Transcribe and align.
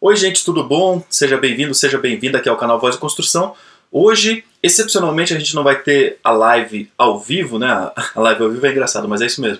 Oi, 0.00 0.14
gente, 0.14 0.44
tudo 0.44 0.62
bom? 0.62 1.02
Seja 1.10 1.36
bem-vindo, 1.36 1.74
seja 1.74 1.98
bem-vinda 1.98 2.38
aqui 2.38 2.48
ao 2.48 2.56
canal 2.56 2.78
Voz 2.78 2.94
de 2.94 3.00
Construção. 3.00 3.56
Hoje, 3.90 4.44
excepcionalmente, 4.62 5.34
a 5.34 5.38
gente 5.40 5.56
não 5.56 5.64
vai 5.64 5.82
ter 5.82 6.20
a 6.22 6.30
live 6.30 6.88
ao 6.96 7.18
vivo, 7.18 7.58
né? 7.58 7.68
A 8.14 8.20
live 8.20 8.44
ao 8.44 8.50
vivo 8.50 8.64
é 8.64 8.70
engraçado, 8.70 9.08
mas 9.08 9.20
é 9.20 9.26
isso 9.26 9.40
mesmo. 9.40 9.58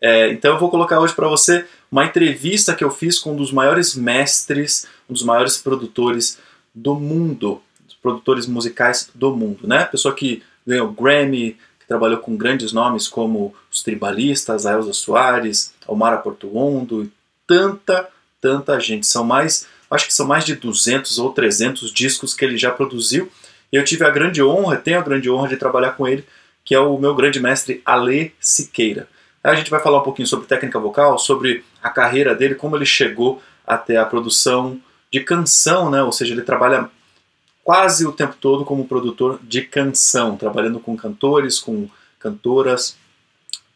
É, 0.00 0.30
então 0.30 0.54
eu 0.54 0.58
vou 0.58 0.70
colocar 0.70 0.98
hoje 0.98 1.12
para 1.12 1.28
você 1.28 1.66
uma 1.92 2.06
entrevista 2.06 2.74
que 2.74 2.82
eu 2.82 2.90
fiz 2.90 3.18
com 3.18 3.32
um 3.32 3.36
dos 3.36 3.52
maiores 3.52 3.94
mestres, 3.94 4.86
um 5.10 5.12
dos 5.12 5.22
maiores 5.22 5.58
produtores 5.58 6.38
do 6.74 6.94
mundo, 6.94 7.60
produtores 8.00 8.46
musicais 8.46 9.10
do 9.14 9.36
mundo, 9.36 9.68
né? 9.68 9.84
Pessoa 9.84 10.14
que 10.14 10.42
ganhou 10.66 10.90
Grammy, 10.90 11.54
que 11.78 11.86
trabalhou 11.86 12.20
com 12.20 12.34
grandes 12.34 12.72
nomes 12.72 13.08
como 13.08 13.54
os 13.70 13.82
tribalistas, 13.82 14.64
a 14.64 14.72
Elza 14.72 14.94
Soares, 14.94 15.74
Omar 15.86 16.22
Portuondo 16.22 17.04
e 17.04 17.12
tanta 17.46 18.08
tanta 18.40 18.78
gente. 18.80 19.06
São 19.06 19.24
mais, 19.24 19.66
acho 19.90 20.06
que 20.06 20.14
são 20.14 20.26
mais 20.26 20.44
de 20.44 20.54
200 20.54 21.18
ou 21.18 21.32
300 21.32 21.92
discos 21.92 22.34
que 22.34 22.44
ele 22.44 22.56
já 22.56 22.70
produziu. 22.70 23.30
E 23.72 23.76
eu 23.76 23.84
tive 23.84 24.04
a 24.04 24.10
grande 24.10 24.42
honra, 24.42 24.76
tenho 24.76 24.98
a 24.98 25.02
grande 25.02 25.30
honra 25.30 25.48
de 25.48 25.56
trabalhar 25.56 25.92
com 25.92 26.06
ele, 26.06 26.24
que 26.64 26.74
é 26.74 26.80
o 26.80 26.98
meu 26.98 27.14
grande 27.14 27.40
mestre 27.40 27.82
Ale 27.84 28.34
Siqueira. 28.40 29.08
Aí 29.42 29.52
a 29.52 29.54
gente 29.54 29.70
vai 29.70 29.80
falar 29.80 30.00
um 30.00 30.04
pouquinho 30.04 30.26
sobre 30.26 30.46
técnica 30.46 30.78
vocal, 30.78 31.18
sobre 31.18 31.64
a 31.82 31.90
carreira 31.90 32.34
dele, 32.34 32.54
como 32.54 32.76
ele 32.76 32.86
chegou 32.86 33.40
até 33.66 33.96
a 33.96 34.04
produção 34.04 34.80
de 35.12 35.20
canção, 35.20 35.90
né? 35.90 36.02
Ou 36.02 36.12
seja, 36.12 36.32
ele 36.32 36.42
trabalha 36.42 36.90
quase 37.62 38.06
o 38.06 38.12
tempo 38.12 38.36
todo 38.40 38.64
como 38.64 38.86
produtor 38.86 39.38
de 39.42 39.62
canção, 39.62 40.36
trabalhando 40.36 40.78
com 40.78 40.96
cantores, 40.96 41.58
com 41.58 41.88
cantoras, 42.18 42.96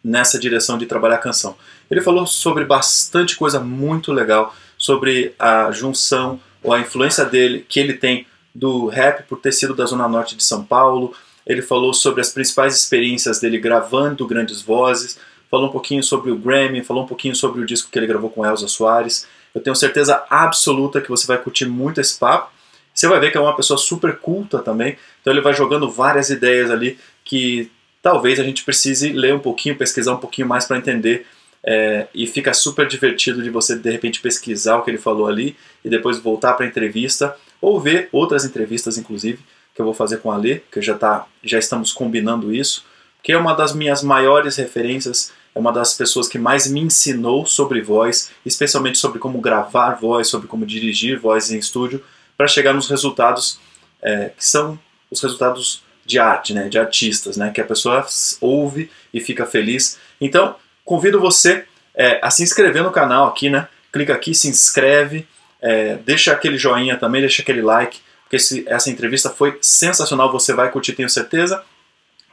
nessa 0.02 0.38
direção 0.38 0.78
de 0.78 0.86
trabalhar 0.86 1.18
canção. 1.18 1.56
Ele 1.90 2.00
falou 2.00 2.26
sobre 2.26 2.64
bastante 2.64 3.36
coisa 3.36 3.60
muito 3.60 4.12
legal, 4.12 4.54
sobre 4.78 5.34
a 5.38 5.70
junção 5.70 6.40
ou 6.62 6.72
a 6.72 6.80
influência 6.80 7.24
dele 7.24 7.64
que 7.68 7.80
ele 7.80 7.94
tem 7.94 8.26
do 8.54 8.86
rap 8.86 9.24
por 9.24 9.38
ter 9.38 9.52
sido 9.52 9.74
da 9.74 9.84
zona 9.84 10.08
norte 10.08 10.36
de 10.36 10.42
São 10.42 10.64
Paulo. 10.64 11.14
Ele 11.46 11.62
falou 11.62 11.92
sobre 11.92 12.20
as 12.20 12.30
principais 12.30 12.76
experiências 12.76 13.40
dele 13.40 13.58
gravando 13.58 14.26
grandes 14.26 14.62
vozes, 14.62 15.18
falou 15.50 15.68
um 15.68 15.72
pouquinho 15.72 16.02
sobre 16.02 16.30
o 16.30 16.36
Grammy, 16.36 16.82
falou 16.82 17.04
um 17.04 17.06
pouquinho 17.06 17.34
sobre 17.34 17.60
o 17.60 17.66
disco 17.66 17.90
que 17.90 17.98
ele 17.98 18.06
gravou 18.06 18.30
com 18.30 18.44
Elza 18.44 18.68
Soares. 18.68 19.26
Eu 19.54 19.60
tenho 19.60 19.74
certeza 19.74 20.22
absoluta 20.30 21.00
que 21.00 21.08
você 21.08 21.26
vai 21.26 21.38
curtir 21.38 21.66
muito 21.66 22.00
esse 22.00 22.18
papo. 22.18 22.52
Você 22.94 23.08
vai 23.08 23.18
ver 23.20 23.30
que 23.30 23.38
é 23.38 23.40
uma 23.40 23.56
pessoa 23.56 23.78
super 23.78 24.18
culta 24.18 24.58
também, 24.58 24.96
então 25.20 25.32
ele 25.32 25.40
vai 25.40 25.54
jogando 25.54 25.90
várias 25.90 26.28
ideias 26.28 26.70
ali 26.70 26.98
que 27.24 27.70
talvez 28.02 28.38
a 28.40 28.44
gente 28.44 28.64
precise 28.64 29.12
ler 29.12 29.34
um 29.34 29.38
pouquinho, 29.38 29.76
pesquisar 29.76 30.14
um 30.14 30.18
pouquinho 30.18 30.48
mais 30.48 30.64
para 30.64 30.78
entender. 30.78 31.26
É, 31.62 32.06
e 32.14 32.26
fica 32.26 32.54
super 32.54 32.88
divertido 32.88 33.42
de 33.42 33.50
você 33.50 33.76
de 33.76 33.90
repente 33.90 34.20
pesquisar 34.20 34.78
o 34.78 34.82
que 34.82 34.90
ele 34.90 34.96
falou 34.96 35.26
ali 35.26 35.54
e 35.84 35.90
depois 35.90 36.18
voltar 36.18 36.54
para 36.54 36.64
a 36.64 36.68
entrevista 36.68 37.36
ou 37.60 37.78
ver 37.78 38.08
outras 38.12 38.46
entrevistas, 38.46 38.96
inclusive, 38.96 39.40
que 39.74 39.80
eu 39.80 39.84
vou 39.84 39.92
fazer 39.92 40.18
com 40.18 40.32
a 40.32 40.36
Lê, 40.38 40.60
que 40.72 40.80
já, 40.80 40.96
tá, 40.96 41.26
já 41.44 41.58
estamos 41.58 41.92
combinando 41.92 42.54
isso, 42.54 42.84
que 43.22 43.32
é 43.32 43.36
uma 43.36 43.52
das 43.52 43.74
minhas 43.74 44.02
maiores 44.02 44.56
referências, 44.56 45.32
é 45.54 45.58
uma 45.58 45.70
das 45.70 45.92
pessoas 45.92 46.26
que 46.26 46.38
mais 46.38 46.66
me 46.66 46.80
ensinou 46.80 47.44
sobre 47.44 47.82
voz, 47.82 48.30
especialmente 48.46 48.96
sobre 48.96 49.18
como 49.18 49.40
gravar 49.40 50.00
voz, 50.00 50.28
sobre 50.28 50.48
como 50.48 50.64
dirigir 50.64 51.18
voz 51.18 51.50
em 51.50 51.58
estúdio, 51.58 52.02
para 52.36 52.48
chegar 52.48 52.72
nos 52.72 52.88
resultados 52.88 53.60
é, 54.00 54.30
que 54.30 54.44
são 54.44 54.78
os 55.10 55.20
resultados 55.20 55.82
de 56.04 56.18
arte, 56.18 56.52
né, 56.52 56.68
de 56.68 56.78
artistas, 56.78 57.36
né, 57.36 57.50
que 57.50 57.60
a 57.60 57.64
pessoa 57.64 58.06
ouve 58.40 58.90
e 59.12 59.20
fica 59.20 59.46
feliz. 59.46 59.98
Então, 60.20 60.56
convido 60.84 61.20
você 61.20 61.64
é, 61.94 62.18
a 62.22 62.30
se 62.30 62.42
inscrever 62.42 62.82
no 62.82 62.90
canal 62.90 63.28
aqui, 63.28 63.50
né? 63.50 63.68
Clica 63.92 64.14
aqui, 64.14 64.34
se 64.34 64.48
inscreve, 64.48 65.26
é, 65.60 65.96
deixa 65.96 66.32
aquele 66.32 66.56
joinha 66.56 66.96
também, 66.96 67.20
deixa 67.20 67.42
aquele 67.42 67.62
like, 67.62 67.98
porque 68.22 68.36
esse, 68.36 68.64
essa 68.68 68.90
entrevista 68.90 69.28
foi 69.28 69.58
sensacional, 69.60 70.30
você 70.30 70.52
vai 70.52 70.70
curtir, 70.70 70.92
tenho 70.92 71.10
certeza. 71.10 71.62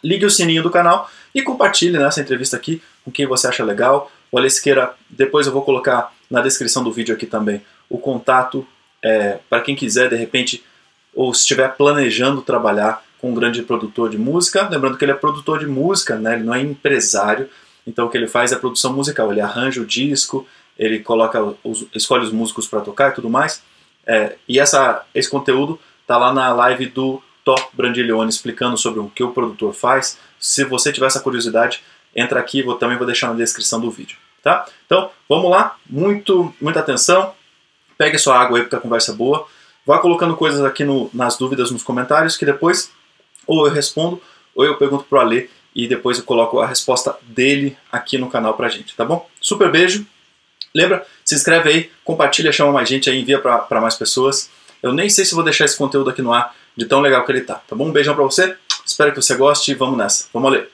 Ligue 0.03 0.25
o 0.25 0.29
sininho 0.29 0.61
do 0.61 0.69
canal 0.69 1.09
e 1.33 1.41
compartilhe 1.41 1.97
né, 1.97 2.07
entrevista 2.17 2.55
aqui 2.55 2.81
com 3.03 3.11
quem 3.11 3.25
você 3.25 3.47
acha 3.47 3.63
legal. 3.63 4.11
O 4.31 4.37
Alesqueira, 4.37 4.93
depois 5.09 5.47
eu 5.47 5.53
vou 5.53 5.63
colocar 5.63 6.13
na 6.29 6.41
descrição 6.41 6.83
do 6.83 6.91
vídeo 6.91 7.15
aqui 7.15 7.25
também 7.25 7.61
o 7.89 7.97
contato 7.97 8.67
é, 9.03 9.39
para 9.49 9.61
quem 9.61 9.75
quiser, 9.75 10.09
de 10.09 10.15
repente, 10.15 10.63
ou 11.15 11.31
estiver 11.31 11.69
planejando 11.75 12.41
trabalhar 12.41 13.03
com 13.19 13.31
um 13.31 13.33
grande 13.33 13.61
produtor 13.63 14.09
de 14.09 14.17
música. 14.17 14.67
Lembrando 14.69 14.97
que 14.97 15.05
ele 15.05 15.11
é 15.11 15.15
produtor 15.15 15.59
de 15.59 15.67
música, 15.67 16.15
né? 16.15 16.35
ele 16.35 16.43
não 16.43 16.53
é 16.53 16.61
empresário. 16.61 17.49
Então 17.85 18.05
o 18.05 18.09
que 18.09 18.17
ele 18.17 18.27
faz 18.27 18.51
é 18.51 18.55
produção 18.55 18.93
musical. 18.93 19.31
Ele 19.31 19.41
arranja 19.41 19.81
o 19.81 19.85
disco, 19.85 20.47
ele 20.77 20.99
coloca, 20.99 21.55
os, 21.63 21.85
escolhe 21.93 22.23
os 22.23 22.31
músicos 22.31 22.67
para 22.67 22.81
tocar 22.81 23.11
e 23.11 23.15
tudo 23.15 23.29
mais. 23.29 23.61
É, 24.05 24.35
e 24.47 24.59
essa, 24.59 25.05
esse 25.13 25.29
conteúdo 25.29 25.79
está 26.01 26.17
lá 26.17 26.33
na 26.33 26.53
live 26.53 26.87
do 26.87 27.21
Top 27.43 27.69
Brandiglione 27.73 28.29
explicando 28.29 28.77
sobre 28.77 28.99
o 28.99 29.09
que 29.09 29.23
o 29.23 29.31
produtor 29.31 29.73
faz. 29.73 30.17
Se 30.39 30.63
você 30.63 30.91
tiver 30.91 31.07
essa 31.07 31.19
curiosidade, 31.19 31.83
entra 32.15 32.39
aqui, 32.39 32.61
vou, 32.61 32.75
também 32.75 32.97
vou 32.97 33.05
deixar 33.05 33.27
na 33.27 33.35
descrição 33.35 33.79
do 33.79 33.89
vídeo. 33.89 34.17
Tá? 34.43 34.65
Então, 34.85 35.09
vamos 35.27 35.49
lá, 35.49 35.75
Muito, 35.89 36.53
muita 36.61 36.79
atenção, 36.79 37.33
pegue 37.97 38.17
sua 38.17 38.39
água 38.39 38.57
aí 38.57 38.63
porque 38.63 38.75
a 38.75 38.79
conversa 38.79 39.11
é 39.11 39.15
boa. 39.15 39.47
Vá 39.85 39.99
colocando 39.99 40.35
coisas 40.35 40.63
aqui 40.63 40.83
no, 40.83 41.09
nas 41.13 41.37
dúvidas 41.37 41.71
nos 41.71 41.83
comentários 41.83 42.35
que 42.35 42.45
depois 42.45 42.91
ou 43.47 43.65
eu 43.65 43.73
respondo, 43.73 44.21
ou 44.53 44.65
eu 44.65 44.75
pergunto 44.75 45.05
pro 45.05 45.19
Alê 45.19 45.49
e 45.73 45.87
depois 45.87 46.17
eu 46.17 46.23
coloco 46.23 46.59
a 46.59 46.65
resposta 46.67 47.15
dele 47.21 47.77
aqui 47.91 48.17
no 48.17 48.29
canal 48.29 48.55
pra 48.55 48.67
gente, 48.67 48.95
tá 48.95 49.05
bom? 49.05 49.29
Super 49.39 49.71
beijo. 49.71 50.05
Lembra, 50.73 51.05
se 51.23 51.35
inscreve 51.35 51.69
aí, 51.69 51.91
compartilha, 52.03 52.51
chama 52.51 52.71
mais 52.71 52.89
gente 52.89 53.09
aí, 53.09 53.21
envia 53.21 53.39
para 53.39 53.79
mais 53.79 53.95
pessoas. 53.95 54.49
Eu 54.81 54.91
nem 54.91 55.09
sei 55.09 55.23
se 55.23 55.35
vou 55.35 55.43
deixar 55.43 55.65
esse 55.65 55.77
conteúdo 55.77 56.09
aqui 56.09 56.21
no 56.21 56.33
ar, 56.33 56.55
de 56.75 56.85
tão 56.85 56.99
legal 56.99 57.25
que 57.25 57.31
ele 57.31 57.41
tá, 57.41 57.55
tá 57.55 57.75
bom? 57.75 57.87
Um 57.87 57.91
beijão 57.91 58.15
pra 58.15 58.23
você, 58.23 58.55
espero 58.85 59.11
que 59.11 59.21
você 59.21 59.35
goste 59.35 59.71
e 59.71 59.75
vamos 59.75 59.97
nessa. 59.97 60.27
Vamos 60.33 60.51
ler. 60.51 60.69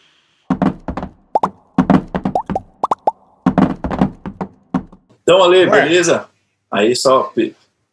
Então, 5.22 5.42
Ale, 5.42 5.66
beleza? 5.66 6.28
Aí 6.70 6.96
só, 6.96 7.32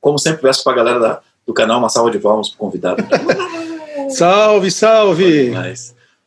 como 0.00 0.18
sempre, 0.18 0.42
peço 0.42 0.64
pra 0.64 0.72
galera 0.72 0.98
da, 0.98 1.20
do 1.46 1.52
canal 1.52 1.78
uma 1.78 1.88
salva 1.88 2.10
de 2.10 2.18
palmas 2.18 2.48
pro 2.48 2.58
convidado. 2.58 3.04
Salve, 4.12 4.70
salve! 4.70 5.52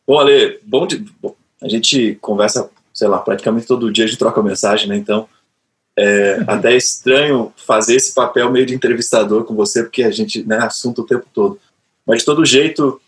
Bom, 0.06 0.18
Ale, 0.18 0.58
bom, 0.62 0.86
de, 0.86 0.98
bom, 1.20 1.34
a 1.62 1.68
gente 1.68 2.16
conversa, 2.20 2.68
sei 2.92 3.08
lá, 3.08 3.18
praticamente 3.18 3.66
todo 3.66 3.92
dia 3.92 4.04
a 4.04 4.06
gente 4.06 4.18
troca 4.18 4.42
mensagem, 4.42 4.88
né? 4.88 4.96
Então, 4.96 5.28
é 5.96 6.42
até 6.46 6.72
é 6.72 6.76
estranho 6.76 7.52
fazer 7.56 7.96
esse 7.96 8.14
papel 8.14 8.50
meio 8.50 8.66
de 8.66 8.74
entrevistador 8.74 9.44
com 9.44 9.54
você, 9.54 9.82
porque 9.82 10.02
a 10.02 10.10
gente, 10.10 10.44
né, 10.46 10.58
assunto 10.58 11.02
o 11.02 11.06
tempo 11.06 11.26
todo. 11.32 11.58
Mas, 12.06 12.20
de 12.20 12.24
todo 12.24 12.44
jeito, 12.44 13.00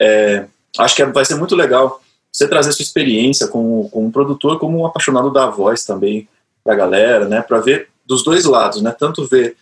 é, 0.00 0.46
acho 0.78 0.96
que 0.96 1.04
vai 1.06 1.24
ser 1.24 1.34
muito 1.36 1.54
legal 1.54 2.02
você 2.32 2.48
trazer 2.48 2.72
sua 2.72 2.82
experiência 2.82 3.48
como, 3.48 3.88
como 3.90 4.06
um 4.06 4.10
produtor, 4.10 4.58
como 4.58 4.78
um 4.78 4.86
apaixonado 4.86 5.30
da 5.30 5.48
voz 5.48 5.84
também 5.84 6.28
pra 6.64 6.74
galera, 6.74 7.28
né? 7.28 7.42
Para 7.42 7.60
ver 7.60 7.88
dos 8.06 8.24
dois 8.24 8.44
lados, 8.44 8.80
né? 8.80 8.94
Tanto 8.96 9.26
ver 9.26 9.56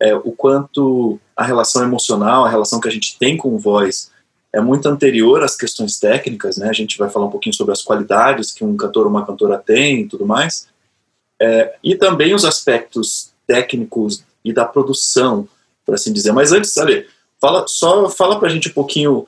é, 0.00 0.14
o 0.14 0.32
quanto 0.32 1.18
a 1.36 1.44
relação 1.44 1.82
emocional, 1.82 2.44
a 2.44 2.48
relação 2.48 2.80
que 2.80 2.88
a 2.88 2.92
gente 2.92 3.18
tem 3.18 3.36
com 3.36 3.58
voz 3.58 4.10
é 4.54 4.60
muito 4.60 4.88
anterior 4.88 5.42
às 5.42 5.56
questões 5.56 5.98
técnicas, 5.98 6.56
né? 6.56 6.68
A 6.68 6.72
gente 6.72 6.96
vai 6.96 7.10
falar 7.10 7.26
um 7.26 7.30
pouquinho 7.30 7.54
sobre 7.54 7.72
as 7.72 7.82
qualidades 7.82 8.52
que 8.52 8.64
um 8.64 8.76
cantor 8.76 9.04
ou 9.04 9.10
uma 9.10 9.26
cantora 9.26 9.58
tem 9.58 10.02
e 10.02 10.08
tudo 10.08 10.24
mais. 10.24 10.68
É, 11.42 11.74
e 11.82 11.96
também 11.96 12.32
os 12.32 12.44
aspectos 12.44 13.32
técnicos 13.48 14.22
e 14.44 14.52
da 14.52 14.64
produção, 14.64 15.48
por 15.84 15.96
assim 15.96 16.12
dizer. 16.12 16.30
Mas 16.30 16.52
antes, 16.52 16.72
sabe, 16.72 17.08
fala, 17.40 17.64
só 17.66 18.08
fala 18.08 18.38
pra 18.38 18.48
gente 18.48 18.68
um 18.68 18.72
pouquinho 18.72 19.26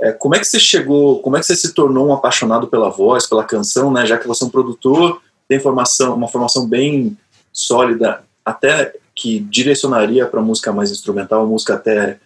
é, 0.00 0.12
como 0.12 0.36
é 0.36 0.38
que 0.38 0.46
você 0.46 0.60
chegou, 0.60 1.20
como 1.22 1.36
é 1.36 1.40
que 1.40 1.46
você 1.46 1.56
se 1.56 1.74
tornou 1.74 2.06
um 2.06 2.12
apaixonado 2.12 2.68
pela 2.68 2.88
voz, 2.88 3.26
pela 3.26 3.42
canção, 3.42 3.92
né? 3.92 4.06
Já 4.06 4.16
que 4.16 4.28
você 4.28 4.44
é 4.44 4.46
um 4.46 4.50
produtor, 4.50 5.20
tem 5.48 5.58
formação, 5.58 6.14
uma 6.14 6.28
formação 6.28 6.68
bem 6.68 7.18
sólida, 7.52 8.22
até 8.44 8.94
que 9.12 9.40
direcionaria 9.40 10.24
para 10.24 10.40
música 10.40 10.72
mais 10.72 10.92
instrumental, 10.92 11.44
música 11.44 11.74
até 11.74 12.20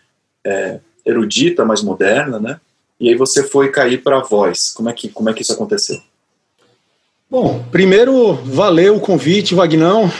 é, 0.44 0.80
erudita, 1.04 1.64
mais 1.64 1.82
moderna, 1.82 2.38
né? 2.38 2.60
E 3.00 3.08
aí 3.08 3.14
você 3.16 3.42
foi 3.42 3.70
cair 3.70 4.02
para 4.02 4.18
a 4.18 4.22
voz. 4.22 4.70
Como 4.70 4.88
é 4.88 4.92
que 4.92 5.08
como 5.08 5.28
é 5.28 5.32
que 5.34 5.42
isso 5.42 5.52
aconteceu? 5.52 6.00
Bom, 7.30 7.64
primeiro 7.70 8.34
valeu 8.34 8.96
o 8.96 9.00
convite, 9.00 9.54
Vagnão. 9.54 10.10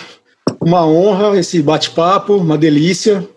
Uma 0.61 0.87
honra 0.87 1.39
esse 1.39 1.63
bate-papo, 1.63 2.35
uma 2.37 2.59
delícia. 2.59 3.29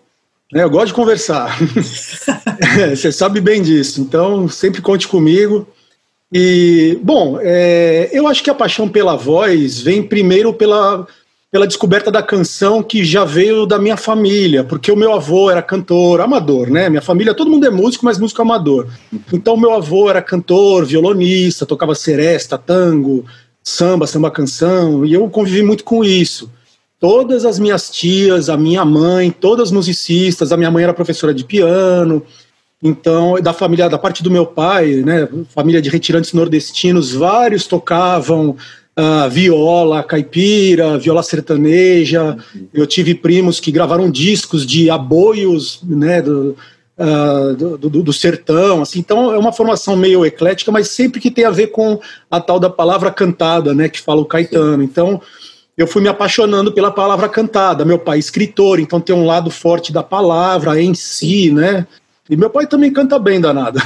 É, 0.54 0.62
eu 0.62 0.70
gosto 0.70 0.88
de 0.88 0.94
conversar. 0.94 1.56
você 2.90 3.12
sabe 3.12 3.40
bem 3.40 3.62
disso. 3.62 4.00
Então 4.00 4.48
sempre 4.48 4.80
conte 4.80 5.06
comigo. 5.06 5.66
E 6.32 6.98
bom, 7.02 7.38
é, 7.40 8.10
eu 8.12 8.26
acho 8.26 8.42
que 8.42 8.50
a 8.50 8.54
paixão 8.54 8.88
pela 8.88 9.14
voz 9.14 9.80
vem 9.80 10.02
primeiro 10.02 10.52
pela 10.52 11.06
pela 11.56 11.66
descoberta 11.66 12.10
da 12.10 12.22
canção 12.22 12.82
que 12.82 13.02
já 13.02 13.24
veio 13.24 13.64
da 13.64 13.78
minha 13.78 13.96
família, 13.96 14.62
porque 14.62 14.92
o 14.92 14.96
meu 14.96 15.14
avô 15.14 15.50
era 15.50 15.62
cantor, 15.62 16.20
amador, 16.20 16.68
né? 16.68 16.90
Minha 16.90 17.00
família, 17.00 17.32
todo 17.32 17.50
mundo 17.50 17.66
é 17.66 17.70
músico, 17.70 18.04
mas 18.04 18.18
músico 18.18 18.42
amador. 18.42 18.88
Então, 19.32 19.56
meu 19.56 19.72
avô 19.72 20.10
era 20.10 20.20
cantor, 20.20 20.84
violonista, 20.84 21.64
tocava 21.64 21.94
seresta, 21.94 22.58
tango, 22.58 23.24
samba, 23.62 24.06
samba 24.06 24.30
canção, 24.30 25.06
e 25.06 25.14
eu 25.14 25.26
convivi 25.30 25.62
muito 25.62 25.82
com 25.82 26.04
isso. 26.04 26.50
todas 27.00 27.46
as 27.46 27.58
minhas 27.58 27.88
tias, 27.88 28.50
a 28.50 28.56
minha 28.58 28.84
mãe, 28.84 29.30
todas 29.30 29.70
musicistas, 29.70 30.52
a 30.52 30.58
minha 30.58 30.70
mãe 30.70 30.84
era 30.84 30.92
professora 30.92 31.32
de 31.32 31.42
piano, 31.42 32.22
então, 32.82 33.40
da 33.40 33.54
família, 33.54 33.88
da 33.88 33.96
parte 33.96 34.22
do 34.22 34.30
meu 34.30 34.44
pai, 34.44 34.96
né, 34.96 35.26
família 35.54 35.80
de 35.80 35.88
retirantes 35.88 36.34
nordestinos, 36.34 37.14
vários 37.14 37.66
tocavam 37.66 38.56
uh, 38.98 39.28
viola 39.30 40.02
caipira, 40.02 40.98
viola 40.98 41.22
sertaneja. 41.22 42.36
Uhum. 42.54 42.68
Eu 42.72 42.86
tive 42.86 43.14
primos 43.14 43.60
que 43.60 43.70
gravaram 43.70 44.10
discos 44.10 44.66
de 44.66 44.90
aboios, 44.90 45.80
né, 45.84 46.22
do, 46.22 46.56
uh, 46.98 47.54
do, 47.54 47.78
do, 47.78 48.02
do, 48.02 48.12
sertão, 48.12 48.82
assim. 48.82 48.98
Então, 48.98 49.32
é 49.32 49.38
uma 49.38 49.52
formação 49.52 49.96
meio 49.96 50.24
eclética, 50.24 50.72
mas 50.72 50.88
sempre 50.88 51.20
que 51.20 51.30
tem 51.30 51.44
a 51.44 51.50
ver 51.50 51.68
com 51.68 52.00
a 52.30 52.40
tal 52.40 52.58
da 52.58 52.70
palavra 52.70 53.10
cantada, 53.10 53.74
né, 53.74 53.88
que 53.88 54.00
fala 54.00 54.20
o 54.20 54.26
Caetano. 54.26 54.82
Então, 54.82 55.20
eu 55.76 55.86
fui 55.86 56.00
me 56.00 56.08
apaixonando 56.08 56.72
pela 56.72 56.90
palavra 56.90 57.28
cantada. 57.28 57.84
Meu 57.84 57.98
pai 57.98 58.16
é 58.16 58.20
escritor, 58.20 58.80
então 58.80 59.00
tem 59.00 59.14
um 59.14 59.26
lado 59.26 59.50
forte 59.50 59.92
da 59.92 60.02
palavra 60.02 60.80
em 60.80 60.94
si, 60.94 61.50
né? 61.50 61.86
E 62.30 62.36
meu 62.36 62.48
pai 62.48 62.66
também 62.66 62.92
canta 62.92 63.18
bem, 63.18 63.40
danado. 63.40 63.78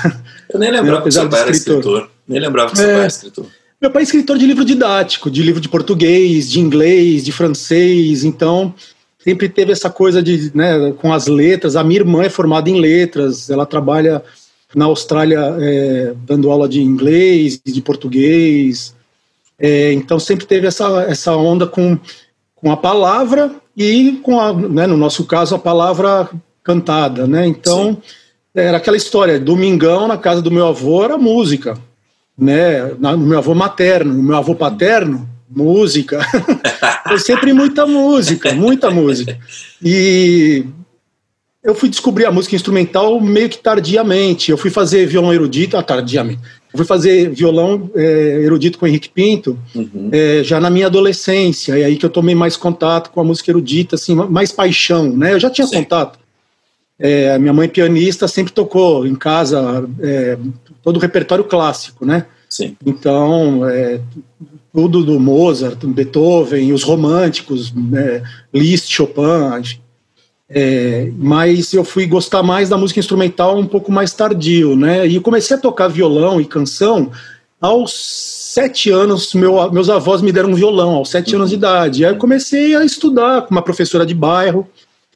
Eu 0.49 0.61
nem 0.61 0.71
lembrava 0.71 1.03
que 1.05 1.11
seu 1.11 1.29
pai 1.29 1.41
era 1.41 1.51
escritor. 1.51 2.09
Nem 2.27 2.41
lembrava 2.41 2.71
que 2.71 2.79
seu 2.79 2.87
é, 2.87 2.93
pai 2.93 2.99
era 3.01 3.07
escritor. 3.09 3.47
Meu 3.81 3.91
pai 3.91 4.03
é 4.03 4.05
escritor 4.05 4.37
de 4.37 4.47
livro 4.47 4.63
didático, 4.63 5.31
de 5.31 5.43
livro 5.43 5.61
de 5.61 5.69
português, 5.69 6.51
de 6.51 6.61
inglês, 6.61 7.25
de 7.25 7.33
francês, 7.33 8.25
então 8.25 8.75
sempre 9.19 9.49
teve 9.49 9.73
essa 9.73 9.89
coisa 9.89 10.23
de, 10.23 10.55
né, 10.55 10.93
com 10.99 11.13
as 11.13 11.27
letras. 11.27 11.77
A 11.77 11.83
minha 11.83 12.01
irmã 12.01 12.23
é 12.23 12.29
formada 12.29 12.69
em 12.69 12.79
letras, 12.79 13.49
ela 13.49 13.65
trabalha 13.65 14.23
na 14.75 14.85
Austrália 14.85 15.57
é, 15.59 16.13
dando 16.27 16.51
aula 16.51 16.69
de 16.69 16.83
inglês, 16.83 17.59
de 17.65 17.81
português. 17.81 18.95
É, 19.59 19.93
então 19.95 20.21
sempre 20.21 20.45
teve 20.45 20.67
essa, 20.67 21.03
essa 21.05 21.35
onda 21.35 21.67
com, 21.67 21.99
com 22.55 22.71
a 22.71 22.77
palavra 22.77 23.51
e 23.75 24.21
com 24.23 24.39
a, 24.39 24.53
né, 24.53 24.87
no 24.87 24.97
nosso 24.99 25.25
caso, 25.25 25.55
a 25.55 25.59
palavra 25.59 26.29
cantada, 26.63 27.27
né? 27.27 27.47
Então 27.47 27.95
Sim 27.95 28.03
era 28.55 28.77
aquela 28.79 28.97
história, 28.97 29.39
domingão 29.39 30.09
na 30.09 30.19
casa 30.19 30.43
do 30.43 30.51
meu 30.51 30.67
avô 30.67 31.05
era 31.05 31.17
música, 31.17 31.79
né? 32.41 32.95
No 32.99 33.19
meu 33.19 33.39
avô 33.39 33.55
materno, 33.55 34.15
no 34.15 34.23
meu 34.23 34.37
avô 34.37 34.55
paterno, 34.55 35.29
música. 35.49 36.21
Foi 37.07 37.19
sempre 37.19 37.53
muita 37.53 37.87
música, 37.87 38.53
muita 38.55 38.91
música. 38.91 39.39
E 39.83 40.65
eu 41.63 41.75
fui 41.75 41.91
descobrir 41.91 42.25
a 42.25 42.33
música 42.33 42.57
instrumental 42.57 43.21
meio 43.21 43.49
que 43.49 43.59
tardiamente. 43.59 44.51
Eu 44.51 44.57
fui 44.57 44.71
fazer 44.71 45.07
violão 45.07 45.35
erudito, 45.35 45.77
ah, 45.77 45.83
tardiamente. 45.83 46.41
Eu 46.73 46.79
fui 46.79 46.87
fazer 46.87 47.31
violão 47.31 47.91
é, 47.95 48.43
erudito 48.43 48.79
com 48.79 48.87
Henrique 48.87 49.09
Pinto 49.09 49.59
uhum. 49.75 50.09
é, 50.13 50.43
já 50.43 50.61
na 50.61 50.71
minha 50.71 50.87
adolescência. 50.87 51.77
E 51.77 51.85
aí 51.85 51.97
que 51.97 52.07
eu 52.07 52.11
tomei 52.11 52.35
mais 52.35 52.57
contato 52.57 53.11
com 53.11 53.21
a 53.21 53.25
música 53.25 53.51
erudita, 53.51 53.97
assim, 53.97 54.15
mais 54.15 54.53
paixão, 54.53 55.15
né? 55.15 55.35
Eu 55.35 55.41
já 55.41 55.51
tinha 55.51 55.67
Sim. 55.67 55.79
contato 55.79 56.19
é, 57.01 57.39
minha 57.39 57.53
mãe 57.53 57.67
pianista 57.67 58.29
sempre 58.29 58.53
tocou 58.53 59.07
em 59.07 59.15
casa 59.15 59.89
é, 60.01 60.37
todo 60.83 60.99
o 60.99 61.01
repertório 61.01 61.45
clássico, 61.45 62.05
né? 62.05 62.27
Sim. 62.49 62.77
Então, 62.85 63.67
é, 63.67 64.01
tudo 64.73 65.03
do 65.03 65.19
Mozart, 65.19 65.79
Beethoven, 65.85 66.73
os 66.73 66.83
românticos, 66.83 67.73
né, 67.73 68.23
Liszt, 68.53 68.91
Chopin, 68.91 69.61
enfim. 69.61 69.81
É, 70.53 71.09
mas 71.17 71.73
eu 71.73 71.85
fui 71.85 72.07
gostar 72.07 72.43
mais 72.43 72.69
da 72.69 72.77
música 72.77 72.99
instrumental 72.99 73.57
um 73.57 73.67
pouco 73.67 73.93
mais 73.93 74.13
tardio, 74.13 74.75
né? 74.75 75.07
E 75.07 75.21
comecei 75.21 75.57
a 75.57 75.61
tocar 75.61 75.87
violão 75.87 76.41
e 76.41 76.45
canção 76.45 77.13
aos 77.61 77.93
sete 78.53 78.91
anos. 78.91 79.33
Meu, 79.33 79.71
meus 79.71 79.89
avós 79.89 80.21
me 80.21 80.33
deram 80.33 80.51
um 80.51 80.55
violão 80.55 80.97
aos 80.97 81.09
sete 81.09 81.31
uhum. 81.31 81.43
anos 81.43 81.51
de 81.51 81.57
idade. 81.57 82.05
Aí 82.05 82.13
eu 82.13 82.17
comecei 82.19 82.75
a 82.75 82.85
estudar 82.85 83.43
com 83.43 83.53
uma 83.53 83.63
professora 83.63 84.05
de 84.05 84.13
bairro. 84.13 84.69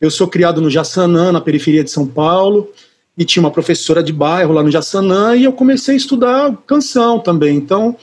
Eu 0.04 0.10
sou 0.10 0.28
criado 0.28 0.60
no 0.60 0.68
Jaçanã, 0.68 1.32
na 1.32 1.40
periferia 1.40 1.82
de 1.82 1.90
São 1.90 2.06
Paulo, 2.06 2.70
e 3.16 3.24
tinha 3.24 3.42
uma 3.42 3.50
professora 3.50 4.02
de 4.02 4.12
bairro 4.12 4.52
lá 4.52 4.62
no 4.62 4.70
Jaçanã, 4.70 5.34
e 5.34 5.44
eu 5.44 5.52
comecei 5.52 5.94
a 5.94 5.96
estudar 5.96 6.54
canção 6.66 7.18
também. 7.18 7.56
Então, 7.56 7.96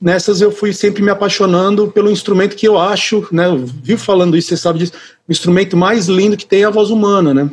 nessas 0.00 0.40
eu 0.40 0.50
fui 0.50 0.72
sempre 0.72 1.02
me 1.02 1.10
apaixonando 1.10 1.88
pelo 1.88 2.10
instrumento 2.10 2.56
que 2.56 2.66
eu 2.66 2.78
acho, 2.78 3.28
né, 3.30 3.44
vivo 3.82 4.00
falando 4.00 4.34
isso, 4.34 4.48
você 4.48 4.56
sabe 4.56 4.78
disso, 4.78 4.92
o 5.28 5.30
instrumento 5.30 5.76
mais 5.76 6.06
lindo 6.06 6.38
que 6.38 6.46
tem 6.46 6.62
é 6.62 6.64
a 6.64 6.70
voz 6.70 6.88
humana, 6.88 7.34
né? 7.34 7.50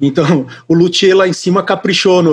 Então, 0.00 0.46
o 0.66 0.72
luthier 0.72 1.14
lá 1.14 1.28
em 1.28 1.34
cima 1.34 1.62
caprichou 1.62 2.22
no, 2.22 2.32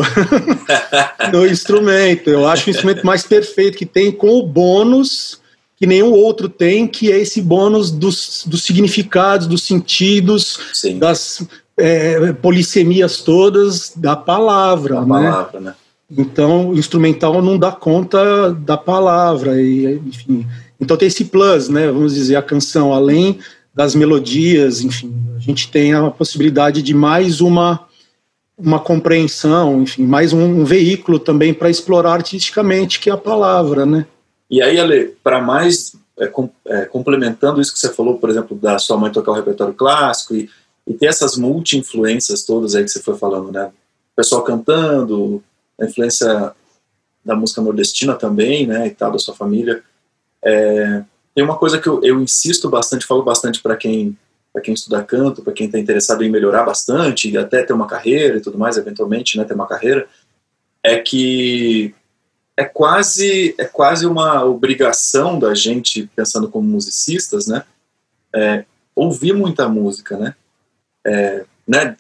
no 1.34 1.46
instrumento. 1.46 2.30
Eu 2.30 2.48
acho 2.48 2.68
o 2.68 2.70
instrumento 2.70 3.06
mais 3.06 3.24
perfeito 3.24 3.78
que 3.78 3.86
tem, 3.86 4.14
com 4.14 4.30
o 4.30 4.48
bônus 4.48 5.42
que 5.86 5.88
nenhum 5.88 6.12
outro 6.12 6.50
tem, 6.50 6.88
que 6.88 7.12
é 7.12 7.20
esse 7.20 7.40
bônus 7.40 7.92
dos, 7.92 8.44
dos 8.48 8.64
significados, 8.64 9.46
dos 9.46 9.62
sentidos, 9.62 10.60
Sim. 10.74 10.98
das 10.98 11.48
é, 11.78 12.34
polissemias 12.34 13.22
todas 13.22 13.94
da 13.96 14.16
palavra. 14.16 14.96
Da 14.96 15.02
né? 15.02 15.08
palavra, 15.08 15.60
né? 15.60 15.76
Então, 16.18 16.70
o 16.70 16.78
instrumental 16.78 17.40
não 17.42 17.58
dá 17.58 17.72
conta 17.72 18.52
da 18.52 18.76
palavra, 18.76 19.62
e, 19.62 20.02
enfim. 20.08 20.46
Então 20.80 20.98
tem 20.98 21.08
esse 21.08 21.26
plus, 21.26 21.70
né? 21.70 21.92
Vamos 21.92 22.16
dizer, 22.16 22.36
a 22.36 22.42
canção, 22.42 22.92
além 22.92 23.38
das 23.74 23.94
melodias, 23.94 24.82
enfim, 24.82 25.14
a 25.36 25.40
gente 25.40 25.70
tem 25.70 25.94
a 25.94 26.10
possibilidade 26.10 26.82
de 26.82 26.94
mais 26.96 27.42
uma 27.42 27.86
uma 28.58 28.80
compreensão, 28.80 29.82
enfim, 29.82 30.06
mais 30.06 30.32
um, 30.32 30.62
um 30.62 30.64
veículo 30.64 31.20
também 31.20 31.54
para 31.54 31.70
explorar 31.70 32.14
artisticamente 32.14 33.02
que 33.02 33.10
é 33.10 33.14
a 33.14 33.18
palavra, 33.18 33.86
né? 33.86 34.06
E 34.50 34.62
aí, 34.62 34.80
Ale, 34.80 35.16
para 35.24 35.42
mais 35.42 35.96
é, 36.18 36.28
com, 36.28 36.50
é, 36.66 36.86
complementando 36.86 37.60
isso 37.60 37.74
que 37.74 37.80
você 37.80 37.94
falou, 37.94 38.18
por 38.18 38.30
exemplo, 38.30 38.58
da 38.58 38.80
sua 38.80 38.98
mãe 38.98 39.12
tocar 39.12 39.32
o 39.32 39.36
repertório 39.36 39.74
clássico 39.74 40.36
e, 40.36 40.50
e 40.88 40.94
ter 40.94 41.08
essas 41.08 41.38
multi-influências 41.38 42.44
todas 42.44 42.76
aí 42.76 42.84
que 42.84 42.90
você 42.90 43.02
foi 43.02 43.18
falando, 43.18 43.52
né? 43.52 43.66
O 43.66 44.16
pessoal 44.16 44.44
cantando, 44.44 45.44
a 45.80 45.86
influência 45.86 46.54
da 47.24 47.36
música 47.36 47.62
nordestina 47.62 48.14
também, 48.14 48.68
né, 48.68 48.88
e 48.88 48.92
tal, 48.92 49.12
da 49.12 49.20
sua 49.20 49.34
família. 49.34 49.84
É, 50.44 51.04
tem 51.34 51.44
uma 51.44 51.58
coisa 51.58 51.80
que 51.80 51.88
eu, 51.88 52.02
eu 52.04 52.22
insisto 52.22 52.70
bastante, 52.70 53.06
falo 53.06 53.24
bastante 53.24 53.62
para 53.62 53.76
quem 53.76 54.18
para 54.54 54.62
quem 54.62 54.74
estuda 54.74 55.04
canto, 55.04 55.42
para 55.42 55.52
quem 55.52 55.66
está 55.66 55.78
interessado 55.78 56.24
em 56.24 56.30
melhorar 56.30 56.64
bastante 56.64 57.30
e 57.30 57.38
até 57.38 57.62
ter 57.62 57.74
uma 57.74 57.88
carreira 57.88 58.38
e 58.38 58.40
tudo 58.40 58.58
mais, 58.58 58.78
eventualmente, 58.78 59.38
né, 59.38 59.44
ter 59.44 59.54
uma 59.54 59.68
carreira, 59.68 60.08
é 60.82 60.98
que 60.98 61.94
é 62.58 62.64
quase 62.64 63.54
é 63.58 63.66
quase 63.66 64.06
uma 64.06 64.44
obrigação 64.46 65.38
da 65.38 65.54
gente 65.54 66.10
pensando 66.16 66.50
como 66.50 66.68
musicistas, 66.68 67.48
né? 67.48 67.64
É, 68.34 68.66
ouvir 68.96 69.34
muita 69.34 69.68
música, 69.68 70.18
né? 70.18 70.36
É, 71.06 71.46
né? 71.68 71.98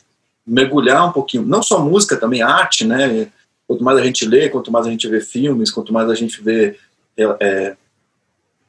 Mergulhar 0.48 1.08
um 1.08 1.12
pouquinho, 1.12 1.44
não 1.44 1.62
só 1.62 1.80
música, 1.80 2.16
também 2.16 2.42
arte, 2.42 2.86
né? 2.86 3.30
Quanto 3.68 3.84
mais 3.84 3.98
a 3.98 4.04
gente 4.04 4.26
lê, 4.26 4.48
quanto 4.48 4.72
mais 4.72 4.86
a 4.88 4.90
gente 4.90 5.08
vê 5.08 5.20
filmes, 5.20 5.72
quanto 5.72 5.92
mais 5.92 6.10
a 6.10 6.16
gente 6.16 6.42
vê 6.42 6.78
é, 7.18 7.38
é 7.42 7.78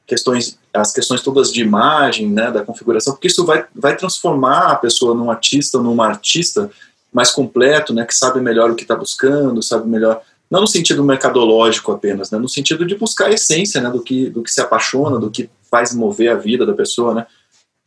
questões, 0.05 0.57
as 0.73 0.91
questões 0.91 1.21
todas 1.21 1.51
de 1.51 1.61
imagem, 1.61 2.29
né? 2.29 2.51
Da 2.51 2.65
configuração, 2.65 3.13
porque 3.13 3.27
isso 3.27 3.45
vai 3.45 3.65
vai 3.73 3.95
transformar 3.95 4.71
a 4.71 4.75
pessoa 4.75 5.15
num 5.15 5.31
artista, 5.31 5.77
numa 5.77 6.07
artista 6.07 6.69
mais 7.13 7.31
completo, 7.31 7.93
né? 7.93 8.05
Que 8.05 8.15
sabe 8.15 8.41
melhor 8.41 8.71
o 8.71 8.75
que 8.75 8.83
está 8.83 8.95
buscando, 8.95 9.63
sabe 9.63 9.87
melhor 9.87 10.21
não 10.49 10.61
no 10.61 10.67
sentido 10.67 11.03
mercadológico 11.03 11.91
apenas, 11.91 12.31
né, 12.31 12.37
no 12.37 12.47
sentido 12.47 12.85
de 12.85 12.95
buscar 12.95 13.27
a 13.27 13.33
essência 13.33 13.81
né, 13.81 13.89
do, 13.89 14.01
que, 14.01 14.29
do 14.29 14.41
que 14.41 14.51
se 14.51 14.61
apaixona, 14.61 15.19
do 15.19 15.29
que 15.29 15.49
faz 15.69 15.93
mover 15.93 16.31
a 16.31 16.35
vida 16.35 16.65
da 16.65 16.73
pessoa. 16.73 17.13
Né? 17.13 17.27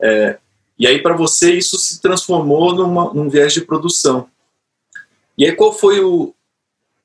É, 0.00 0.38
e 0.80 0.86
aí, 0.86 1.02
para 1.02 1.14
você, 1.14 1.52
isso 1.52 1.78
se 1.78 2.00
transformou 2.00 2.74
numa, 2.74 3.12
num 3.12 3.28
viés 3.28 3.52
de 3.52 3.60
produção. 3.60 4.26
E 5.36 5.44
aí, 5.44 5.52
qual 5.52 5.74
foi 5.74 6.00
o. 6.00 6.34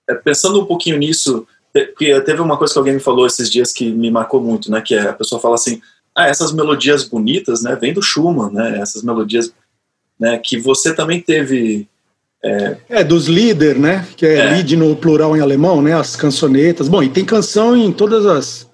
É, 0.08 0.14
pensando 0.14 0.62
um 0.62 0.66
pouquinho 0.66 0.98
nisso, 0.98 1.46
porque 1.74 2.22
teve 2.22 2.40
uma 2.40 2.58
coisa 2.58 2.72
que 2.72 2.80
alguém 2.80 2.94
me 2.94 3.02
falou 3.02 3.28
esses 3.28 3.50
dias 3.50 3.74
que 3.74 3.92
me 3.92 4.10
marcou 4.10 4.40
muito, 4.40 4.72
né? 4.72 4.82
Que 4.82 4.96
é, 4.96 5.10
a 5.10 5.14
pessoa 5.14 5.42
fala 5.42 5.56
assim: 5.56 5.82
ah, 6.16 6.28
essas 6.28 6.54
melodias 6.54 7.04
bonitas, 7.04 7.64
né? 7.64 7.76
Vêm 7.76 7.94
do 7.94 8.02
Schumann, 8.02 8.50
né? 8.50 8.80
Essas 8.80 9.04
melodias. 9.04 9.54
Né, 10.18 10.38
que 10.38 10.58
você 10.58 10.96
também 10.96 11.20
teve 11.20 11.90
é, 12.46 12.78
é 12.90 13.04
dos 13.04 13.26
líder, 13.26 13.76
né? 13.76 14.08
Que 14.16 14.26
é, 14.26 14.36
é 14.36 14.50
lead 14.52 14.78
no 14.78 14.96
plural 14.96 15.36
em 15.36 15.42
alemão, 15.42 15.82
né? 15.82 15.94
As 15.94 16.16
cançonetas. 16.16 16.88
Bom, 16.88 17.02
e 17.02 17.10
tem 17.10 17.26
canção 17.26 17.76
em 17.76 17.92
todas 17.92 18.26
as, 18.26 18.70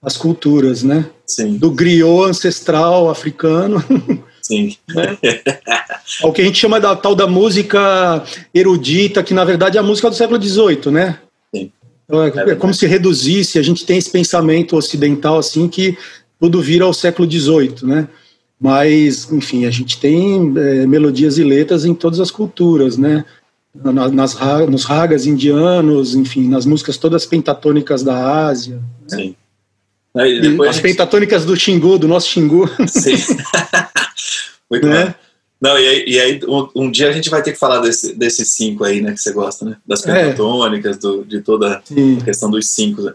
as 0.00 0.16
culturas, 0.16 0.84
né? 0.84 1.06
Sim. 1.26 1.56
Do 1.56 1.72
griot 1.72 2.30
ancestral 2.30 3.10
africano. 3.10 3.84
Sim. 4.40 4.76
Né? 4.94 5.18
o 6.22 6.32
que 6.32 6.40
a 6.40 6.44
gente 6.44 6.56
chama 6.56 6.78
da 6.78 6.94
tal 6.94 7.16
da 7.16 7.26
música 7.26 8.22
erudita, 8.54 9.24
que 9.24 9.34
na 9.34 9.44
verdade 9.44 9.76
é 9.76 9.80
a 9.80 9.82
música 9.82 10.08
do 10.08 10.14
século 10.14 10.40
XVIII, 10.40 10.92
né? 10.92 11.18
Sim. 11.52 11.72
Então, 12.04 12.22
é, 12.22 12.52
é, 12.52 12.54
como 12.54 12.72
se 12.72 12.86
reduzisse, 12.86 13.58
a 13.58 13.62
gente 13.62 13.84
tem 13.84 13.98
esse 13.98 14.08
pensamento 14.08 14.76
ocidental 14.76 15.36
assim 15.36 15.66
que 15.66 15.98
tudo 16.38 16.62
vira 16.62 16.84
ao 16.84 16.94
século 16.94 17.28
XVIII, 17.28 17.78
né? 17.82 18.08
Mas, 18.60 19.30
enfim, 19.30 19.66
a 19.66 19.70
gente 19.70 19.98
tem 19.98 20.52
é, 20.56 20.86
melodias 20.86 21.38
e 21.38 21.44
letras 21.44 21.84
em 21.84 21.94
todas 21.94 22.20
as 22.20 22.30
culturas, 22.30 22.96
né? 22.96 23.24
Nas, 23.74 24.34
nos 24.68 24.84
ragas 24.84 25.26
indianos, 25.26 26.14
enfim, 26.14 26.48
nas 26.48 26.64
músicas 26.64 26.96
todas 26.96 27.26
pentatônicas 27.26 28.02
da 28.02 28.46
Ásia. 28.46 28.76
Né? 29.10 29.18
Sim. 29.18 29.36
As 30.66 30.80
pentatônicas 30.80 31.44
do 31.44 31.54
Xingu, 31.54 31.98
do 31.98 32.08
nosso 32.08 32.30
Xingu. 32.30 32.66
Sim. 32.88 33.16
Muito 34.70 34.86
né? 34.86 35.06
bom. 35.06 35.14
Não, 35.60 35.78
e 35.78 35.86
aí, 35.86 36.04
e 36.06 36.20
aí 36.20 36.40
um, 36.46 36.68
um, 36.76 36.90
dia 36.90 37.08
a 37.08 37.12
gente 37.12 37.30
vai 37.30 37.42
ter 37.42 37.52
que 37.52 37.58
falar 37.58 37.80
desse, 37.80 38.14
desses 38.14 38.52
cinco 38.52 38.84
aí, 38.84 39.00
né, 39.00 39.12
que 39.12 39.20
você 39.20 39.32
gosta, 39.32 39.64
né? 39.64 39.76
Das 39.86 40.06
é. 40.06 40.12
pentatônicas, 40.12 40.96
é. 40.96 40.98
do, 40.98 41.24
de 41.24 41.40
toda 41.40 41.82
Sim. 41.84 42.18
a 42.20 42.24
questão 42.24 42.50
dos 42.50 42.68
cinco. 42.68 43.02
Né? 43.02 43.12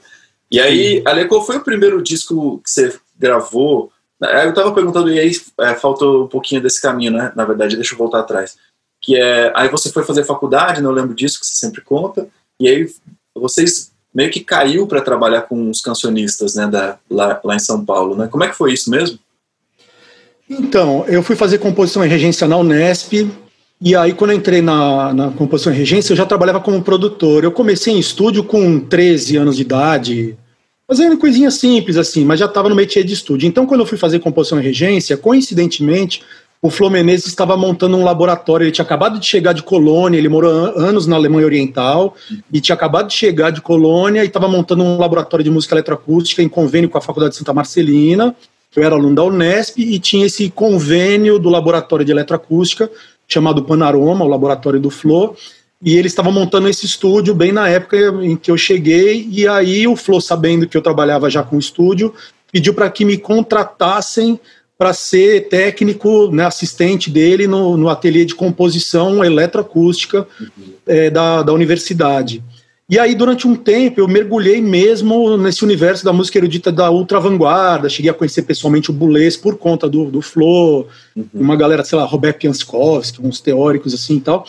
E 0.50 0.60
aí, 0.60 1.02
Ale, 1.06 1.26
qual 1.26 1.46
foi 1.46 1.58
o 1.58 1.64
primeiro 1.64 2.02
disco 2.02 2.60
que 2.64 2.70
você 2.70 2.94
gravou? 3.18 3.92
Eu 4.22 4.54
tava 4.54 4.72
perguntando, 4.72 5.10
e 5.10 5.20
aí 5.20 5.32
é, 5.60 5.74
faltou 5.74 6.26
um 6.26 6.28
pouquinho 6.28 6.62
desse 6.62 6.82
caminho, 6.82 7.12
né? 7.12 7.32
Na 7.36 7.44
verdade, 7.44 7.76
deixa 7.76 7.94
eu 7.94 7.98
voltar 7.98 8.20
atrás. 8.20 8.56
Que 9.02 9.16
é, 9.16 9.52
aí 9.56 9.68
você 9.68 9.92
foi 9.92 10.04
fazer 10.04 10.24
faculdade, 10.24 10.82
né? 10.82 10.88
eu 10.88 10.92
lembro 10.92 11.16
disso 11.16 11.40
que 11.40 11.46
você 11.46 11.56
sempre 11.56 11.82
conta, 11.82 12.28
e 12.60 12.68
aí 12.68 12.88
vocês 13.36 13.92
meio 14.14 14.30
que 14.30 14.42
caiu 14.42 14.86
para 14.86 15.02
trabalhar 15.02 15.44
com 15.44 15.70
os 15.70 15.82
cancionistas, 15.82 16.56
né, 16.56 16.68
da, 16.68 16.98
lá, 17.10 17.40
lá 17.44 17.56
em 17.56 17.60
São 17.60 17.84
Paulo, 17.84 18.16
né? 18.16 18.28
Como 18.28 18.44
é 18.44 18.50
que 18.50 18.56
foi 18.56 18.74
isso 18.74 18.92
mesmo? 18.92 19.18
Então, 20.50 21.06
eu 21.08 21.24
fui 21.24 21.36
fazer 21.36 21.60
composição 21.60 22.06
e 22.06 22.10
regência 22.10 22.48
na 22.48 22.58
Unesp, 22.58 23.32
e 23.80 23.96
aí 23.96 24.14
quando 24.14 24.32
eu 24.32 24.38
entrei 24.38 24.62
na, 24.62 25.14
na 25.14 25.32
composição 25.32 25.74
e 25.74 25.78
regência, 25.78 26.12
eu 26.12 26.18
já 26.18 26.26
trabalhava 26.26 26.60
como 26.60 26.84
produtor. 26.84 27.44
Eu 27.44 27.52
comecei 27.52 27.94
em 27.94 28.00
estúdio 28.00 28.44
com 28.44 28.80
13 28.80 29.38
anos 29.38 29.56
de 29.56 29.62
idade, 29.62 30.38
fazendo 30.92 31.18
coisinhas 31.18 31.54
simples 31.54 31.96
assim, 31.96 32.26
mas 32.26 32.38
já 32.38 32.48
estava 32.48 32.68
no 32.68 32.76
métier 32.76 33.06
de 33.06 33.14
estúdio. 33.14 33.48
Então, 33.48 33.66
quando 33.66 33.80
eu 33.80 33.86
fui 33.86 33.98
fazer 33.98 34.20
composição 34.20 34.60
e 34.60 34.62
regência, 34.62 35.16
coincidentemente, 35.16 36.22
o 36.62 36.70
Flo 36.70 36.90
Menezes 36.90 37.28
estava 37.28 37.56
montando 37.56 37.96
um 37.96 38.04
laboratório. 38.04 38.66
Ele 38.66 38.74
tinha 38.74 38.84
acabado 38.84 39.18
de 39.18 39.26
chegar 39.26 39.54
de 39.54 39.64
Colônia, 39.64 40.18
ele 40.18 40.28
morou 40.28 40.52
anos 40.52 41.08
na 41.08 41.16
Alemanha 41.16 41.46
Oriental, 41.46 42.14
e 42.52 42.60
tinha 42.60 42.76
acabado 42.76 43.08
de 43.08 43.14
chegar 43.14 43.52
de 43.52 43.62
Colônia 43.62 44.22
e 44.22 44.28
estava 44.28 44.50
montando 44.50 44.84
um 44.84 44.98
laboratório 44.98 45.46
de 45.46 45.50
música 45.50 45.76
eletroacústica 45.76 46.44
em 46.44 46.50
convênio 46.50 46.90
com 46.90 46.98
a 46.98 47.02
Faculdade 47.02 47.36
de 47.36 47.38
Santa 47.38 47.54
Marcelina. 47.54 48.36
Eu 48.76 48.84
era 48.84 48.94
aluno 48.94 49.16
da 49.16 49.24
Unesp 49.24 49.78
e 49.80 49.98
tinha 49.98 50.26
esse 50.26 50.50
convênio 50.50 51.40
do 51.40 51.48
laboratório 51.48 52.06
de 52.06 52.12
eletroacústica, 52.12 52.92
chamado 53.30 53.64
Panorama, 53.64 54.26
o 54.26 54.28
laboratório 54.28 54.78
do 54.78 54.90
Flo, 54.90 55.38
e 55.82 55.98
eles 55.98 56.12
estavam 56.12 56.32
montando 56.32 56.68
esse 56.68 56.86
estúdio 56.86 57.34
bem 57.34 57.52
na 57.52 57.68
época 57.68 57.98
em 58.24 58.36
que 58.36 58.52
eu 58.52 58.58
cheguei, 58.58 59.28
e 59.30 59.48
aí 59.48 59.88
o 59.88 59.96
Flo, 59.96 60.22
sabendo 60.22 60.68
que 60.68 60.78
eu 60.78 60.82
trabalhava 60.82 61.30
já 61.30 61.42
com 61.42 61.56
o 61.56 61.60
estúdio, 61.60 62.14
pediu 62.52 62.74
para 62.74 62.90
que 62.90 63.04
me 63.04 63.18
contratassem 63.18 64.40
para 64.78 64.94
ser 64.94 65.48
técnico, 65.48 66.32
né, 66.32 66.46
assistente 66.46 67.10
dele 67.10 67.46
no, 67.48 67.78
no 67.78 67.88
ateliê 67.88 68.26
de 68.26 68.34
composição 68.34 69.24
eletroacústica 69.24 70.28
uhum. 70.40 70.48
é, 70.88 71.10
da, 71.10 71.44
da 71.44 71.54
universidade. 71.54 72.44
E 72.90 73.00
aí, 73.00 73.16
durante 73.16 73.48
um 73.48 73.56
tempo, 73.56 74.02
eu 74.02 74.08
mergulhei 74.08 74.60
mesmo 74.60 75.38
nesse 75.38 75.64
universo 75.64 76.04
da 76.04 76.12
música 76.12 76.38
erudita 76.38 76.72
da 76.72 76.92
ultra 76.92 77.22
vanguarda. 77.22 77.88
Cheguei 77.88 78.12
a 78.12 78.14
conhecer 78.14 78.42
pessoalmente 78.42 78.90
o 78.90 78.94
Boulez 78.94 79.38
por 79.38 79.58
conta 79.58 79.88
do, 79.88 80.12
do 80.12 80.22
Flo, 80.22 80.88
uhum. 81.16 81.26
uma 81.34 81.56
galera, 81.56 81.86
sei 81.86 81.98
lá, 81.98 82.04
Robert 82.04 82.38
Pianskovsky, 82.38 83.22
uns 83.22 83.40
teóricos 83.40 83.94
assim 83.94 84.18
e 84.18 84.22
tal. 84.22 84.46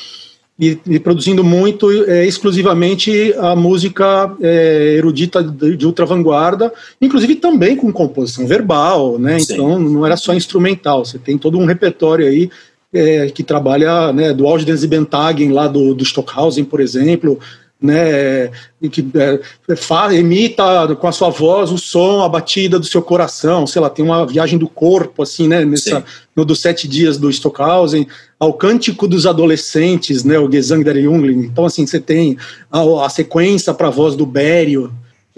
E, 0.62 0.78
e 0.86 1.00
produzindo 1.00 1.42
muito, 1.42 1.90
é, 2.08 2.24
exclusivamente, 2.24 3.34
a 3.36 3.56
música 3.56 4.32
é, 4.40 4.94
erudita 4.96 5.42
de, 5.42 5.76
de 5.76 5.84
ultra 5.84 6.06
vanguarda, 6.06 6.72
inclusive 7.00 7.34
também 7.34 7.74
com 7.74 7.92
composição 7.92 8.46
verbal, 8.46 9.18
né? 9.18 9.40
Sim. 9.40 9.54
Então, 9.54 9.76
não 9.76 10.06
era 10.06 10.16
só 10.16 10.32
instrumental. 10.32 11.04
Você 11.04 11.18
tem 11.18 11.36
todo 11.36 11.58
um 11.58 11.64
repertório 11.64 12.28
aí 12.28 12.48
é, 12.92 13.26
que 13.30 13.42
trabalha 13.42 14.12
né, 14.12 14.32
do 14.32 14.46
Algidens 14.46 14.84
Bentagen, 14.84 15.50
lá 15.50 15.66
do, 15.66 15.96
do 15.96 16.04
Stockhausen, 16.04 16.64
por 16.64 16.80
exemplo, 16.80 17.40
né, 17.82 18.50
que 18.90 19.04
é, 19.14 20.14
emita 20.14 20.94
com 20.94 21.08
a 21.08 21.12
sua 21.12 21.30
voz 21.30 21.72
o 21.72 21.78
som, 21.78 22.22
a 22.22 22.28
batida 22.28 22.78
do 22.78 22.86
seu 22.86 23.02
coração, 23.02 23.66
sei 23.66 23.82
lá, 23.82 23.90
tem 23.90 24.04
uma 24.04 24.24
viagem 24.24 24.58
do 24.58 24.68
corpo, 24.68 25.22
assim, 25.22 25.48
né, 25.48 25.64
nessa, 25.64 26.04
no 26.36 26.44
dos 26.44 26.60
sete 26.60 26.86
dias 26.86 27.18
do 27.18 27.28
Stockhausen, 27.28 28.06
ao 28.38 28.54
Cântico 28.54 29.08
dos 29.08 29.26
Adolescentes, 29.26 30.22
né, 30.22 30.38
o 30.38 30.50
Gesang 30.50 30.84
der 30.84 31.02
Jungling, 31.02 31.40
então, 31.40 31.64
assim, 31.64 31.84
você 31.84 31.98
tem 31.98 32.38
a, 32.70 33.04
a 33.04 33.08
sequência 33.08 33.74
para 33.74 33.88
a 33.88 33.90
voz 33.90 34.14
do 34.14 34.24
Bério, 34.24 34.92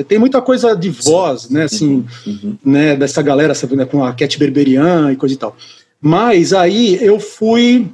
tem 0.06 0.18
muita 0.18 0.42
coisa 0.42 0.74
de 0.74 0.90
voz, 0.90 1.42
Sim. 1.42 1.54
né, 1.54 1.64
assim, 1.64 2.04
uhum. 2.26 2.38
uhum. 2.42 2.58
né, 2.64 2.96
dessa 2.96 3.22
galera, 3.22 3.54
sabe, 3.54 3.76
né, 3.76 3.86
com 3.86 4.04
a 4.04 4.12
Cat 4.12 4.38
Berberian 4.38 5.10
e 5.12 5.16
coisa 5.16 5.34
e 5.34 5.38
tal. 5.38 5.56
Mas 6.00 6.52
aí 6.52 6.98
eu 7.02 7.18
fui 7.18 7.88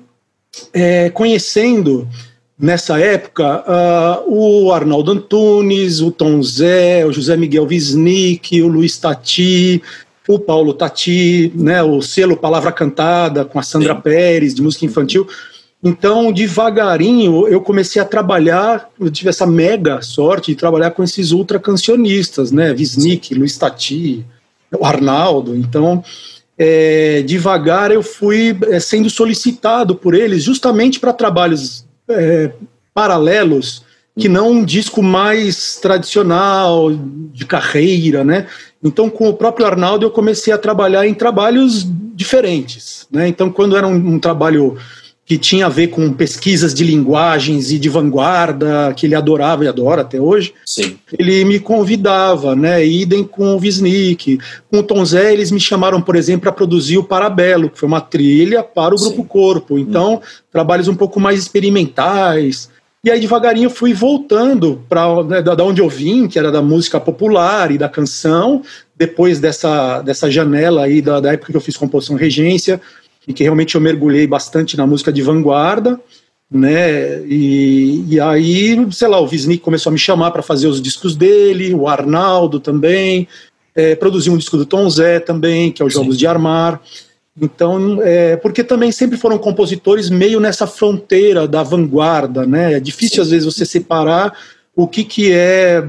é, 0.73 1.11
conhecendo 1.11 2.09
nessa 2.61 3.01
época, 3.01 3.65
uh, 3.67 4.25
o 4.29 4.73
Arnaldo 4.73 5.13
Antunes, 5.13 6.01
o 6.01 6.11
Tom 6.11 6.43
Zé, 6.43 7.07
o 7.07 7.13
José 7.13 7.37
Miguel 7.37 7.67
Wisnik, 7.67 8.61
o 8.61 8.69
Luiz 8.69 8.99
Tati, 8.99 9.83
o 10.29 10.39
Paulo 10.39 10.75
Tati, 10.75 11.51
né, 11.55 11.83
o 11.83 12.03
selo 12.03 12.37
Palavra 12.37 12.71
Cantada 12.71 13.45
com 13.45 13.59
a 13.59 13.63
Sandra 13.63 13.95
Sim. 13.95 14.01
Pérez, 14.03 14.55
de 14.55 14.63
música 14.63 14.85
infantil. 14.85 15.27
Então, 15.83 16.31
devagarinho, 16.31 17.49
eu 17.49 17.63
comecei 17.63 18.03
a 18.03 18.05
trabalhar, 18.05 18.91
eu 19.01 19.11
tive 19.11 19.31
essa 19.31 19.47
mega 19.47 20.03
sorte 20.03 20.53
de 20.53 20.59
trabalhar 20.59 20.91
com 20.91 21.03
esses 21.03 21.31
ultra 21.31 21.59
cancionistas, 21.59 22.53
né, 22.53 22.73
Wisnik, 22.73 23.35
Luiz 23.35 23.57
Tati, 23.57 24.25
o 24.79 24.85
Arnaldo. 24.85 25.57
Então, 25.57 26.05
é, 26.59 27.23
devagar 27.23 27.91
eu 27.91 28.03
fui 28.03 28.55
é, 28.69 28.79
sendo 28.79 29.09
solicitado 29.09 29.97
por 29.97 30.15
eles 30.15 30.43
justamente 30.43 31.01
para 31.01 31.15
trabalhos 31.15 31.87
é, 32.11 32.53
paralelos 32.93 33.85
que 34.19 34.29
não 34.29 34.51
um 34.51 34.65
disco 34.65 35.03
mais 35.03 35.77
tradicional 35.77 36.91
de 37.33 37.47
carreira, 37.47 38.23
né? 38.23 38.47
Então, 38.83 39.09
com 39.09 39.29
o 39.29 39.35
próprio 39.35 39.67
Arnaldo, 39.67 40.05
eu 40.05 40.11
comecei 40.11 40.53
a 40.53 40.59
trabalhar 40.59 41.07
em 41.07 41.15
trabalhos 41.15 41.87
diferentes, 42.15 43.07
né? 43.11 43.29
Então, 43.29 43.51
quando 43.51 43.77
era 43.77 43.87
um, 43.87 43.95
um 44.15 44.19
trabalho 44.19 44.77
que 45.31 45.39
tinha 45.39 45.67
a 45.67 45.69
ver 45.69 45.91
com 45.91 46.13
pesquisas 46.13 46.75
de 46.75 46.83
linguagens 46.83 47.71
e 47.71 47.79
de 47.79 47.89
vanguarda, 47.89 48.93
que 48.97 49.07
ele 49.07 49.15
adorava 49.15 49.65
e 49.65 49.69
adora 49.69 50.03
até 50.03 50.21
hoje, 50.21 50.53
Sim. 50.67 50.99
ele 51.17 51.45
me 51.45 51.61
convidava, 51.61 52.57
né? 52.57 52.85
Idem 52.85 53.23
com 53.23 53.55
o 53.55 53.59
Wisnik. 53.61 54.41
Com 54.69 54.81
o 54.81 54.83
Tom 54.83 55.05
Zé, 55.05 55.33
eles 55.33 55.53
me 55.53 55.61
chamaram, 55.61 56.03
por 56.03 56.17
exemplo, 56.17 56.41
para 56.41 56.51
produzir 56.51 56.99
o 56.99 57.05
Parabelo, 57.05 57.71
que 57.71 57.79
foi 57.79 57.87
uma 57.87 58.01
trilha 58.01 58.65
para 58.65 58.93
o 58.93 58.99
Sim. 58.99 59.05
Grupo 59.05 59.23
Corpo. 59.23 59.79
Então, 59.79 60.15
hum. 60.15 60.21
trabalhos 60.51 60.89
um 60.89 60.97
pouco 60.97 61.21
mais 61.21 61.39
experimentais. 61.39 62.69
E 63.05 63.09
aí, 63.09 63.21
devagarinho, 63.21 63.71
fui 63.71 63.95
voltando 63.95 64.85
para 64.89 65.23
né, 65.23 65.43
da 65.43 65.65
onde 65.65 65.81
eu 65.81 65.89
vim, 65.89 66.27
que 66.27 66.41
era 66.41 66.51
da 66.51 66.61
música 66.61 66.99
popular 66.99 67.71
e 67.71 67.79
da 67.79 67.89
canção, 67.89 68.63
depois 68.97 69.39
dessa, 69.39 70.03
dessa 70.03 70.29
janela 70.29 70.87
aí 70.87 71.01
da, 71.01 71.21
da 71.21 71.33
época 71.33 71.53
que 71.53 71.57
eu 71.57 71.61
fiz 71.61 71.77
composição 71.77 72.17
regência, 72.17 72.81
e 73.31 73.33
que 73.33 73.45
realmente 73.45 73.77
eu 73.77 73.81
mergulhei 73.81 74.27
bastante 74.27 74.77
na 74.77 74.87
música 74.87 75.13
de 75.13 75.23
vanguarda, 75.23 75.99
né? 76.51 77.23
E, 77.27 78.05
e 78.09 78.21
aí, 78.21 78.87
sei 78.91 79.07
lá, 79.07 79.21
o 79.21 79.25
Wisnik 79.25 79.63
começou 79.63 79.91
a 79.91 79.93
me 79.93 79.99
chamar 79.99 80.33
para 80.33 80.43
fazer 80.43 80.67
os 80.67 80.83
discos 80.83 81.15
dele, 81.15 81.73
o 81.73 81.87
Arnaldo 81.87 82.59
também, 82.59 83.29
é, 83.75 83.95
produziu 83.95 84.33
um 84.33 84.37
disco 84.37 84.57
do 84.57 84.67
Tom 84.67 84.91
Zé 84.91 85.21
também, 85.21 85.71
que 85.71 85.81
é 85.81 85.85
os 85.85 85.93
Jogos 85.93 86.17
Sim. 86.17 86.19
de 86.19 86.27
Armar. 86.27 86.81
Então, 87.41 88.03
é, 88.03 88.37
porque 88.37 88.65
também 88.65 88.91
sempre 88.91 89.17
foram 89.17 89.39
compositores 89.39 90.11
meio 90.11 90.41
nessa 90.41 90.67
fronteira 90.67 91.47
da 91.47 91.63
vanguarda, 91.63 92.45
né? 92.45 92.75
É 92.75 92.81
difícil 92.81 93.17
Sim. 93.17 93.23
às 93.23 93.31
vezes 93.31 93.55
você 93.55 93.65
separar 93.65 94.37
o 94.75 94.89
que 94.89 95.05
que 95.05 95.33
é 95.33 95.85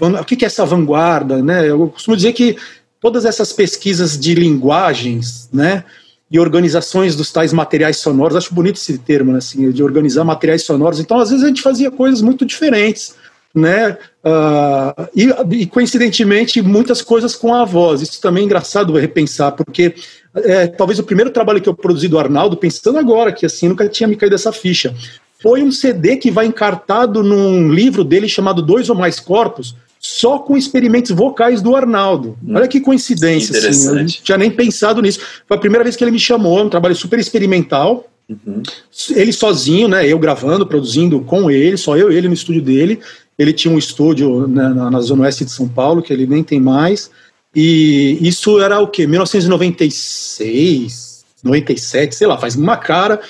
o 0.00 0.24
que 0.24 0.36
que 0.36 0.44
é 0.44 0.46
essa 0.46 0.64
vanguarda, 0.64 1.42
né? 1.42 1.68
Eu 1.68 1.88
costumo 1.88 2.16
dizer 2.16 2.32
que 2.34 2.56
todas 3.00 3.24
essas 3.24 3.52
pesquisas 3.52 4.16
de 4.16 4.34
linguagens, 4.34 5.48
né? 5.52 5.82
E 6.30 6.38
organizações 6.38 7.16
dos 7.16 7.32
tais 7.32 7.52
materiais 7.52 7.98
sonoros. 7.98 8.36
Acho 8.36 8.54
bonito 8.54 8.76
esse 8.76 8.98
termo, 8.98 9.32
né, 9.32 9.38
assim, 9.38 9.70
de 9.70 9.82
organizar 9.82 10.24
materiais 10.24 10.62
sonoros. 10.62 11.00
Então, 11.00 11.18
às 11.18 11.30
vezes, 11.30 11.44
a 11.44 11.48
gente 11.48 11.62
fazia 11.62 11.90
coisas 11.90 12.20
muito 12.20 12.44
diferentes, 12.44 13.14
né? 13.54 13.96
Uh, 14.22 15.08
e, 15.14 15.62
e, 15.62 15.66
coincidentemente, 15.66 16.60
muitas 16.60 17.00
coisas 17.00 17.34
com 17.34 17.54
a 17.54 17.64
voz. 17.64 18.02
Isso 18.02 18.20
também 18.20 18.42
é 18.42 18.46
engraçado 18.46 18.92
repensar, 18.94 19.52
porque 19.52 19.94
é, 20.34 20.66
talvez 20.66 20.98
o 20.98 21.04
primeiro 21.04 21.30
trabalho 21.30 21.60
que 21.60 21.68
eu 21.68 21.74
produzi 21.74 22.08
do 22.08 22.18
Arnaldo, 22.18 22.56
pensando 22.56 22.98
agora, 22.98 23.32
que 23.32 23.46
assim, 23.46 23.68
nunca 23.68 23.88
tinha 23.88 24.06
me 24.06 24.16
caído 24.16 24.34
essa 24.34 24.52
ficha, 24.52 24.94
foi 25.40 25.62
um 25.62 25.70
CD 25.70 26.16
que 26.16 26.30
vai 26.30 26.46
encartado 26.46 27.22
num 27.22 27.72
livro 27.72 28.04
dele 28.04 28.28
chamado 28.28 28.60
Dois 28.60 28.90
ou 28.90 28.96
Mais 28.96 29.20
Corpos, 29.20 29.74
só 30.00 30.38
com 30.38 30.56
experimentos 30.56 31.10
vocais 31.10 31.60
do 31.60 31.74
Arnaldo. 31.74 32.38
Hum. 32.44 32.56
Olha 32.56 32.68
que 32.68 32.80
coincidência, 32.80 33.68
assim, 33.68 33.88
eu 33.88 33.94
não 33.96 34.06
tinha 34.06 34.38
nem 34.38 34.50
pensado 34.50 35.02
nisso. 35.02 35.20
Foi 35.46 35.56
a 35.56 35.60
primeira 35.60 35.84
vez 35.84 35.96
que 35.96 36.04
ele 36.04 36.10
me 36.10 36.18
chamou, 36.18 36.64
um 36.64 36.68
trabalho 36.68 36.94
super 36.94 37.18
experimental. 37.18 38.06
Uhum. 38.28 38.62
Ele 39.10 39.32
sozinho, 39.32 39.88
né? 39.88 40.06
Eu 40.06 40.18
gravando, 40.18 40.66
produzindo 40.66 41.20
com 41.20 41.50
ele, 41.50 41.78
só 41.78 41.96
eu 41.96 42.12
e 42.12 42.16
ele 42.16 42.28
no 42.28 42.34
estúdio 42.34 42.62
dele. 42.62 43.00
Ele 43.38 43.52
tinha 43.52 43.72
um 43.72 43.78
estúdio 43.78 44.46
né, 44.46 44.68
na, 44.68 44.90
na, 44.90 45.00
Zona 45.00 45.22
Oeste 45.22 45.44
de 45.44 45.50
São 45.50 45.68
Paulo, 45.68 46.02
que 46.02 46.12
ele 46.12 46.26
nem 46.26 46.44
tem 46.44 46.60
mais. 46.60 47.10
E 47.54 48.18
isso 48.20 48.60
era 48.60 48.78
o 48.80 48.88
quê? 48.88 49.06
1996, 49.06 51.24
97, 51.42 52.14
sei 52.14 52.26
lá, 52.26 52.36
faz 52.36 52.56
uma 52.56 52.76
cara. 52.76 53.20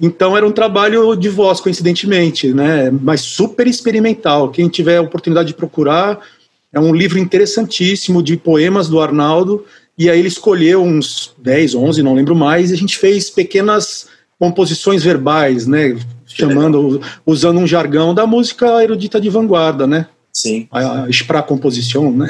Então 0.00 0.36
era 0.36 0.46
um 0.46 0.52
trabalho 0.52 1.14
de 1.14 1.28
voz, 1.28 1.60
coincidentemente, 1.60 2.54
né? 2.54 2.90
Mas 2.90 3.20
super 3.20 3.66
experimental. 3.66 4.50
Quem 4.50 4.68
tiver 4.68 4.96
a 4.96 5.02
oportunidade 5.02 5.48
de 5.48 5.54
procurar, 5.54 6.18
É 6.72 6.78
um 6.78 6.94
livro 6.94 7.18
interessantíssimo 7.18 8.22
de 8.22 8.36
poemas 8.36 8.88
do 8.88 9.00
Arnaldo, 9.00 9.66
e 9.98 10.08
aí 10.08 10.20
ele 10.20 10.28
escolheu 10.28 10.82
uns 10.84 11.34
10, 11.38 11.74
11, 11.74 12.00
não 12.00 12.14
lembro 12.14 12.34
mais, 12.34 12.70
e 12.70 12.74
a 12.74 12.76
gente 12.76 12.96
fez 12.96 13.28
pequenas 13.28 14.06
composições 14.38 15.02
verbais, 15.02 15.66
né? 15.66 15.98
Chamando, 16.24 17.02
usando 17.26 17.58
um 17.58 17.66
jargão 17.66 18.14
da 18.14 18.24
música 18.24 18.82
erudita 18.84 19.20
de 19.20 19.28
vanguarda, 19.28 19.84
né? 19.84 20.06
Sim. 20.32 20.68
A, 20.70 21.06
a 21.06 21.42
composição, 21.42 22.12
né? 22.12 22.28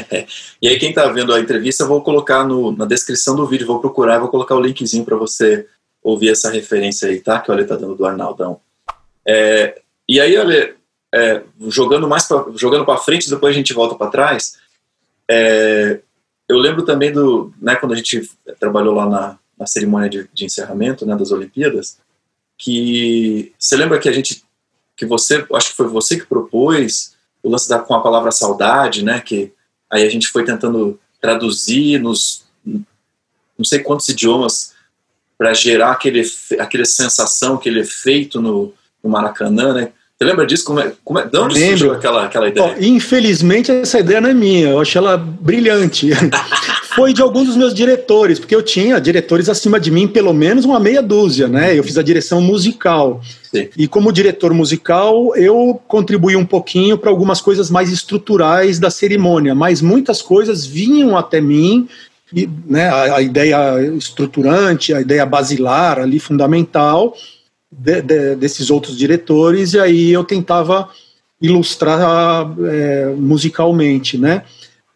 e 0.60 0.68
aí, 0.68 0.78
quem 0.78 0.90
está 0.90 1.06
vendo 1.08 1.32
a 1.32 1.40
entrevista, 1.40 1.84
eu 1.84 1.88
vou 1.88 2.02
colocar 2.02 2.44
no, 2.44 2.76
na 2.76 2.84
descrição 2.84 3.34
do 3.34 3.46
vídeo, 3.46 3.66
vou 3.66 3.80
procurar, 3.80 4.18
vou 4.18 4.28
colocar 4.28 4.54
o 4.54 4.60
linkzinho 4.60 5.04
para 5.04 5.16
você 5.16 5.66
ouvir 6.02 6.30
essa 6.30 6.50
referência 6.50 7.08
aí, 7.08 7.20
tá? 7.20 7.40
Que 7.40 7.50
o 7.50 7.54
Ale 7.54 7.64
tá 7.64 7.76
dando 7.76 7.94
do 7.94 8.04
Arnaldão. 8.04 8.60
É, 9.26 9.80
e 10.08 10.20
aí, 10.20 10.36
Ale, 10.36 10.74
é, 11.12 11.42
jogando 11.68 12.08
mais 12.08 12.26
pra, 12.26 12.46
jogando 12.54 12.84
para 12.84 12.98
frente, 12.98 13.28
depois 13.28 13.54
a 13.54 13.58
gente 13.58 13.72
volta 13.72 13.94
para 13.94 14.10
trás. 14.10 14.58
É, 15.28 16.00
eu 16.48 16.58
lembro 16.58 16.84
também 16.84 17.12
do, 17.12 17.52
né, 17.60 17.76
quando 17.76 17.92
a 17.92 17.96
gente 17.96 18.28
trabalhou 18.58 18.94
lá 18.94 19.08
na, 19.08 19.38
na 19.58 19.66
cerimônia 19.66 20.08
de, 20.08 20.28
de 20.32 20.44
encerramento, 20.44 21.06
né, 21.06 21.14
das 21.14 21.30
Olimpíadas, 21.30 21.98
que 22.58 23.52
você 23.58 23.76
lembra 23.76 23.98
que 23.98 24.08
a 24.08 24.12
gente, 24.12 24.42
que 24.96 25.06
você, 25.06 25.46
acho 25.54 25.70
que 25.70 25.76
foi 25.76 25.86
você 25.86 26.18
que 26.18 26.26
propôs 26.26 27.14
o 27.42 27.50
lance 27.50 27.68
da, 27.68 27.78
com 27.78 27.94
a 27.94 28.02
palavra 28.02 28.32
saudade, 28.32 29.04
né, 29.04 29.20
que 29.20 29.52
aí 29.88 30.04
a 30.04 30.08
gente 30.08 30.28
foi 30.28 30.44
tentando 30.44 30.98
traduzir 31.20 32.00
nos 32.00 32.44
não 32.64 33.64
sei 33.64 33.80
quantos 33.80 34.08
idiomas 34.08 34.74
para 35.40 35.54
gerar 35.54 35.92
aquele, 35.92 36.22
aquele 36.58 36.84
sensação, 36.84 37.54
aquele 37.54 37.80
efeito 37.80 38.42
no, 38.42 38.74
no 39.02 39.08
Maracanã, 39.08 39.72
né? 39.72 39.88
Você 40.18 40.28
lembra 40.28 40.46
disso? 40.46 40.66
Como 40.66 40.78
é, 40.80 40.92
como 41.02 41.18
é, 41.18 41.26
de 41.26 41.38
onde 41.38 41.54
Lembro. 41.54 41.78
surgiu 41.78 41.92
aquela, 41.94 42.26
aquela 42.26 42.48
ideia? 42.48 42.76
infelizmente, 42.78 43.72
essa 43.72 44.00
ideia 44.00 44.20
não 44.20 44.28
é 44.28 44.34
minha. 44.34 44.68
Eu 44.68 44.80
achei 44.80 44.98
ela 44.98 45.16
brilhante. 45.16 46.10
Foi 46.94 47.14
de 47.14 47.22
alguns 47.22 47.46
dos 47.46 47.56
meus 47.56 47.72
diretores, 47.72 48.38
porque 48.38 48.54
eu 48.54 48.62
tinha 48.62 49.00
diretores 49.00 49.48
acima 49.48 49.80
de 49.80 49.90
mim, 49.90 50.06
pelo 50.06 50.34
menos 50.34 50.66
uma 50.66 50.78
meia 50.78 51.00
dúzia, 51.00 51.48
né? 51.48 51.78
Eu 51.78 51.82
fiz 51.82 51.96
a 51.96 52.02
direção 52.02 52.42
musical. 52.42 53.22
Sim. 53.50 53.70
E 53.74 53.88
como 53.88 54.12
diretor 54.12 54.52
musical, 54.52 55.34
eu 55.36 55.80
contribuí 55.88 56.36
um 56.36 56.44
pouquinho 56.44 56.98
para 56.98 57.08
algumas 57.08 57.40
coisas 57.40 57.70
mais 57.70 57.90
estruturais 57.90 58.78
da 58.78 58.90
cerimônia, 58.90 59.54
mas 59.54 59.80
muitas 59.80 60.20
coisas 60.20 60.66
vinham 60.66 61.16
até 61.16 61.40
mim 61.40 61.88
e, 62.32 62.48
né, 62.66 62.88
a, 62.88 63.16
a, 63.16 63.22
ideia 63.22 63.80
estruturante, 63.96 64.94
a 64.94 65.00
ideia 65.00 65.26
basilar 65.26 65.98
ali, 65.98 66.18
fundamental, 66.18 67.14
de, 67.70 68.02
de, 68.02 68.36
desses 68.36 68.70
outros 68.70 68.96
diretores, 68.96 69.74
e 69.74 69.80
aí 69.80 70.10
eu 70.10 70.24
tentava 70.24 70.88
ilustrar 71.40 72.46
é, 72.64 73.14
musicalmente, 73.16 74.18
né? 74.18 74.42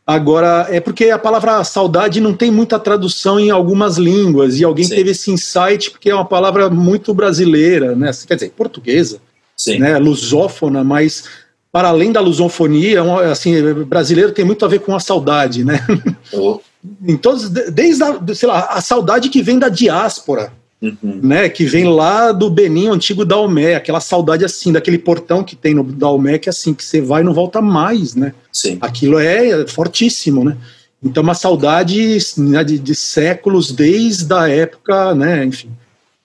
Agora, 0.07 0.67
é 0.71 0.81
porque 0.81 1.09
a 1.09 1.19
palavra 1.19 1.65
saudade 1.65 2.21
não 2.21 2.35
tem 2.35 2.51
muita 2.51 2.79
tradução 2.79 3.41
em 3.41 3.51
algumas 3.51 3.97
línguas, 3.97 4.61
e 4.61 4.65
alguém 4.65 4.85
Sim. 4.85 4.97
teve 4.97 5.11
esse 5.13 5.31
insight 5.31 5.91
porque 5.91 6.11
é 6.11 6.15
uma 6.15 6.27
palavra 6.27 6.69
muito 6.69 7.15
brasileira, 7.15 7.97
né? 7.97 8.11
Quer 8.27 8.35
dizer, 8.35 8.51
portuguesa, 8.51 9.19
Sim. 9.57 9.79
né? 9.79 9.99
lusófona, 9.99 10.85
mas 10.85 11.25
para 11.73 11.89
além 11.89 12.13
da 12.13 12.21
lusofonia, 12.21 13.01
é 13.01 13.31
assim, 13.33 13.61
brasileiro 13.85 14.31
tem 14.31 14.45
muito 14.45 14.65
a 14.65 14.69
ver 14.69 14.81
com 14.81 14.95
a 14.95 15.01
saudade, 15.01 15.65
né? 15.65 15.85
Oh. 16.33 16.61
Em 17.07 17.17
todos, 17.17 17.49
desde 17.49 18.03
a, 18.03 18.21
sei 18.35 18.49
lá, 18.49 18.67
a 18.71 18.81
saudade 18.81 19.29
que 19.29 19.43
vem 19.43 19.59
da 19.59 19.69
diáspora, 19.69 20.53
Uhum. 20.83 21.21
Né, 21.23 21.49
que 21.49 21.65
vem 21.65 21.85
lá 21.85 22.31
do 22.31 22.51
Benin, 22.51 22.89
antigo 22.89 23.25
Dalmé, 23.25 23.75
aquela 23.75 24.01
saudade 24.01 24.45
assim, 24.45 24.71
daquele 24.71 24.99
portão 24.99 25.43
que 25.43 25.57
tem 25.57 25.73
no 25.73 25.83
Dalmé, 25.83 26.39
que 26.39 26.47
é 26.47 26.51
assim, 26.51 26.75
que 26.75 26.85
você 26.85 27.01
vai 27.01 27.23
e 27.23 27.25
não 27.25 27.33
volta 27.33 27.63
mais, 27.63 28.15
né? 28.15 28.35
Sim. 28.53 28.77
Aquilo 28.83 29.19
é 29.19 29.67
fortíssimo, 29.67 30.45
né? 30.45 30.59
Então, 31.03 31.23
uma 31.23 31.35
saudade 31.35 32.19
né, 32.37 32.63
de, 32.63 32.79
de, 32.79 32.95
séculos, 32.95 33.73
desde 33.73 34.33
a 34.35 34.49
época, 34.49 35.15
né, 35.15 35.45
enfim, 35.45 35.71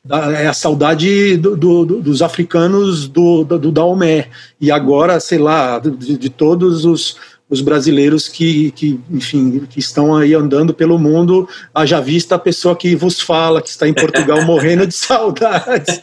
da, 0.04 0.32
é 0.32 0.48
a 0.48 0.54
saudade 0.54 1.38
do, 1.38 1.56
do, 1.56 1.86
dos 1.86 2.22
africanos 2.22 3.08
do, 3.08 3.46
do, 3.46 3.60
do 3.60 3.72
Dalmé, 3.72 4.28
e 4.60 4.72
agora, 4.72 5.22
sei 5.22 5.38
lá, 5.38 5.80
de, 5.80 6.18
de 6.18 6.30
todos 6.30 6.84
os, 6.84 7.16
os 7.50 7.62
brasileiros 7.62 8.28
que, 8.28 8.70
que, 8.72 9.00
enfim, 9.10 9.66
que 9.68 9.80
estão 9.80 10.16
aí 10.16 10.36
andando 10.36 10.72
pelo 10.72 11.00
mundo, 11.00 11.50
haja 11.74 12.00
vista 12.00 12.36
a 12.36 12.40
pessoa 12.40 12.76
que 12.76 12.96
vos 12.96 13.20
fala, 13.20 13.60
que 13.62 13.70
está 13.70 13.88
em 13.88 13.94
Portugal 13.94 14.42
morrendo 14.46 14.86
de 14.86 14.94
saudade 14.94 16.00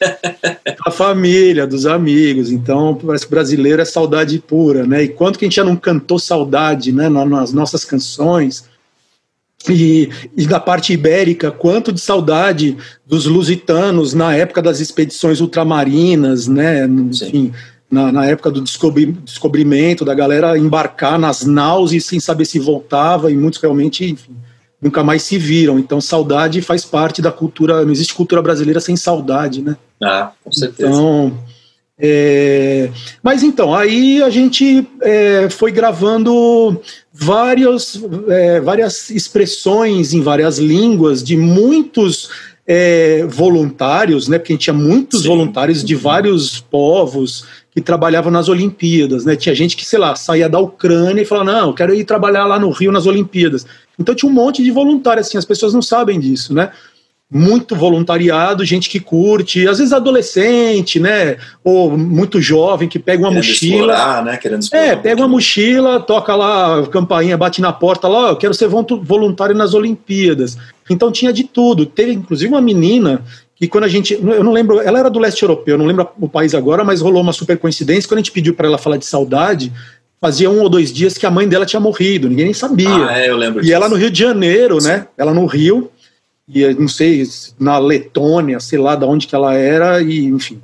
da 0.85 0.91
família, 0.91 1.67
dos 1.67 1.87
amigos. 1.87 2.51
Então, 2.51 2.97
parece 2.97 3.25
que 3.25 3.31
brasileiro 3.31 3.81
é 3.81 3.85
saudade 3.85 4.37
pura, 4.41 4.85
né? 4.85 5.05
E 5.05 5.09
quanto 5.09 5.39
que 5.39 5.45
a 5.45 5.47
gente 5.47 5.57
já 5.57 5.65
não 5.65 5.77
cantou 5.77 6.19
saudade, 6.19 6.91
né, 6.91 7.09
nas 7.09 7.53
nossas 7.53 7.85
canções. 7.85 8.65
E, 9.69 10.11
e, 10.37 10.47
da 10.47 10.61
parte 10.61 10.93
ibérica, 10.93 11.51
quanto 11.51 11.93
de 11.93 12.01
saudade 12.01 12.77
dos 13.05 13.27
lusitanos 13.27 14.15
na 14.15 14.33
época 14.33 14.63
das 14.63 14.79
expedições 14.79 15.41
ultramarinas, 15.41 16.47
né? 16.47 16.87
Enfim, 16.87 17.13
Sim 17.13 17.53
na, 17.91 18.11
na 18.11 18.27
época 18.27 18.51
do 18.51 18.61
descobri, 18.61 19.07
descobrimento, 19.07 20.05
da 20.05 20.15
galera 20.15 20.59
embarcar 20.59 21.19
nas 21.19 21.45
naus 21.45 21.93
e 21.93 22.01
sem 22.01 22.19
saber 22.21 22.45
se 22.45 22.59
voltava, 22.59 23.31
e 23.31 23.37
muitos 23.37 23.61
realmente, 23.61 24.05
enfim, 24.05 24.37
nunca 24.81 25.03
mais 25.03 25.23
se 25.23 25.39
viram. 25.39 25.79
Então, 25.79 26.01
saudade 26.01 26.61
faz 26.63 26.85
parte 26.85 27.23
da 27.23 27.31
cultura, 27.31 27.85
não 27.85 27.93
existe 27.93 28.15
cultura 28.15 28.43
brasileira 28.43 28.81
sem 28.81 28.97
saudade, 28.97 29.63
né? 29.63 29.77
Ah, 30.03 30.33
com 30.43 30.53
certeza. 30.53 30.89
Então, 30.89 31.39
é, 31.99 32.91
mas 33.23 33.43
então, 33.43 33.75
aí 33.75 34.23
a 34.23 34.29
gente 34.29 34.87
é, 35.01 35.49
foi 35.49 35.73
gravando 35.73 36.79
vários, 37.11 38.03
é, 38.29 38.61
várias 38.61 39.09
expressões 39.09 40.13
em 40.13 40.21
várias 40.21 40.59
línguas 40.59 41.23
de 41.23 41.39
muitos 41.39 42.29
é, 42.67 43.25
voluntários, 43.27 44.29
né? 44.29 44.39
Porque 44.39 44.53
a 44.53 44.57
gente 44.57 44.65
tinha 44.65 44.75
muitos 44.75 45.23
Sim. 45.23 45.29
voluntários 45.29 45.83
de 45.83 45.95
vários 45.95 46.61
povos 46.61 47.47
que 47.77 47.83
trabalhavam 47.83 48.33
nas 48.33 48.49
Olimpíadas, 48.49 49.27
né? 49.27 49.37
Tinha 49.37 49.55
gente 49.55 49.77
que, 49.77 49.85
sei 49.85 49.99
lá, 49.99 50.17
saía 50.17 50.49
da 50.49 50.59
Ucrânia 50.59 51.21
e 51.21 51.27
falava, 51.27 51.53
não, 51.53 51.69
eu 51.69 51.75
quero 51.75 51.95
ir 51.95 52.07
trabalhar 52.07 52.47
lá 52.47 52.59
no 52.59 52.71
Rio 52.71 52.91
nas 52.91 53.05
Olimpíadas. 53.05 53.67
Então 53.99 54.15
tinha 54.15 54.31
um 54.31 54.33
monte 54.33 54.65
de 54.65 54.71
voluntários, 54.71 55.27
assim, 55.27 55.37
as 55.37 55.45
pessoas 55.45 55.75
não 55.75 55.83
sabem 55.83 56.19
disso, 56.19 56.55
né? 56.55 56.71
muito 57.29 57.75
voluntariado, 57.75 58.65
gente 58.65 58.89
que 58.89 59.01
curte, 59.01 59.67
às 59.67 59.79
vezes 59.79 59.93
adolescente, 59.93 61.01
né, 61.01 61.39
ou 61.65 61.99
muito 61.99 62.41
jovem 62.41 62.89
que 62.89 63.01
pega 63.01 63.21
uma 63.21 63.31
Querendo 63.31 63.49
mochila, 63.49 63.75
explorar, 63.75 64.25
né, 64.25 64.37
Querendo 64.37 64.63
explorar 64.63 64.85
é, 64.85 64.95
pega 64.95 65.21
uma 65.21 65.27
mochila, 65.27 65.99
toca 65.99 66.37
lá 66.37 66.79
a 66.79 66.87
campainha, 66.87 67.37
bate 67.37 67.61
na 67.61 67.73
porta 67.73 68.07
lá, 68.07 68.29
eu 68.29 68.37
quero 68.37 68.55
ser 68.55 68.69
voluntário 68.69 69.57
nas 69.57 69.75
Olimpíadas. 69.75 70.57
Então 70.89 71.11
tinha 71.11 71.33
de 71.33 71.43
tudo. 71.43 71.85
Teve 71.85 72.13
inclusive 72.13 72.49
uma 72.49 72.61
menina 72.61 73.25
que 73.57 73.67
quando 73.67 73.85
a 73.85 73.89
gente, 73.89 74.13
eu 74.13 74.45
não 74.45 74.53
lembro, 74.53 74.81
ela 74.81 74.99
era 74.99 75.11
do 75.11 75.19
leste 75.19 75.43
europeu, 75.43 75.79
não 75.79 75.87
lembro 75.87 76.07
o 76.21 76.29
país 76.29 76.55
agora, 76.55 76.85
mas 76.85 77.01
rolou 77.01 77.23
uma 77.23 77.33
super 77.33 77.59
coincidência 77.59 78.07
quando 78.07 78.19
a 78.19 78.23
gente 78.23 78.33
pediu 78.33 78.55
para 78.55 78.69
ela 78.69 78.77
falar 78.77 78.99
de 78.99 79.07
saudade. 79.07 79.73
Fazia 80.21 80.51
um 80.51 80.61
ou 80.61 80.69
dois 80.69 80.93
dias 80.93 81.17
que 81.17 81.27
a 81.27 81.31
mãe 81.31 81.49
dela 81.49 81.65
tinha 81.65 81.81
morrido, 81.81 82.29
ninguém 82.29 82.47
nem 82.47 82.55
sabia. 82.55 83.09
Ah, 83.09 83.19
é, 83.19 83.31
eu 83.31 83.37
lembro 83.37 83.61
e 83.61 83.63
disso. 83.63 83.75
ela 83.75 83.89
no 83.89 83.97
Rio 83.97 84.11
de 84.11 84.19
Janeiro, 84.19 84.81
Sim. 84.81 84.89
né? 84.89 85.07
Ela 85.17 85.33
no 85.33 85.47
Rio, 85.47 85.91
e 86.49 86.67
não 86.75 86.89
sei, 86.89 87.27
na 87.59 87.79
Letônia, 87.79 88.61
sei 88.61 88.79
lá 88.79 88.95
de 88.95 89.05
onde 89.05 89.27
que 89.27 89.35
ela 89.35 89.55
era, 89.55 90.03
e 90.03 90.27
enfim. 90.27 90.61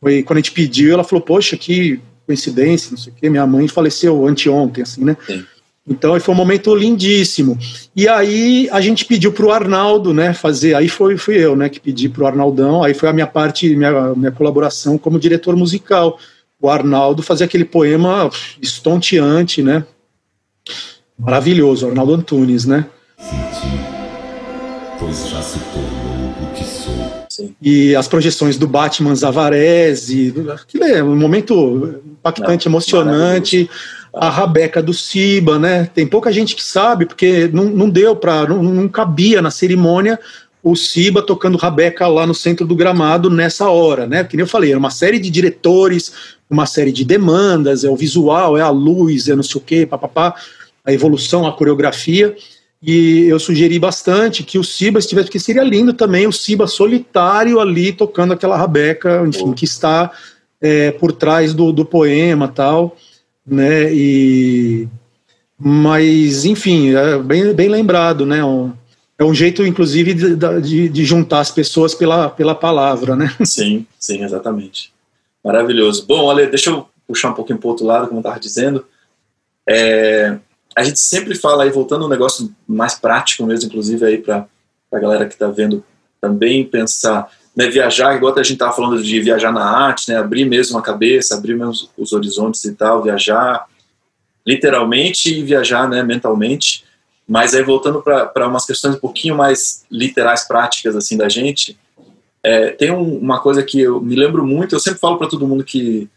Foi, 0.00 0.22
quando 0.22 0.38
a 0.38 0.40
gente 0.40 0.52
pediu, 0.52 0.92
ela 0.92 1.04
falou, 1.04 1.22
poxa, 1.22 1.56
que 1.56 2.00
coincidência, 2.26 2.90
não 2.90 2.98
sei 2.98 3.12
o 3.12 3.16
quê, 3.16 3.30
minha 3.30 3.46
mãe 3.46 3.68
faleceu 3.68 4.26
anteontem, 4.26 4.82
assim, 4.82 5.04
né? 5.04 5.16
Sim. 5.26 5.44
Então 5.86 6.18
foi 6.18 6.34
um 6.34 6.36
momento 6.36 6.74
lindíssimo. 6.74 7.58
E 7.94 8.08
aí 8.08 8.68
a 8.72 8.80
gente 8.80 9.04
pediu 9.04 9.32
para 9.32 9.46
o 9.46 9.52
Arnaldo, 9.52 10.14
né, 10.14 10.32
fazer. 10.32 10.74
Aí 10.74 10.88
foi 10.88 11.16
fui 11.16 11.36
eu, 11.36 11.54
né, 11.54 11.68
que 11.68 11.78
pedi 11.78 12.08
para 12.08 12.24
o 12.24 12.26
Arnaldão. 12.26 12.82
Aí 12.82 12.94
foi 12.94 13.08
a 13.08 13.12
minha 13.12 13.26
parte, 13.26 13.76
minha, 13.76 14.14
minha 14.14 14.32
colaboração 14.32 14.96
como 14.96 15.18
diretor 15.18 15.54
musical. 15.56 16.18
O 16.60 16.70
Arnaldo 16.70 17.22
fazer 17.22 17.44
aquele 17.44 17.64
poema 17.64 18.30
estonteante, 18.62 19.62
né? 19.62 19.84
Maravilhoso, 21.18 21.86
Arnaldo 21.86 22.14
Antunes, 22.14 22.64
né? 22.64 22.86
pois 25.04 25.28
já 25.28 25.42
se 25.42 25.58
tornou 25.58 26.30
o 26.42 26.54
que 26.54 26.64
sou. 26.64 27.26
Sim. 27.28 27.54
E 27.60 27.94
as 27.96 28.08
projeções 28.08 28.56
do 28.56 28.66
Batman 28.66 29.14
Zavarese, 29.14 30.34
aquilo 30.52 30.84
é 30.84 31.02
um 31.02 31.16
momento 31.16 32.00
impactante, 32.06 32.66
Não, 32.66 32.72
emocionante. 32.72 33.68
A 34.14 34.30
Rabeca 34.30 34.82
do 34.82 34.94
Siba, 34.94 35.58
né? 35.58 35.90
Tem 35.92 36.06
pouca 36.06 36.32
gente 36.32 36.54
que 36.54 36.62
sabe, 36.62 37.06
porque 37.06 37.48
não, 37.52 37.64
não 37.64 37.90
deu 37.90 38.14
para, 38.14 38.48
não, 38.48 38.62
não 38.62 38.88
cabia 38.88 39.42
na 39.42 39.50
cerimônia 39.50 40.18
o 40.64 40.74
Siba 40.74 41.20
tocando 41.20 41.58
Rabeca 41.58 42.08
lá 42.08 42.26
no 42.26 42.34
centro 42.34 42.66
do 42.66 42.74
gramado 42.74 43.28
nessa 43.28 43.68
hora, 43.68 44.06
né? 44.06 44.24
Que 44.24 44.34
nem 44.34 44.44
eu 44.44 44.48
falei, 44.48 44.70
era 44.70 44.78
uma 44.78 44.90
série 44.90 45.18
de 45.18 45.28
diretores, 45.28 46.14
uma 46.48 46.64
série 46.64 46.90
de 46.90 47.04
demandas, 47.04 47.84
é 47.84 47.90
o 47.90 47.96
visual, 47.96 48.56
é 48.56 48.62
a 48.62 48.70
luz, 48.70 49.28
é 49.28 49.36
não 49.36 49.42
sei 49.42 49.60
o 49.60 49.64
quê, 49.64 49.84
papapá, 49.84 50.34
a 50.82 50.90
evolução, 50.90 51.46
a 51.46 51.52
coreografia. 51.52 52.34
E 52.82 53.24
eu 53.28 53.38
sugeri 53.38 53.78
bastante 53.78 54.42
que 54.42 54.58
o 54.58 54.64
Siba 54.64 54.98
estivesse, 54.98 55.26
porque 55.26 55.38
seria 55.38 55.62
lindo 55.62 55.92
também 55.92 56.26
o 56.26 56.32
Siba 56.32 56.66
solitário 56.66 57.60
ali 57.60 57.92
tocando 57.92 58.32
aquela 58.32 58.56
rabeca, 58.56 59.22
enfim, 59.26 59.52
que 59.52 59.66
está 59.66 60.10
é, 60.62 60.90
por 60.92 61.12
trás 61.12 61.52
do, 61.52 61.72
do 61.72 61.84
poema 61.84 62.48
tal, 62.48 62.96
né? 63.46 63.92
E 63.92 64.88
Mas, 65.58 66.44
enfim, 66.44 66.94
é 66.94 67.18
bem, 67.18 67.52
bem 67.54 67.68
lembrado, 67.68 68.24
né? 68.24 68.44
Um, 68.44 68.72
é 69.18 69.24
um 69.24 69.34
jeito, 69.34 69.64
inclusive, 69.64 70.14
de, 70.14 70.36
de, 70.36 70.88
de, 70.88 71.04
juntar 71.04 71.40
as 71.40 71.50
pessoas 71.50 71.94
pela, 71.94 72.28
pela 72.28 72.54
palavra, 72.54 73.14
né? 73.14 73.34
Sim, 73.44 73.86
sim, 73.98 74.24
exatamente. 74.24 74.92
Maravilhoso. 75.44 76.04
Bom, 76.06 76.24
olha, 76.24 76.48
deixa 76.48 76.70
eu 76.70 76.88
puxar 77.06 77.30
um 77.30 77.34
pouquinho 77.34 77.58
para 77.58 77.68
outro 77.68 77.86
lado, 77.86 78.08
como 78.08 78.18
eu 78.18 78.22
estava 78.22 78.40
dizendo. 78.40 78.84
É, 79.68 80.36
a 80.76 80.82
gente 80.82 80.98
sempre 80.98 81.34
fala 81.34 81.64
aí, 81.64 81.70
voltando 81.70 82.06
um 82.06 82.08
negócio 82.08 82.52
mais 82.66 82.94
prático 82.94 83.46
mesmo, 83.46 83.68
inclusive 83.68 84.04
aí 84.04 84.18
para 84.18 84.46
a 84.92 84.98
galera 84.98 85.26
que 85.26 85.34
está 85.34 85.48
vendo 85.48 85.84
também 86.20 86.64
pensar, 86.64 87.30
né, 87.56 87.68
viajar, 87.68 88.16
igual 88.16 88.34
a 88.36 88.42
gente 88.42 88.54
estava 88.54 88.72
falando 88.72 89.02
de 89.02 89.20
viajar 89.20 89.52
na 89.52 89.64
arte, 89.64 90.10
né, 90.10 90.16
abrir 90.16 90.44
mesmo 90.44 90.78
a 90.78 90.82
cabeça, 90.82 91.34
abrir 91.34 91.54
mesmo 91.54 91.88
os 91.96 92.12
horizontes 92.12 92.64
e 92.64 92.74
tal, 92.74 93.02
viajar 93.02 93.66
literalmente 94.46 95.32
e 95.32 95.42
viajar 95.42 95.88
né, 95.88 96.02
mentalmente. 96.02 96.84
Mas 97.26 97.54
aí 97.54 97.62
voltando 97.62 98.02
para 98.02 98.48
umas 98.48 98.66
questões 98.66 98.96
um 98.96 99.00
pouquinho 99.00 99.36
mais 99.36 99.84
literais, 99.90 100.46
práticas 100.46 100.94
assim 100.94 101.16
da 101.16 101.28
gente, 101.28 101.78
é, 102.42 102.70
tem 102.70 102.90
um, 102.90 103.18
uma 103.18 103.40
coisa 103.40 103.62
que 103.62 103.80
eu 103.80 104.00
me 104.00 104.14
lembro 104.14 104.46
muito, 104.46 104.74
eu 104.74 104.80
sempre 104.80 105.00
falo 105.00 105.16
para 105.16 105.28
todo 105.28 105.46
mundo 105.46 105.64
que 105.64 106.08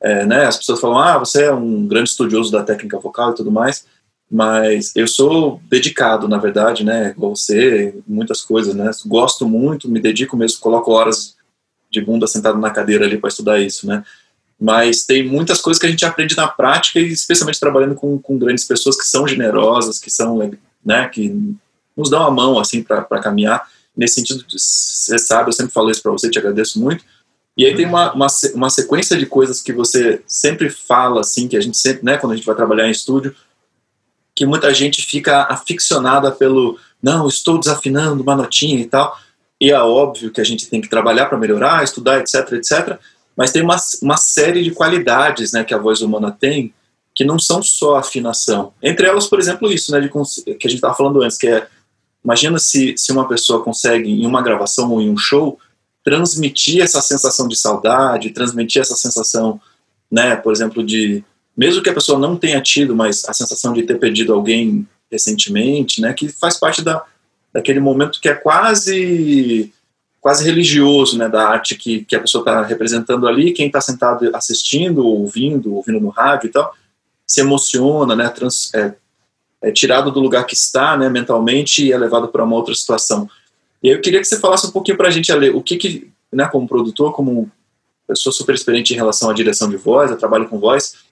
é, 0.00 0.24
né, 0.24 0.46
as 0.46 0.56
pessoas 0.56 0.80
falam, 0.80 0.98
ah, 0.98 1.18
você 1.18 1.44
é 1.44 1.52
um 1.52 1.86
grande 1.86 2.10
estudioso 2.10 2.50
da 2.50 2.62
técnica 2.62 2.98
vocal 2.98 3.32
e 3.32 3.34
tudo 3.34 3.50
mais, 3.50 3.86
mas 4.30 4.94
eu 4.96 5.06
sou 5.06 5.60
dedicado, 5.68 6.26
na 6.26 6.38
verdade, 6.38 6.84
né, 6.84 7.14
você, 7.16 7.94
muitas 8.06 8.42
coisas, 8.42 8.74
né, 8.74 8.90
gosto 9.06 9.46
muito, 9.46 9.88
me 9.88 10.00
dedico 10.00 10.36
mesmo, 10.36 10.60
coloco 10.60 10.90
horas 10.90 11.36
de 11.90 12.00
bunda 12.00 12.26
sentado 12.26 12.58
na 12.58 12.70
cadeira 12.70 13.04
ali 13.04 13.18
para 13.18 13.28
estudar 13.28 13.60
isso, 13.60 13.86
né, 13.86 14.04
mas 14.60 15.04
tem 15.04 15.26
muitas 15.26 15.60
coisas 15.60 15.78
que 15.80 15.86
a 15.86 15.90
gente 15.90 16.04
aprende 16.04 16.36
na 16.36 16.48
prática 16.48 16.98
e 16.98 17.06
especialmente 17.12 17.60
trabalhando 17.60 17.94
com, 17.94 18.18
com 18.18 18.38
grandes 18.38 18.64
pessoas 18.64 18.96
que 18.96 19.06
são 19.06 19.28
generosas, 19.28 19.98
que 19.98 20.10
são, 20.10 20.38
né, 20.84 21.08
que 21.08 21.54
nos 21.96 22.10
dão 22.10 22.22
a 22.22 22.30
mão, 22.30 22.58
assim, 22.58 22.82
para 22.82 23.04
caminhar, 23.22 23.68
nesse 23.96 24.14
sentido, 24.16 24.44
você 24.48 25.18
sabe, 25.18 25.48
eu 25.48 25.52
sempre 25.52 25.72
falo 25.72 25.90
isso 25.90 26.02
para 26.02 26.12
você, 26.12 26.28
te 26.28 26.38
agradeço 26.38 26.80
muito, 26.80 27.04
e 27.56 27.64
aí 27.64 27.74
tem 27.74 27.86
uma, 27.86 28.12
uma, 28.12 28.26
uma, 28.54 28.68
sequência 28.68 29.16
de 29.16 29.24
coisas 29.24 29.62
que 29.62 29.72
você 29.72 30.22
sempre 30.26 30.68
fala, 30.68 31.22
assim, 31.22 31.48
que 31.48 31.56
a 31.56 31.60
gente 31.60 31.78
sempre, 31.78 32.04
né, 32.04 32.18
quando 32.18 32.32
a 32.32 32.36
gente 32.36 32.44
vai 32.44 32.54
trabalhar 32.54 32.86
em 32.86 32.90
estúdio, 32.90 33.34
que 34.36 34.44
muita 34.44 34.72
gente 34.74 35.00
fica 35.00 35.46
aficionada 35.50 36.30
pelo, 36.30 36.78
não, 37.02 37.26
estou 37.26 37.58
desafinando 37.58 38.22
uma 38.22 38.36
notinha 38.36 38.78
e 38.78 38.84
tal, 38.84 39.18
e 39.58 39.70
é 39.70 39.80
óbvio 39.80 40.30
que 40.30 40.40
a 40.40 40.44
gente 40.44 40.68
tem 40.68 40.82
que 40.82 40.90
trabalhar 40.90 41.26
para 41.26 41.38
melhorar, 41.38 41.82
estudar, 41.82 42.20
etc, 42.20 42.52
etc, 42.52 42.98
mas 43.34 43.50
tem 43.50 43.62
uma, 43.62 43.76
uma 44.02 44.16
série 44.18 44.62
de 44.62 44.70
qualidades, 44.70 45.52
né, 45.52 45.64
que 45.64 45.72
a 45.72 45.78
voz 45.78 46.02
humana 46.02 46.30
tem, 46.30 46.74
que 47.14 47.24
não 47.24 47.38
são 47.38 47.62
só 47.62 47.96
afinação. 47.96 48.74
Entre 48.82 49.06
elas, 49.06 49.26
por 49.26 49.38
exemplo, 49.38 49.72
isso, 49.72 49.90
né, 49.90 50.00
de, 50.00 50.08
que 50.08 50.66
a 50.66 50.70
gente 50.70 50.74
estava 50.74 50.94
falando 50.94 51.22
antes, 51.22 51.38
que 51.38 51.48
é, 51.48 51.66
imagina 52.22 52.58
se, 52.58 52.94
se 52.98 53.10
uma 53.12 53.26
pessoa 53.26 53.62
consegue, 53.62 54.10
em 54.10 54.26
uma 54.26 54.42
gravação 54.42 54.92
ou 54.92 55.00
em 55.00 55.08
um 55.10 55.16
show, 55.16 55.58
transmitir 56.04 56.82
essa 56.82 57.00
sensação 57.00 57.48
de 57.48 57.56
saudade, 57.56 58.30
transmitir 58.30 58.82
essa 58.82 58.94
sensação, 58.94 59.58
né, 60.10 60.36
por 60.36 60.52
exemplo, 60.52 60.84
de 60.84 61.24
mesmo 61.56 61.82
que 61.82 61.90
a 61.90 61.94
pessoa 61.94 62.18
não 62.18 62.36
tenha 62.36 62.60
tido, 62.60 62.94
mas 62.94 63.24
a 63.24 63.32
sensação 63.32 63.72
de 63.72 63.82
ter 63.82 63.98
perdido 63.98 64.34
alguém 64.34 64.86
recentemente, 65.10 66.00
né, 66.00 66.12
que 66.12 66.28
faz 66.28 66.58
parte 66.58 66.82
da, 66.82 67.04
daquele 67.52 67.80
momento 67.80 68.20
que 68.20 68.28
é 68.28 68.34
quase 68.34 69.72
quase 70.20 70.44
religioso, 70.44 71.16
né, 71.16 71.28
da 71.28 71.48
arte 71.48 71.76
que, 71.76 72.04
que 72.04 72.16
a 72.16 72.20
pessoa 72.20 72.42
está 72.42 72.60
representando 72.60 73.28
ali, 73.28 73.52
quem 73.52 73.68
está 73.68 73.80
sentado 73.80 74.28
assistindo, 74.34 75.06
ouvindo, 75.06 75.72
ouvindo 75.72 76.00
no 76.00 76.08
rádio 76.08 76.48
e 76.48 76.50
tal, 76.50 76.74
se 77.24 77.40
emociona, 77.42 78.16
né, 78.16 78.28
trans, 78.28 78.74
é, 78.74 78.92
é 79.62 79.70
tirado 79.70 80.10
do 80.10 80.18
lugar 80.18 80.44
que 80.44 80.54
está, 80.54 80.96
né, 80.96 81.08
mentalmente 81.08 81.86
e 81.86 81.92
é 81.92 81.96
levado 81.96 82.26
para 82.26 82.42
uma 82.42 82.56
outra 82.56 82.74
situação. 82.74 83.30
E 83.80 83.88
eu 83.88 84.00
queria 84.00 84.18
que 84.18 84.26
você 84.26 84.40
falasse 84.40 84.66
um 84.66 84.72
pouquinho 84.72 84.96
para 84.96 85.06
a 85.06 85.12
gente, 85.12 85.30
Ale, 85.30 85.50
o 85.50 85.62
que, 85.62 85.76
que 85.76 86.10
né, 86.32 86.48
como 86.48 86.66
produtor, 86.66 87.12
como 87.12 87.48
pessoa 88.08 88.32
super 88.32 88.54
experiente 88.54 88.94
em 88.94 88.96
relação 88.96 89.30
à 89.30 89.32
direção 89.32 89.70
de 89.70 89.76
voz, 89.76 90.10
a 90.10 90.16
trabalho 90.16 90.48
com 90.48 90.58
voz, 90.58 91.05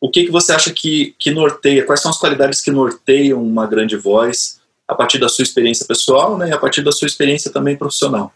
o 0.00 0.10
que, 0.10 0.24
que 0.24 0.30
você 0.30 0.52
acha 0.52 0.72
que, 0.72 1.14
que 1.18 1.30
norteia, 1.30 1.84
quais 1.84 2.00
são 2.00 2.10
as 2.10 2.18
qualidades 2.18 2.60
que 2.60 2.70
norteiam 2.70 3.42
uma 3.42 3.66
grande 3.66 3.96
voz 3.96 4.60
a 4.86 4.94
partir 4.94 5.18
da 5.18 5.28
sua 5.28 5.42
experiência 5.42 5.84
pessoal 5.86 6.38
né, 6.38 6.48
e 6.48 6.52
a 6.52 6.58
partir 6.58 6.82
da 6.82 6.92
sua 6.92 7.06
experiência 7.06 7.50
também 7.50 7.76
profissional? 7.76 8.32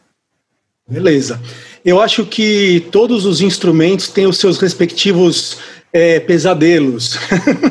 Beleza. 0.87 1.40
Eu 1.85 2.01
acho 2.01 2.27
que 2.27 2.87
todos 2.90 3.25
os 3.25 3.40
instrumentos 3.40 4.09
têm 4.09 4.27
os 4.27 4.38
seus 4.38 4.59
respectivos 4.59 5.59
é, 5.92 6.18
pesadelos. 6.20 7.18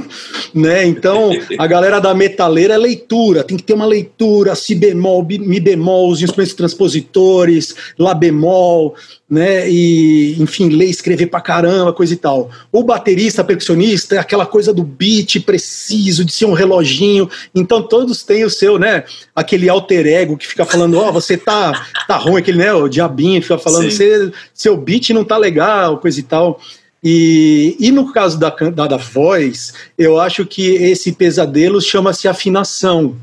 né? 0.53 0.85
Então, 0.85 1.31
a 1.57 1.65
galera 1.65 1.99
da 1.99 2.13
metaleira 2.13 2.75
é 2.75 2.77
leitura, 2.77 3.43
tem 3.43 3.57
que 3.57 3.63
ter 3.63 3.73
uma 3.73 3.85
leitura, 3.85 4.53
si 4.53 4.75
bemol, 4.75 5.25
mi 5.25 5.59
bemol, 5.59 6.11
os 6.11 6.21
instrumentos 6.21 6.53
transpositores, 6.53 7.75
lá 7.97 8.13
bemol, 8.13 8.95
né? 9.29 9.69
E, 9.69 10.35
enfim, 10.41 10.69
ler, 10.69 10.87
escrever 10.87 11.27
pra 11.27 11.39
caramba, 11.39 11.93
coisa 11.93 12.13
e 12.13 12.17
tal. 12.17 12.51
O 12.71 12.83
baterista, 12.83 13.43
percussionista, 13.43 14.15
é 14.15 14.17
aquela 14.19 14.45
coisa 14.45 14.73
do 14.73 14.83
beat 14.83 15.39
preciso, 15.45 16.25
de 16.25 16.33
ser 16.33 16.45
um 16.45 16.53
reloginho. 16.53 17.29
Então, 17.55 17.81
todos 17.81 18.23
têm 18.23 18.43
o 18.43 18.49
seu, 18.49 18.77
né? 18.77 19.05
Aquele 19.33 19.69
alter 19.69 20.05
ego 20.05 20.37
que 20.37 20.45
fica 20.45 20.65
falando, 20.65 20.99
ó, 20.99 21.09
oh, 21.09 21.13
você 21.13 21.37
tá, 21.37 21.87
tá 22.07 22.17
ruim, 22.17 22.39
aquele, 22.39 22.57
né? 22.57 22.73
O 22.73 22.89
diabinho 22.89 23.41
fica 23.41 23.57
falando, 23.57 23.89
seu 24.53 24.77
beat 24.77 25.09
não 25.11 25.23
tá 25.23 25.37
legal, 25.37 25.97
coisa 25.97 26.19
e 26.19 26.23
tal. 26.23 26.59
E, 27.03 27.75
e 27.79 27.91
no 27.91 28.11
caso 28.13 28.37
da, 28.37 28.49
da, 28.49 28.87
da 28.87 28.97
voz, 28.97 29.73
eu 29.97 30.19
acho 30.19 30.45
que 30.45 30.75
esse 30.75 31.11
pesadelo 31.11 31.81
chama-se 31.81 32.27
afinação. 32.27 33.15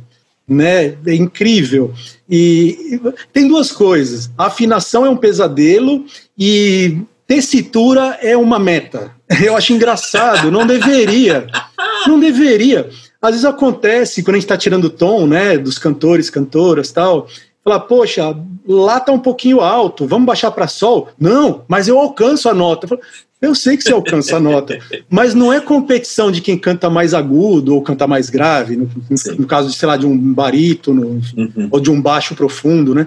Né? 0.46 0.96
É 1.06 1.14
incrível. 1.14 1.92
E 2.28 3.00
tem 3.32 3.46
duas 3.46 3.70
coisas. 3.70 4.30
Afinação 4.36 5.04
é 5.04 5.10
um 5.10 5.16
pesadelo 5.16 6.04
e 6.36 6.98
tessitura 7.26 8.18
é 8.22 8.36
uma 8.36 8.58
meta. 8.58 9.12
Eu 9.44 9.54
acho 9.54 9.74
engraçado, 9.74 10.50
não 10.50 10.66
deveria. 10.66 11.46
Não 12.06 12.18
deveria. 12.18 12.88
Às 13.20 13.30
vezes 13.32 13.44
acontece 13.44 14.22
quando 14.22 14.36
a 14.36 14.38
gente 14.38 14.44
está 14.44 14.56
tirando 14.56 14.88
tom, 14.88 15.26
né, 15.26 15.58
dos 15.58 15.78
cantores, 15.78 16.30
cantoras, 16.30 16.90
tal, 16.90 17.28
falar, 17.62 17.80
poxa, 17.80 18.34
lá 18.66 19.00
tá 19.00 19.12
um 19.12 19.18
pouquinho 19.18 19.60
alto, 19.60 20.06
vamos 20.06 20.26
baixar 20.26 20.50
para 20.50 20.68
sol? 20.68 21.08
Não, 21.18 21.64
mas 21.68 21.88
eu 21.88 21.98
alcanço 21.98 22.48
a 22.48 22.54
nota. 22.54 22.86
Falo, 22.86 23.00
eu 23.40 23.54
sei 23.54 23.76
que 23.76 23.84
você 23.84 23.92
alcança 23.92 24.36
a 24.36 24.40
nota, 24.40 24.78
mas 25.08 25.34
não 25.34 25.52
é 25.52 25.60
competição 25.60 26.30
de 26.30 26.40
quem 26.40 26.58
canta 26.58 26.90
mais 26.90 27.14
agudo 27.14 27.74
ou 27.74 27.82
canta 27.82 28.06
mais 28.06 28.28
grave, 28.28 28.76
no, 28.76 28.90
no 29.38 29.46
caso 29.46 29.70
de, 29.70 29.76
sei 29.76 29.86
lá, 29.86 29.96
de 29.96 30.06
um 30.06 30.34
barítono 30.34 31.20
uhum. 31.36 31.68
ou 31.70 31.80
de 31.80 31.90
um 31.90 32.00
baixo 32.00 32.34
profundo, 32.34 32.94
né? 32.94 33.06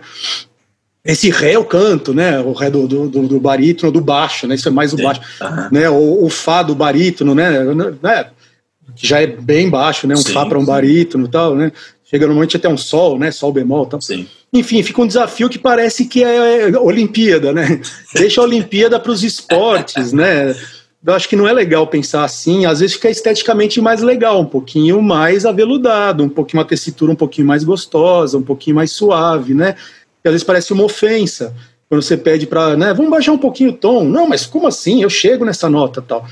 Esse 1.04 1.32
ré 1.32 1.56
eu 1.56 1.66
canto, 1.66 2.14
né? 2.14 2.40
O 2.40 2.54
ré 2.54 2.70
do, 2.70 2.88
do, 2.88 3.10
do 3.10 3.40
barítono, 3.40 3.92
do 3.92 4.00
baixo, 4.00 4.46
né? 4.46 4.56
Isso 4.56 4.68
é 4.68 4.72
mais 4.72 4.94
o 4.94 4.98
baixo, 4.98 5.22
uhum. 5.42 5.68
né? 5.72 5.90
O, 5.90 6.26
o 6.26 6.30
fá 6.30 6.62
do 6.62 6.76
barítono, 6.76 7.34
né? 7.34 7.64
né? 8.02 8.28
Que 8.96 9.08
já 9.08 9.20
é 9.20 9.28
bem 9.28 9.70
baixo, 9.70 10.06
né? 10.06 10.14
Um 10.14 10.18
sim, 10.18 10.32
fá 10.32 10.46
para 10.46 10.60
um 10.60 10.66
barítono 10.66 11.26
e 11.26 11.30
tal, 11.30 11.56
né? 11.56 11.72
Chega 12.12 12.26
normalmente 12.26 12.58
até 12.58 12.68
um 12.68 12.76
sol, 12.76 13.18
né? 13.18 13.32
Sol 13.32 13.54
bemol, 13.54 13.86
tal. 13.86 14.02
Sim. 14.02 14.28
Enfim, 14.52 14.84
fica 14.84 15.02
um 15.02 15.08
desafio 15.08 15.48
que 15.48 15.58
parece 15.58 16.04
que 16.04 16.22
é 16.22 16.78
Olimpíada, 16.78 17.54
né? 17.54 17.80
Deixa 18.14 18.42
a 18.42 18.44
Olimpíada 18.44 19.00
para 19.00 19.14
os 19.14 19.24
esportes, 19.24 20.12
né? 20.12 20.54
Eu 21.06 21.14
acho 21.14 21.30
que 21.30 21.38
não 21.38 21.48
é 21.48 21.54
legal 21.54 21.88
pensar 21.88 22.26
assim. 22.26 22.66
Às 22.66 22.82
vezes 22.82 22.98
fica 22.98 23.10
esteticamente 23.10 23.80
mais 23.80 24.02
legal, 24.02 24.42
um 24.42 24.46
pouquinho 24.46 25.02
mais 25.02 25.46
aveludado, 25.46 26.22
um 26.22 26.28
pouquinho 26.28 26.60
uma 26.60 26.68
tessitura 26.68 27.14
um 27.14 27.16
pouquinho 27.16 27.48
mais 27.48 27.64
gostosa, 27.64 28.38
um 28.38 28.44
pouquinho 28.44 28.76
mais 28.76 28.92
suave, 28.92 29.54
né? 29.54 29.78
Que 30.22 30.28
às 30.28 30.34
vezes 30.34 30.44
parece 30.44 30.74
uma 30.74 30.84
ofensa 30.84 31.56
quando 31.88 32.02
você 32.02 32.18
pede 32.18 32.46
para, 32.46 32.76
né? 32.76 32.94
Vamos 32.94 33.10
baixar 33.10 33.32
um 33.32 33.38
pouquinho 33.38 33.70
o 33.70 33.78
tom. 33.78 34.04
Não, 34.04 34.28
mas 34.28 34.46
como 34.46 34.68
assim? 34.68 35.02
Eu 35.02 35.10
chego 35.10 35.46
nessa 35.46 35.70
nota, 35.70 36.02
tal. 36.02 36.28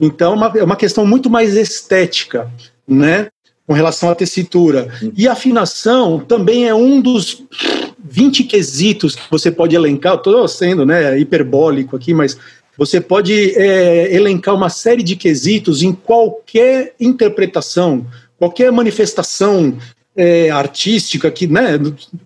Então 0.00 0.32
é 0.32 0.34
uma, 0.34 0.52
é 0.56 0.64
uma 0.64 0.76
questão 0.76 1.06
muito 1.06 1.30
mais 1.30 1.54
estética, 1.54 2.50
né? 2.86 3.28
Com 3.70 3.74
relação 3.74 4.10
à 4.10 4.16
tessitura. 4.16 4.88
E 5.16 5.28
afinação 5.28 6.18
também 6.18 6.66
é 6.66 6.74
um 6.74 7.00
dos 7.00 7.44
20 8.04 8.42
quesitos 8.42 9.14
que 9.14 9.30
você 9.30 9.48
pode 9.48 9.76
elencar. 9.76 10.16
Estou 10.16 10.48
sendo 10.48 10.84
né, 10.84 11.16
hiperbólico 11.16 11.94
aqui, 11.94 12.12
mas 12.12 12.36
você 12.76 13.00
pode 13.00 13.52
é, 13.56 14.12
elencar 14.12 14.56
uma 14.56 14.70
série 14.70 15.04
de 15.04 15.14
quesitos 15.14 15.84
em 15.84 15.92
qualquer 15.92 16.96
interpretação, 16.98 18.04
qualquer 18.36 18.72
manifestação 18.72 19.78
é, 20.16 20.50
artística 20.50 21.30
que, 21.30 21.46
né, 21.46 21.78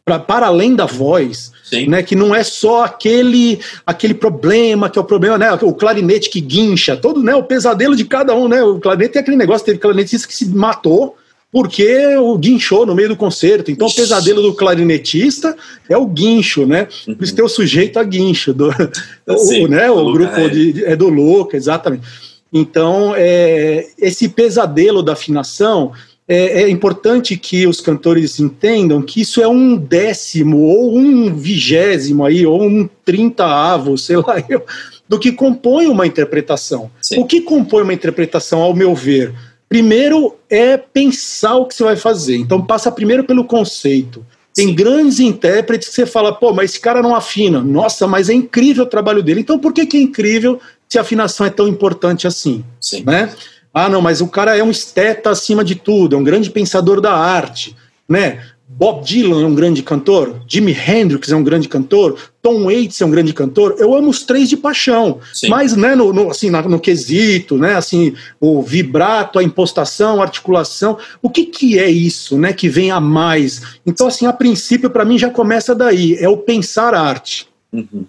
pra, 0.03 0.19
para 0.19 0.47
além 0.47 0.75
da 0.75 0.87
voz, 0.87 1.53
né, 1.87 2.03
que 2.03 2.17
não 2.17 2.35
é 2.35 2.43
só 2.43 2.85
aquele 2.85 3.61
aquele 3.85 4.15
problema 4.15 4.89
que 4.89 4.99
é 4.99 5.03
o 5.03 5.05
problema, 5.05 5.37
né, 5.37 5.53
o 5.61 5.75
clarinete 5.75 6.31
que 6.31 6.41
guincha, 6.41 6.97
todo, 6.97 7.23
né, 7.23 7.35
o 7.35 7.45
pesadelo 7.45 7.95
de 7.95 8.07
cada 8.07 8.35
um, 8.35 8.49
né, 8.49 8.63
o 8.63 8.81
clarinete 8.81 9.19
é 9.19 9.21
aquele 9.21 9.37
negócio, 9.37 9.67
teve 9.67 9.79
clarinetista 9.79 10.27
que 10.27 10.35
se 10.35 10.49
matou 10.49 11.19
porque 11.55 12.17
o 12.17 12.37
guinchou 12.37 12.85
no 12.85 12.97
meio 12.97 13.11
do 13.11 13.17
concerto. 13.17 13.71
Então, 13.71 13.87
Ixi. 13.87 14.01
o 14.01 14.03
pesadelo 14.03 14.43
do 14.43 14.55
clarinetista 14.55 15.57
é 15.89 15.97
o 15.97 16.05
guincho, 16.05 16.67
né? 16.67 16.89
Por 17.07 17.23
isso 17.23 17.33
tem 17.33 17.45
o 17.45 17.49
sujeito 17.49 17.97
a 17.97 18.03
guincho, 18.03 18.53
do, 18.53 18.71
o, 19.25 19.69
né, 19.69 19.89
o 19.89 20.13
grupo 20.13 20.35
é. 20.35 20.49
de, 20.49 20.85
é 20.85 20.97
do 20.97 21.09
Louca, 21.09 21.57
exatamente. 21.57 22.05
Então, 22.53 23.15
é, 23.17 23.87
esse 23.97 24.29
pesadelo 24.31 25.01
da 25.01 25.13
afinação 25.13 25.93
é, 26.27 26.63
é, 26.63 26.69
importante 26.69 27.37
que 27.37 27.69
os 27.69 27.81
cantores 27.81 28.41
entendam 28.41 29.01
que 29.01 29.21
isso 29.21 29.41
é 29.41 29.47
um 29.47 29.77
décimo 29.77 30.59
ou 30.59 30.99
um 30.99 31.33
vigésimo 31.37 32.25
aí 32.25 32.45
ou 32.45 32.65
um 32.65 32.89
trintaavo, 33.05 33.97
sei 33.97 34.17
lá, 34.17 34.43
do 35.09 35.21
que 35.21 35.31
compõe 35.31 35.87
uma 35.87 36.05
interpretação. 36.05 36.91
Sim. 37.01 37.21
O 37.21 37.25
que 37.25 37.43
compõe 37.43 37.85
uma 37.85 37.95
interpretação, 37.95 38.61
ao 38.61 38.75
meu 38.75 38.93
ver, 38.93 39.33
primeiro 39.75 40.37
é 40.49 40.77
pensar 40.77 41.57
o 41.57 41.67
que 41.67 41.75
você 41.75 41.83
vai 41.83 41.97
fazer. 41.97 42.37
Então 42.37 42.65
passa 42.65 42.93
primeiro 42.93 43.25
pelo 43.25 43.45
conceito. 43.45 44.25
Tem 44.55 44.69
Sim. 44.69 44.75
grandes 44.77 45.19
intérpretes 45.19 45.89
que 45.89 45.95
você 45.97 46.07
fala, 46.07 46.33
pô, 46.33 46.53
mas 46.53 46.71
esse 46.71 46.81
cara 46.81 47.03
não 47.03 47.13
afina. 47.13 47.61
Nossa, 47.61 48.07
mas 48.07 48.29
é 48.29 48.35
incrível 48.35 48.85
o 48.85 48.89
trabalho 48.89 49.21
dele. 49.21 49.41
Então 49.41 49.59
por 49.59 49.73
que, 49.73 49.85
que 49.85 49.97
é 49.97 50.01
incrível 50.01 50.61
se 50.89 50.97
a 50.97 51.01
afinação 51.01 51.45
é 51.45 51.51
tão 51.51 51.67
importante 51.67 52.25
assim? 52.25 52.65
Sim. 52.81 53.03
Né? 53.05 53.35
Ah, 53.73 53.89
não, 53.89 54.01
mas 54.01 54.21
o 54.21 54.29
cara 54.29 54.57
é 54.57 54.63
um 54.63 54.71
esteta 54.71 55.31
acima 55.31 55.65
de 55.65 55.75
tudo, 55.75 56.15
é 56.15 56.19
um 56.21 56.23
grande 56.23 56.51
pensador 56.51 57.01
da 57.01 57.13
arte, 57.13 57.75
né? 58.09 58.45
Bob 58.77 59.05
Dylan 59.05 59.43
é 59.43 59.47
um 59.47 59.55
grande 59.55 59.85
cantor, 59.85 60.43
Jimi 60.49 60.73
Hendrix 60.73 61.31
é 61.31 61.37
um 61.37 61.45
grande 61.45 61.69
cantor, 61.69 62.19
Tom 62.43 62.65
Waits 62.65 63.01
é 63.01 63.07
um 63.07 63.11
grande 63.11 63.33
cantor. 63.33 63.77
Eu 63.79 63.95
amo 63.95 64.11
os 64.11 64.25
três 64.25 64.49
de 64.49 64.57
paixão, 64.57 65.21
Sim. 65.33 65.49
mas 65.49 65.77
né, 65.77 65.95
no, 65.95 66.13
no 66.13 66.29
assim, 66.29 66.51
no, 66.51 66.81
quesito, 66.81 67.57
né, 67.57 67.77
assim, 67.77 68.15
o 68.41 68.61
vibrato, 68.61 69.39
a 69.39 69.45
impostação, 69.45 70.21
a 70.21 70.25
articulação, 70.25 70.99
o 71.23 71.31
que, 71.31 71.47
que 71.47 71.79
é 71.79 71.89
isso, 71.89 72.37
né, 72.37 72.53
que 72.53 72.69
vem 72.69 72.91
a 72.91 72.99
mais? 72.99 73.63
Então, 73.87 74.09
assim, 74.09 74.27
a 74.27 74.33
princípio, 74.33 74.91
para 74.91 75.05
mim 75.05 75.19
já 75.19 75.31
começa 75.31 75.73
daí, 75.73 76.17
é 76.19 76.29
o 76.29 76.37
pensar 76.37 76.95
arte. 76.95 77.47
Uhum. 77.73 78.05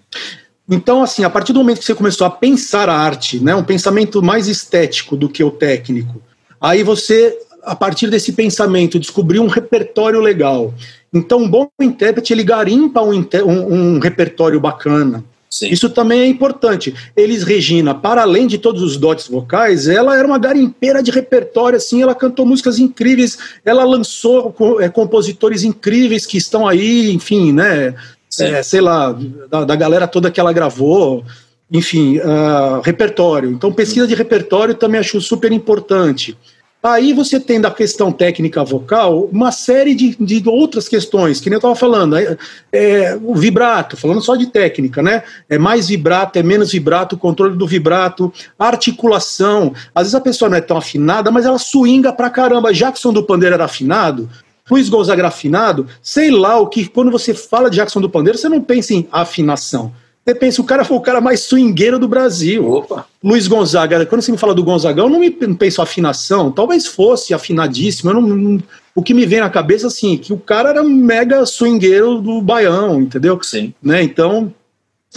Então, 0.68 1.00
assim, 1.00 1.22
a 1.22 1.30
partir 1.30 1.52
do 1.52 1.60
momento 1.60 1.78
que 1.78 1.84
você 1.84 1.94
começou 1.94 2.26
a 2.26 2.30
pensar 2.30 2.88
a 2.88 2.98
arte, 2.98 3.38
né, 3.38 3.54
um 3.54 3.62
pensamento 3.62 4.20
mais 4.20 4.48
estético 4.48 5.16
do 5.16 5.28
que 5.28 5.44
o 5.44 5.50
técnico, 5.50 6.20
aí 6.60 6.82
você, 6.82 7.38
a 7.66 7.74
partir 7.74 8.08
desse 8.08 8.32
pensamento, 8.32 8.98
descobriu 8.98 9.42
um 9.42 9.48
repertório 9.48 10.20
legal. 10.20 10.72
Então, 11.12 11.40
um 11.40 11.48
bom 11.48 11.68
intérprete, 11.80 12.32
ele 12.32 12.44
garimpa 12.44 13.02
um, 13.02 13.26
um, 13.44 13.74
um 13.74 13.98
repertório 13.98 14.60
bacana. 14.60 15.24
Sim. 15.50 15.68
Isso 15.68 15.90
também 15.90 16.20
é 16.20 16.26
importante. 16.26 16.94
Elis 17.16 17.42
Regina, 17.42 17.94
para 17.94 18.22
além 18.22 18.46
de 18.46 18.58
todos 18.58 18.82
os 18.82 18.96
dotes 18.96 19.26
vocais, 19.26 19.88
ela 19.88 20.16
era 20.16 20.26
uma 20.26 20.38
garimpeira 20.38 21.02
de 21.02 21.10
repertório, 21.10 21.76
assim, 21.76 22.02
ela 22.02 22.14
cantou 22.14 22.46
músicas 22.46 22.78
incríveis, 22.78 23.38
ela 23.64 23.84
lançou 23.84 24.54
é, 24.80 24.88
compositores 24.88 25.64
incríveis 25.64 26.26
que 26.26 26.36
estão 26.36 26.68
aí, 26.68 27.10
enfim, 27.10 27.52
né, 27.52 27.94
é, 28.38 28.62
sei 28.62 28.80
lá, 28.80 29.16
da, 29.50 29.64
da, 29.64 29.76
galera 29.76 30.06
toda 30.06 30.30
que 30.30 30.38
ela 30.38 30.52
gravou, 30.52 31.24
enfim, 31.72 32.18
uh, 32.18 32.80
repertório. 32.82 33.50
Então, 33.50 33.72
pesquisa 33.72 34.06
de 34.06 34.14
repertório 34.14 34.74
também 34.74 35.00
acho 35.00 35.20
super 35.20 35.50
importante. 35.52 36.36
Aí 36.82 37.12
você 37.12 37.40
tem 37.40 37.60
da 37.60 37.70
questão 37.70 38.12
técnica 38.12 38.62
vocal 38.62 39.28
uma 39.32 39.50
série 39.50 39.94
de, 39.94 40.16
de 40.20 40.48
outras 40.48 40.88
questões, 40.88 41.40
que 41.40 41.50
nem 41.50 41.54
eu 41.54 41.58
estava 41.58 41.74
falando. 41.74 42.16
É, 42.16 42.36
é, 42.72 43.18
o 43.20 43.34
vibrato, 43.34 43.96
falando 43.96 44.22
só 44.22 44.36
de 44.36 44.46
técnica, 44.46 45.02
né? 45.02 45.24
É 45.48 45.58
mais 45.58 45.88
vibrato, 45.88 46.38
é 46.38 46.42
menos 46.42 46.70
vibrato, 46.70 47.18
controle 47.18 47.56
do 47.56 47.66
vibrato, 47.66 48.32
articulação. 48.58 49.74
Às 49.94 50.04
vezes 50.04 50.14
a 50.14 50.20
pessoa 50.20 50.48
não 50.48 50.58
é 50.58 50.60
tão 50.60 50.76
afinada, 50.76 51.30
mas 51.30 51.44
ela 51.44 51.58
swinga 51.58 52.12
pra 52.12 52.30
caramba. 52.30 52.72
Jackson 52.72 53.12
do 53.12 53.24
Pandeiro 53.24 53.54
era 53.54 53.64
afinado, 53.64 54.28
Luiz 54.70 54.88
Gonzaga 54.88 55.26
afinado, 55.26 55.86
sei 56.02 56.30
lá 56.30 56.58
o 56.58 56.66
que, 56.66 56.86
quando 56.88 57.10
você 57.10 57.34
fala 57.34 57.70
de 57.70 57.76
Jackson 57.76 58.00
do 58.00 58.10
Pandeiro, 58.10 58.38
você 58.38 58.48
não 58.48 58.60
pensa 58.60 58.94
em 58.94 59.08
afinação. 59.10 59.92
Você 60.26 60.34
pensa, 60.34 60.60
o 60.60 60.64
cara 60.64 60.84
foi 60.84 60.96
o 60.96 61.00
cara 61.00 61.20
mais 61.20 61.40
swingueiro 61.42 62.00
do 62.00 62.08
Brasil. 62.08 62.68
Opa. 62.68 63.06
Luiz 63.22 63.46
Gonzaga, 63.46 64.04
quando 64.06 64.22
você 64.22 64.32
me 64.32 64.38
fala 64.38 64.52
do 64.52 64.64
Gonzaga, 64.64 65.00
eu 65.00 65.08
não 65.08 65.20
me 65.20 65.30
penso 65.30 65.80
afinação, 65.80 66.50
talvez 66.50 66.84
fosse 66.84 67.32
afinadíssimo, 67.32 68.12
não, 68.12 68.20
não, 68.20 68.62
o 68.92 69.02
que 69.02 69.14
me 69.14 69.24
vem 69.24 69.38
na 69.38 69.48
cabeça, 69.48 69.86
assim, 69.86 70.16
que 70.16 70.32
o 70.32 70.38
cara 70.38 70.70
era 70.70 70.82
mega 70.82 71.46
swingueiro 71.46 72.20
do 72.20 72.42
baião, 72.42 73.00
entendeu? 73.00 73.38
Sim. 73.40 73.72
Né, 73.80 74.02
então, 74.02 74.52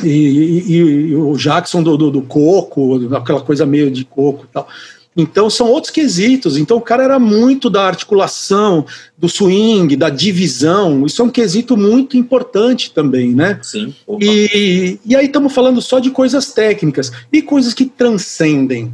e, 0.03 0.09
e, 0.09 0.71
e 0.73 1.15
o 1.15 1.35
Jackson 1.35 1.81
do, 1.81 1.97
do, 1.97 2.11
do 2.11 2.21
coco, 2.21 3.15
aquela 3.15 3.41
coisa 3.41 3.65
meio 3.65 3.89
de 3.89 4.05
coco 4.05 4.45
e 4.45 4.53
tal. 4.53 4.67
Então 5.15 5.49
são 5.49 5.67
outros 5.67 5.91
quesitos. 5.91 6.57
Então 6.57 6.77
o 6.77 6.81
cara 6.81 7.03
era 7.03 7.19
muito 7.19 7.69
da 7.69 7.83
articulação, 7.83 8.85
do 9.17 9.27
swing, 9.27 9.95
da 9.95 10.09
divisão. 10.09 11.05
Isso 11.05 11.21
é 11.21 11.25
um 11.25 11.29
quesito 11.29 11.75
muito 11.75 12.15
importante 12.15 12.93
também, 12.93 13.33
né? 13.33 13.59
Sim. 13.61 13.93
E, 14.21 14.99
e 15.05 15.15
aí 15.15 15.25
estamos 15.25 15.53
falando 15.53 15.81
só 15.81 15.99
de 15.99 16.11
coisas 16.11 16.51
técnicas 16.53 17.11
e 17.31 17.41
coisas 17.41 17.73
que 17.73 17.85
transcendem 17.85 18.93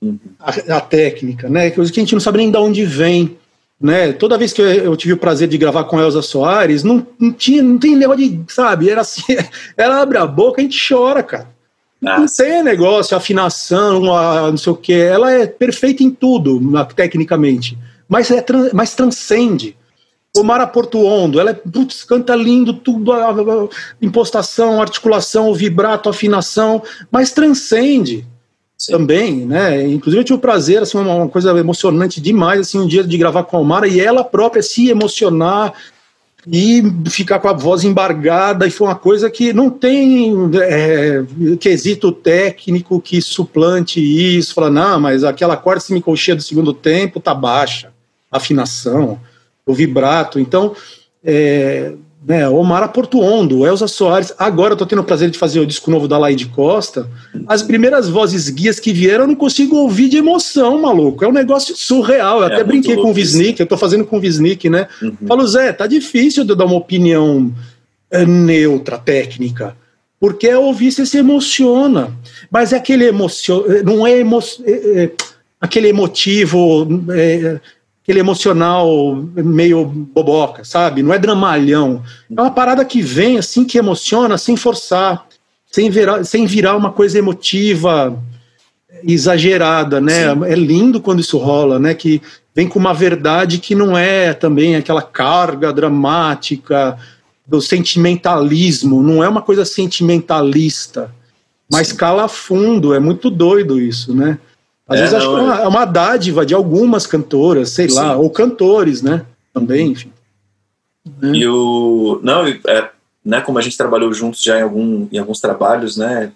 uhum. 0.00 0.18
a, 0.38 0.76
a, 0.76 0.80
técnica, 0.80 1.48
né? 1.48 1.70
Coisas 1.70 1.92
que 1.92 2.00
a 2.00 2.02
gente 2.02 2.14
não 2.14 2.20
sabe 2.20 2.38
nem 2.38 2.50
de 2.50 2.58
onde 2.58 2.84
vem. 2.84 3.36
Né? 3.78 4.12
Toda 4.12 4.38
vez 4.38 4.54
que 4.54 4.62
eu, 4.62 4.66
eu 4.66 4.96
tive 4.96 5.12
o 5.12 5.18
prazer 5.18 5.48
de 5.48 5.58
gravar 5.58 5.84
com 5.84 6.00
Elza 6.00 6.22
Soares, 6.22 6.82
não, 6.82 7.06
não 7.18 7.30
tinha, 7.30 7.62
não 7.62 7.76
tem 7.76 7.94
negócio 7.94 8.26
de, 8.26 8.40
sabe, 8.50 8.88
era 8.88 9.02
assim, 9.02 9.22
ela 9.76 10.00
abre 10.00 10.16
a 10.16 10.26
boca, 10.26 10.60
a 10.60 10.64
gente 10.64 10.82
chora, 10.88 11.22
cara. 11.22 11.55
Nossa. 12.00 12.44
Não 12.44 12.50
tem 12.50 12.62
negócio, 12.62 13.16
afinação, 13.16 14.00
não 14.00 14.56
sei 14.56 14.72
o 14.72 14.76
que. 14.76 14.92
Ela 14.92 15.32
é 15.32 15.46
perfeita 15.46 16.02
em 16.02 16.10
tudo, 16.10 16.60
tecnicamente. 16.94 17.76
Mas, 18.08 18.30
é, 18.30 18.44
mas 18.72 18.94
transcende. 18.94 19.76
O 20.36 20.42
Mara 20.42 20.66
Portuondo, 20.66 21.40
ela 21.40 21.50
é, 21.50 21.54
putz, 21.54 22.04
canta 22.04 22.36
lindo, 22.36 22.74
tudo, 22.74 23.10
a, 23.10 23.24
a, 23.24 23.30
a, 23.30 23.68
impostação, 24.02 24.82
articulação, 24.82 25.54
vibrato, 25.54 26.10
afinação, 26.10 26.82
mas 27.10 27.32
transcende 27.32 28.26
Sim. 28.76 28.92
também, 28.92 29.46
né? 29.46 29.88
Inclusive 29.88 30.20
eu 30.20 30.24
tive 30.24 30.36
o 30.36 30.40
prazer, 30.40 30.82
assim, 30.82 30.98
uma, 30.98 31.14
uma, 31.14 31.28
coisa 31.28 31.58
emocionante 31.58 32.20
demais, 32.20 32.60
assim, 32.60 32.78
um 32.78 32.86
dia 32.86 33.02
de 33.02 33.16
gravar 33.16 33.44
com 33.44 33.56
a 33.56 33.64
Mara 33.64 33.88
e 33.88 33.98
ela 33.98 34.22
própria 34.22 34.62
se 34.62 34.90
emocionar 34.90 35.72
e 36.46 36.82
ficar 37.10 37.40
com 37.40 37.48
a 37.48 37.52
voz 37.52 37.82
embargada, 37.82 38.66
e 38.66 38.70
foi 38.70 38.86
uma 38.86 38.94
coisa 38.94 39.28
que 39.28 39.52
não 39.52 39.68
tem 39.68 40.32
é, 40.62 41.24
quesito 41.58 42.12
técnico 42.12 43.00
que 43.00 43.20
suplante 43.20 44.00
isso, 44.00 44.54
fala, 44.54 44.70
não, 44.70 45.00
mas 45.00 45.24
aquela 45.24 45.56
corda 45.56 45.80
semicolcheia 45.80 46.36
do 46.36 46.42
segundo 46.42 46.72
tempo 46.72 47.18
tá 47.18 47.34
baixa, 47.34 47.92
afinação, 48.30 49.20
o 49.64 49.74
vibrato, 49.74 50.38
então 50.38 50.76
é, 51.24 51.94
né, 52.26 52.48
Omar 52.48 52.92
Portuondo, 52.92 53.64
Elza 53.64 53.86
Soares. 53.86 54.32
Agora 54.36 54.72
eu 54.72 54.76
tô 54.76 54.84
tendo 54.84 55.00
o 55.00 55.04
prazer 55.04 55.30
de 55.30 55.38
fazer 55.38 55.60
o 55.60 55.66
disco 55.66 55.92
novo 55.92 56.08
da 56.08 56.18
Laide 56.18 56.46
Costa. 56.46 57.08
As 57.46 57.62
primeiras 57.62 58.08
vozes 58.08 58.50
guias 58.50 58.80
que 58.80 58.92
vieram 58.92 59.24
eu 59.24 59.28
não 59.28 59.36
consigo 59.36 59.76
ouvir 59.76 60.08
de 60.08 60.16
emoção, 60.16 60.82
maluco. 60.82 61.24
É 61.24 61.28
um 61.28 61.32
negócio 61.32 61.76
surreal. 61.76 62.38
Eu 62.38 62.48
é 62.48 62.54
até 62.54 62.64
brinquei 62.64 62.96
com 62.96 63.10
o 63.10 63.14
Visnik, 63.14 63.60
eu 63.60 63.66
tô 63.66 63.76
fazendo 63.76 64.04
com 64.04 64.16
o 64.16 64.20
Visnik, 64.20 64.68
né? 64.68 64.88
Uhum. 65.00 65.16
Falo, 65.24 65.46
Zé, 65.46 65.72
tá 65.72 65.86
difícil 65.86 66.42
de 66.42 66.50
eu 66.50 66.56
dar 66.56 66.64
uma 66.64 66.74
opinião 66.74 67.54
é, 68.10 68.26
neutra, 68.26 68.98
técnica. 68.98 69.76
Porque 70.18 70.50
ao 70.50 70.64
ouvir 70.64 70.90
você 70.90 71.06
se 71.06 71.18
emociona. 71.18 72.12
Mas 72.50 72.72
é 72.72 72.76
aquele 72.76 73.04
emoção, 73.04 73.64
não 73.84 74.04
é, 74.04 74.18
emo, 74.18 74.40
é, 74.64 74.72
é 75.04 75.12
aquele 75.60 75.88
emotivo. 75.88 76.88
Aquele 78.06 78.20
emocional 78.20 79.16
meio 79.34 79.84
boboca, 79.84 80.62
sabe? 80.64 81.02
Não 81.02 81.12
é 81.12 81.18
dramalhão. 81.18 82.04
É 82.30 82.40
uma 82.40 82.52
parada 82.52 82.84
que 82.84 83.02
vem 83.02 83.36
assim, 83.36 83.64
que 83.64 83.78
emociona, 83.78 84.38
sem 84.38 84.56
forçar, 84.56 85.26
sem 85.72 85.90
virar, 85.90 86.22
sem 86.22 86.46
virar 86.46 86.76
uma 86.76 86.92
coisa 86.92 87.18
emotiva 87.18 88.16
exagerada, 89.02 90.00
né? 90.00 90.32
Sim. 90.32 90.44
É 90.44 90.54
lindo 90.54 91.00
quando 91.00 91.18
isso 91.18 91.36
rola, 91.36 91.80
né? 91.80 91.94
Que 91.94 92.22
vem 92.54 92.68
com 92.68 92.78
uma 92.78 92.94
verdade 92.94 93.58
que 93.58 93.74
não 93.74 93.98
é 93.98 94.32
também 94.32 94.76
aquela 94.76 95.02
carga 95.02 95.72
dramática 95.72 96.96
do 97.44 97.60
sentimentalismo, 97.60 99.02
não 99.02 99.22
é 99.22 99.28
uma 99.28 99.42
coisa 99.42 99.64
sentimentalista, 99.64 101.12
mas 101.70 101.88
Sim. 101.88 101.96
cala 101.96 102.28
fundo, 102.28 102.94
é 102.94 103.00
muito 103.00 103.30
doido 103.30 103.80
isso, 103.80 104.14
né? 104.14 104.38
Às 104.88 104.98
é, 104.98 105.02
vezes 105.02 105.12
não, 105.12 105.18
acho 105.18 105.28
que 105.28 105.40
é 105.40 105.42
uma, 105.42 105.60
é 105.62 105.68
uma 105.68 105.84
dádiva 105.84 106.46
de 106.46 106.54
algumas 106.54 107.06
cantoras, 107.06 107.70
sei 107.70 107.88
Sim. 107.88 107.96
lá, 107.96 108.16
ou 108.16 108.30
cantores, 108.30 109.02
né? 109.02 109.24
Também, 109.52 109.92
enfim. 109.92 110.12
E 111.22 111.46
o. 111.46 112.20
Não, 112.22 112.46
é, 112.46 112.90
né, 113.24 113.40
como 113.40 113.58
a 113.58 113.62
gente 113.62 113.76
trabalhou 113.76 114.12
juntos 114.12 114.42
já 114.42 114.58
em, 114.58 114.62
algum, 114.62 115.08
em 115.10 115.18
alguns 115.18 115.40
trabalhos, 115.40 115.96
né? 115.96 116.32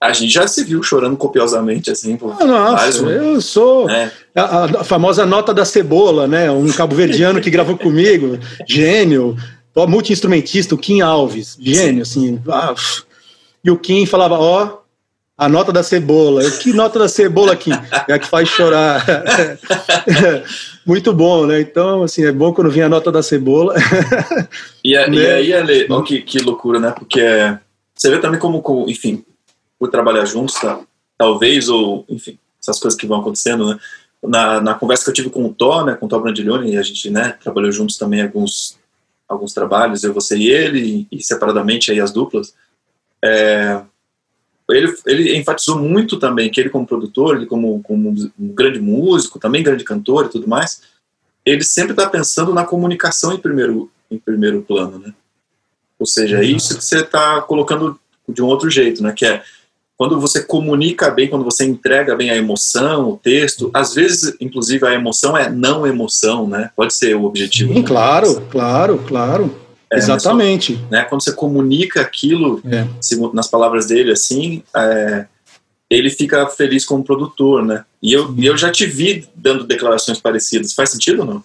A 0.00 0.12
gente 0.12 0.32
já 0.32 0.46
se 0.48 0.64
viu 0.64 0.82
chorando 0.82 1.16
copiosamente, 1.16 1.90
assim. 1.90 2.16
Por 2.16 2.34
ah, 2.40 2.44
nossa, 2.44 3.02
eu 3.02 3.40
sou 3.40 3.86
né? 3.86 4.10
a, 4.34 4.64
a, 4.64 4.84
famosa 4.84 5.26
nota 5.26 5.52
da 5.52 5.64
cebola, 5.64 6.26
né? 6.26 6.50
Um 6.50 6.72
cabo-verdiano 6.72 7.40
que 7.40 7.50
gravou 7.50 7.76
comigo, 7.76 8.38
gênio, 8.66 9.36
multi-instrumentista, 9.76 10.74
o 10.74 10.78
Kim 10.78 11.02
Alves, 11.02 11.56
gênio, 11.60 12.02
assim. 12.02 12.40
Ah, 12.48 12.74
e 13.62 13.70
o 13.70 13.76
Kim 13.76 14.06
falava, 14.06 14.38
ó, 14.38 14.79
a 15.40 15.48
nota 15.48 15.72
da 15.72 15.82
cebola. 15.82 16.42
Eu, 16.42 16.58
que 16.58 16.70
nota 16.70 16.98
da 16.98 17.08
cebola 17.08 17.54
aqui? 17.54 17.70
É 18.06 18.12
a 18.12 18.18
que 18.18 18.26
faz 18.26 18.46
chorar. 18.46 19.02
Muito 20.84 21.14
bom, 21.14 21.46
né? 21.46 21.62
Então, 21.62 22.02
assim, 22.02 22.26
é 22.26 22.30
bom 22.30 22.52
quando 22.52 22.70
vem 22.70 22.82
a 22.82 22.90
nota 22.90 23.10
da 23.10 23.22
cebola. 23.22 23.74
E, 24.84 24.96
a, 24.96 25.08
né? 25.08 25.16
e 25.16 25.26
aí, 25.26 25.52
Ale, 25.52 25.86
olha 25.90 26.02
que, 26.04 26.22
que 26.22 26.38
loucura, 26.38 26.80
né? 26.80 26.90
Porque 26.90 27.22
você 27.94 28.10
vê 28.10 28.18
também 28.18 28.40
como, 28.40 28.62
como 28.62 28.88
enfim, 28.88 29.22
por 29.78 29.90
trabalhar 29.90 30.24
juntos, 30.24 30.54
tá? 30.54 30.80
talvez, 31.18 31.68
ou, 31.68 32.06
enfim, 32.08 32.38
essas 32.60 32.78
coisas 32.78 32.98
que 32.98 33.06
vão 33.06 33.20
acontecendo, 33.20 33.68
né? 33.68 33.78
Na, 34.22 34.60
na 34.60 34.74
conversa 34.74 35.04
que 35.04 35.10
eu 35.10 35.14
tive 35.14 35.30
com 35.30 35.44
o 35.44 35.52
Thor, 35.52 35.84
né, 35.84 35.94
com 35.94 36.06
o 36.06 36.08
Thor 36.08 36.22
Brandiglione, 36.22 36.78
a 36.78 36.82
gente, 36.82 37.10
né, 37.10 37.36
trabalhou 37.42 37.70
juntos 37.70 37.96
também 37.96 38.22
alguns 38.22 38.78
alguns 39.28 39.52
trabalhos, 39.54 40.02
eu, 40.02 40.12
você 40.12 40.36
e 40.36 40.48
ele, 40.48 41.06
e, 41.10 41.18
e 41.18 41.22
separadamente 41.22 41.90
aí 41.90 42.00
as 42.00 42.10
duplas, 42.10 42.54
é, 43.22 43.80
ele, 44.72 44.94
ele 45.06 45.36
enfatizou 45.36 45.78
muito 45.78 46.18
também 46.18 46.50
que 46.50 46.60
ele 46.60 46.70
como 46.70 46.86
produtor, 46.86 47.36
ele 47.36 47.46
como, 47.46 47.82
como 47.82 48.10
um 48.10 48.48
grande 48.48 48.80
músico, 48.80 49.38
também 49.38 49.62
grande 49.62 49.84
cantor 49.84 50.26
e 50.26 50.28
tudo 50.30 50.48
mais, 50.48 50.82
ele 51.44 51.64
sempre 51.64 51.92
está 51.92 52.08
pensando 52.08 52.52
na 52.52 52.64
comunicação 52.64 53.32
em 53.32 53.38
primeiro, 53.38 53.90
em 54.10 54.18
primeiro 54.18 54.62
plano, 54.62 54.98
né? 54.98 55.12
Ou 55.98 56.06
seja, 56.06 56.38
é 56.38 56.44
isso 56.44 56.76
que 56.76 56.84
você 56.84 57.00
está 57.00 57.40
colocando 57.42 57.98
de 58.28 58.42
um 58.42 58.46
outro 58.46 58.70
jeito, 58.70 59.02
né? 59.02 59.12
Que 59.12 59.26
é 59.26 59.42
quando 59.96 60.18
você 60.18 60.42
comunica 60.42 61.10
bem, 61.10 61.28
quando 61.28 61.44
você 61.44 61.62
entrega 61.66 62.16
bem 62.16 62.30
a 62.30 62.36
emoção, 62.36 63.10
o 63.10 63.16
texto, 63.18 63.70
às 63.74 63.94
vezes, 63.94 64.34
inclusive, 64.40 64.86
a 64.86 64.94
emoção 64.94 65.36
é 65.36 65.50
não 65.50 65.86
emoção, 65.86 66.48
né? 66.48 66.70
Pode 66.74 66.94
ser 66.94 67.14
o 67.14 67.24
objetivo. 67.24 67.74
Sim, 67.74 67.82
claro, 67.82 68.40
claro, 68.50 68.98
claro. 69.06 69.54
É, 69.92 69.98
Exatamente. 69.98 70.76
Só, 70.76 70.90
né, 70.90 71.04
quando 71.04 71.22
você 71.22 71.32
comunica 71.32 72.00
aquilo, 72.00 72.62
é. 72.64 72.86
nas 73.34 73.48
palavras 73.48 73.86
dele, 73.86 74.12
assim, 74.12 74.62
é, 74.74 75.26
ele 75.88 76.10
fica 76.10 76.46
feliz 76.46 76.84
como 76.84 77.02
produtor, 77.02 77.64
né? 77.64 77.84
E 78.00 78.12
eu, 78.12 78.32
e 78.36 78.46
eu 78.46 78.56
já 78.56 78.70
te 78.70 78.86
vi 78.86 79.28
dando 79.34 79.66
declarações 79.66 80.20
parecidas. 80.20 80.72
Faz 80.72 80.90
sentido 80.90 81.20
ou 81.20 81.26
não? 81.26 81.44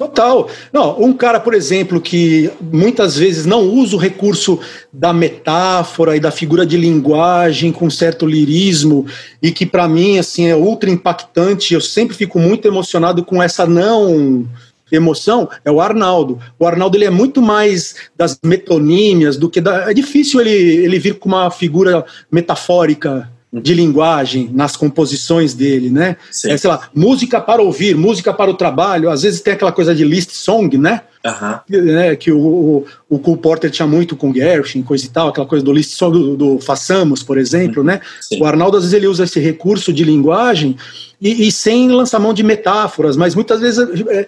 Total. 0.00 0.48
Não, 0.72 0.98
um 0.98 1.12
cara, 1.12 1.38
por 1.38 1.52
exemplo, 1.52 2.00
que 2.00 2.50
muitas 2.58 3.18
vezes 3.18 3.44
não 3.44 3.60
usa 3.60 3.96
o 3.96 3.98
recurso 3.98 4.58
da 4.90 5.12
metáfora 5.12 6.16
e 6.16 6.20
da 6.20 6.30
figura 6.30 6.64
de 6.64 6.78
linguagem 6.78 7.70
com 7.70 7.90
certo 7.90 8.24
lirismo 8.24 9.06
e 9.42 9.52
que 9.52 9.66
para 9.66 9.86
mim 9.86 10.18
assim 10.18 10.46
é 10.46 10.56
ultra 10.56 10.88
impactante. 10.88 11.74
Eu 11.74 11.82
sempre 11.82 12.16
fico 12.16 12.38
muito 12.38 12.66
emocionado 12.66 13.22
com 13.22 13.42
essa 13.42 13.66
não 13.66 14.48
emoção 14.90 15.48
é 15.64 15.70
o 15.70 15.80
Arnaldo. 15.80 16.38
O 16.58 16.66
Arnaldo 16.66 16.96
ele 16.96 17.04
é 17.04 17.10
muito 17.10 17.40
mais 17.40 17.94
das 18.16 18.38
metonímias 18.44 19.36
do 19.36 19.48
que 19.48 19.60
da, 19.60 19.90
é 19.90 19.94
difícil 19.94 20.40
ele 20.40 20.50
ele 20.50 20.98
vir 20.98 21.18
com 21.18 21.28
uma 21.28 21.50
figura 21.50 22.04
metafórica 22.30 23.30
de 23.52 23.74
linguagem 23.74 24.48
nas 24.52 24.76
composições 24.76 25.54
dele, 25.54 25.90
né? 25.90 26.16
Sim. 26.30 26.52
É, 26.52 26.56
sei 26.56 26.70
lá, 26.70 26.88
música 26.94 27.40
para 27.40 27.60
ouvir, 27.60 27.96
música 27.96 28.32
para 28.32 28.50
o 28.50 28.54
trabalho. 28.54 29.10
Às 29.10 29.22
vezes 29.22 29.40
tem 29.40 29.54
aquela 29.54 29.72
coisa 29.72 29.92
de 29.92 30.04
list 30.04 30.30
song, 30.30 30.78
né? 30.78 31.02
Uhum. 31.22 31.82
né 31.84 32.16
que 32.16 32.32
o, 32.32 32.38
o, 32.38 32.86
o 33.08 33.18
Cole 33.18 33.36
Porter 33.36 33.70
tinha 33.70 33.86
muito 33.86 34.16
com 34.16 34.32
Gershwin, 34.32 34.82
coisa 34.82 35.04
e 35.04 35.08
tal, 35.08 35.28
aquela 35.28 35.46
coisa 35.46 35.62
do 35.62 35.72
list 35.72 35.90
song 35.90 36.18
do, 36.18 36.36
do 36.36 36.58
Façamos, 36.60 37.22
por 37.22 37.36
exemplo, 37.36 37.80
uhum. 37.80 37.86
né? 37.86 38.00
Sim. 38.20 38.40
O 38.40 38.46
Arnaldo 38.46 38.76
às 38.76 38.84
vezes 38.84 38.94
ele 38.94 39.08
usa 39.08 39.24
esse 39.24 39.40
recurso 39.40 39.92
de 39.92 40.04
linguagem 40.04 40.76
e, 41.20 41.48
e 41.48 41.52
sem 41.52 41.90
lançar 41.90 42.20
mão 42.20 42.32
de 42.32 42.42
metáforas, 42.42 43.16
mas 43.16 43.34
muitas 43.34 43.60
vezes 43.60 43.78
é, 43.78 44.20
é, 44.20 44.26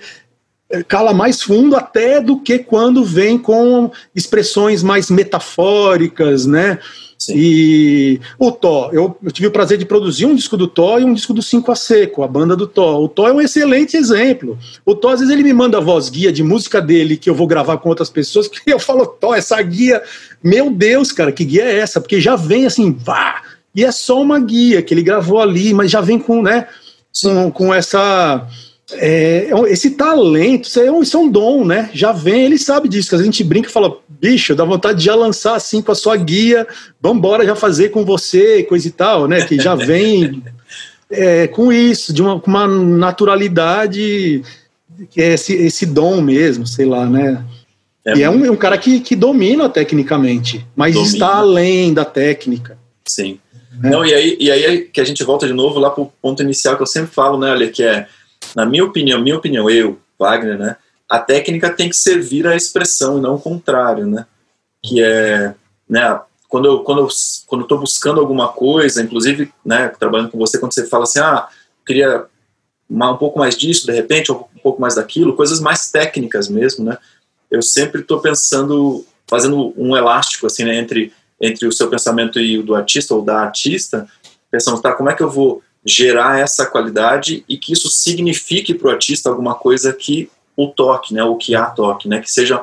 cala 0.89 1.13
mais 1.13 1.43
fundo 1.43 1.77
até 1.77 2.21
do 2.21 2.41
que 2.41 2.59
quando 2.59 3.05
vem 3.05 3.37
com 3.39 3.91
expressões 4.15 4.83
mais 4.83 5.11
metafóricas, 5.11 6.47
né? 6.47 6.79
Sim. 7.19 7.35
E 7.37 8.21
o 8.37 8.51
Tó, 8.51 8.91
eu, 8.93 9.17
eu, 9.23 9.31
tive 9.31 9.47
o 9.47 9.53
prazer 9.53 9.79
de 9.79 9.85
produzir 9.85 10.27
um 10.27 10.35
disco 10.35 10.57
do 10.57 10.67
Tó 10.67 10.99
e 10.99 11.05
um 11.05 11.15
disco 11.15 11.33
do 11.33 11.41
Cinco 11.41 11.71
a 11.71 11.77
Seco, 11.77 12.25
a 12.25 12.27
banda 12.27 12.57
do 12.57 12.67
Tó. 12.67 13.01
O 13.01 13.09
Tó 13.09 13.29
é 13.29 13.33
um 13.33 13.41
excelente 13.41 13.97
exemplo. 13.97 14.59
O 14.85 14.93
Tó, 14.93 15.11
às 15.11 15.21
vezes, 15.21 15.33
ele 15.33 15.45
me 15.45 15.53
manda 15.53 15.79
a 15.79 15.81
voz 15.81 16.09
guia 16.09 16.33
de 16.33 16.43
música 16.43 16.81
dele 16.81 17.17
que 17.17 17.31
eu 17.31 17.35
vou 17.35 17.47
gravar 17.47 17.79
com 17.79 17.89
outras 17.89 18.11
pessoas, 18.11 18.49
que 18.51 18.61
eu 18.67 18.79
falo, 18.81 19.07
Tó, 19.07 19.35
essa 19.35 19.61
guia, 19.63 20.03
meu 20.43 20.69
Deus, 20.69 21.13
cara, 21.13 21.31
que 21.31 21.45
guia 21.45 21.65
é 21.65 21.79
essa? 21.79 22.01
Porque 22.01 22.21
já 22.21 22.35
vem 22.35 22.67
assim, 22.67 22.93
vá! 22.93 23.43
E 23.73 23.85
é 23.85 23.93
só 23.93 24.21
uma 24.21 24.41
guia 24.41 24.83
que 24.83 24.93
ele 24.93 25.03
gravou 25.03 25.41
ali, 25.41 25.73
mas 25.73 25.93
já 25.93 26.01
vem 26.01 26.19
com, 26.19 26.43
né, 26.43 26.67
com, 27.23 27.51
com 27.53 27.73
essa 27.73 28.49
é 28.95 29.51
esse 29.69 29.91
talento, 29.91 30.65
isso 30.69 30.81
é, 30.81 30.91
um, 30.91 31.03
isso 31.03 31.17
é 31.17 31.21
um 31.21 31.29
dom, 31.29 31.65
né? 31.65 31.91
Já 31.93 32.13
vem, 32.13 32.45
ele 32.45 32.59
sabe 32.59 32.89
disso, 32.89 33.11
que 33.11 33.15
a 33.15 33.23
gente 33.23 33.43
brinca 33.45 33.69
e 33.69 33.73
fala, 33.73 33.99
bicho, 34.09 34.55
dá 34.55 34.65
vontade 34.65 34.99
de 34.99 35.05
já 35.05 35.15
lançar 35.15 35.55
assim 35.55 35.83
com 35.83 35.93
a 35.93 35.95
sua 35.95 36.17
guia, 36.17 36.67
vambora 37.01 37.45
já 37.45 37.55
fazer 37.55 37.91
com 37.91 38.05
você, 38.05 38.63
coisa 38.63 38.87
e 38.87 38.91
tal, 38.91 39.29
né? 39.29 39.45
Que 39.45 39.59
já 39.59 39.75
vem 39.75 40.43
é, 41.11 41.47
com 41.47 41.73
isso, 41.73 42.13
de 42.13 42.23
uma, 42.23 42.41
com 42.41 42.51
uma 42.51 42.67
naturalidade, 42.67 44.43
que 45.11 45.21
é 45.21 45.35
esse, 45.35 45.55
esse 45.55 45.87
dom 45.87 46.21
mesmo, 46.21 46.67
sei 46.67 46.87
lá, 46.87 47.07
né? 47.07 47.45
É 48.05 48.17
e 48.17 48.23
é 48.23 48.29
um, 48.29 48.45
é 48.45 48.51
um, 48.51 48.57
cara 48.57 48.77
que, 48.77 49.01
que 49.01 49.15
domina 49.15 49.69
tecnicamente, 49.69 50.67
mas 50.75 50.95
domina. 50.95 51.13
está 51.13 51.37
além 51.37 51.95
da 51.95 52.05
técnica. 52.05 52.77
Sim. 53.07 53.39
É. 53.83 53.91
Não, 53.91 54.05
e 54.05 54.13
aí, 54.13 54.37
e 54.41 54.51
aí 54.51 54.81
que 54.83 55.01
a 55.01 55.05
gente 55.05 55.23
volta 55.23 55.47
de 55.47 55.53
novo 55.53 55.79
lá 55.79 55.91
para 55.91 56.03
o 56.03 56.13
ponto 56.21 56.43
inicial 56.43 56.77
que 56.77 56.83
eu 56.83 56.87
sempre 56.87 57.15
falo, 57.15 57.39
né, 57.39 57.51
olha, 57.51 57.71
que 57.71 57.83
é 57.83 58.07
na 58.55 58.67
minha 58.67 58.85
opinião, 58.85 59.21
minha 59.21 59.37
opinião, 59.37 59.69
eu, 59.69 59.99
Wagner, 60.19 60.59
né, 60.59 60.77
a 61.09 61.19
técnica 61.19 61.71
tem 61.71 61.89
que 61.89 61.97
servir 61.97 62.47
à 62.47 62.57
expressão 62.57 63.19
e 63.19 63.21
não 63.21 63.35
o 63.35 63.41
contrário, 63.41 64.07
né? 64.07 64.25
Que 64.83 65.03
é, 65.03 65.55
né, 65.89 66.21
quando 66.49 66.67
eu 66.67 66.79
quando 66.81 67.01
eu, 67.01 67.09
quando 67.47 67.63
estou 67.63 67.79
buscando 67.79 68.21
alguma 68.21 68.49
coisa, 68.49 69.03
inclusive, 69.03 69.53
né, 69.65 69.89
trabalhando 69.89 70.31
com 70.31 70.39
você, 70.39 70.59
quando 70.59 70.73
você 70.73 70.87
fala 70.87 71.05
assim, 71.05 71.21
ah, 71.21 71.49
queria 71.87 72.25
um 72.91 73.17
pouco 73.17 73.39
mais 73.39 73.57
disso, 73.57 73.87
de 73.87 73.93
repente, 73.93 74.33
ou 74.33 74.49
um 74.57 74.61
pouco 74.61 74.81
mais 74.81 74.95
daquilo, 74.95 75.37
coisas 75.37 75.61
mais 75.61 75.91
técnicas 75.91 76.49
mesmo, 76.49 76.85
né? 76.85 76.97
Eu 77.51 77.61
sempre 77.61 78.01
estou 78.01 78.21
pensando, 78.21 79.05
fazendo 79.27 79.75
um 79.77 79.97
elástico 79.97 80.47
assim, 80.47 80.65
né, 80.65 80.77
entre 80.77 81.13
entre 81.43 81.67
o 81.67 81.73
seu 81.73 81.91
pensamento 81.91 82.39
e 82.39 82.57
o 82.57 82.63
do 82.63 82.75
artista 82.75 83.15
ou 83.15 83.21
da 83.21 83.41
artista, 83.41 84.07
pensando, 84.49 84.81
tá, 84.81 84.93
como 84.93 85.11
é 85.11 85.15
que 85.15 85.23
eu 85.23 85.29
vou 85.29 85.61
gerar 85.85 86.39
essa 86.39 86.65
qualidade 86.65 87.45
e 87.49 87.57
que 87.57 87.73
isso 87.73 87.89
signifique 87.89 88.75
para 88.75 88.89
o 88.89 88.91
artista 88.91 89.29
alguma 89.29 89.55
coisa 89.55 89.93
que 89.93 90.31
o 90.57 90.69
toque, 90.69 91.15
né, 91.15 91.25
o 91.25 91.37
que 91.37 91.55
há 91.55 91.67
toque, 91.67 92.09
né, 92.09 92.21
que 92.21 92.31
seja 92.31 92.63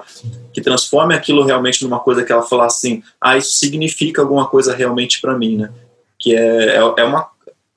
que 0.54 0.62
transforme 0.62 1.16
aquilo 1.16 1.44
realmente 1.44 1.84
numa 1.84 2.00
coisa 2.00 2.24
que 2.24 2.32
ela 2.32 2.44
fala 2.44 2.66
assim, 2.66 3.04
ah, 3.20 3.38
isso 3.38 3.54
significa 3.54 4.22
alguma 4.22 4.48
coisa 4.48 4.76
realmente 4.76 5.20
para 5.20 5.38
mim, 5.38 5.58
né, 5.58 5.72
que 6.18 6.36
é, 6.36 6.76
é, 6.76 6.94
é 6.98 7.04
uma 7.04 7.28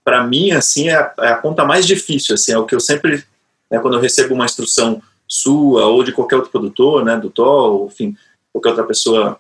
para 0.05 0.24
mim 0.24 0.50
assim 0.50 0.88
é 0.88 0.96
a, 0.96 1.14
é 1.20 1.28
a, 1.28 1.37
conta 1.37 1.64
mais 1.64 1.87
difícil, 1.87 2.35
assim, 2.35 2.52
é 2.52 2.59
o 2.59 2.66
que 2.66 2.74
eu 2.74 2.81
sempre, 2.81 3.24
né, 3.70 3.78
quando 3.78 3.94
eu 3.94 4.00
recebo 4.00 4.35
uma 4.35 4.44
instrução 4.44 5.02
sua 5.26 5.87
ou 5.87 6.05
de 6.05 6.12
qualquer 6.12 6.37
outro 6.37 6.50
produtor, 6.50 7.05
né, 7.05 7.16
do 7.16 7.31
Tó, 7.31 7.87
enfim, 7.90 8.14
qualquer 8.52 8.70
outra 8.70 8.85
pessoa, 8.85 9.38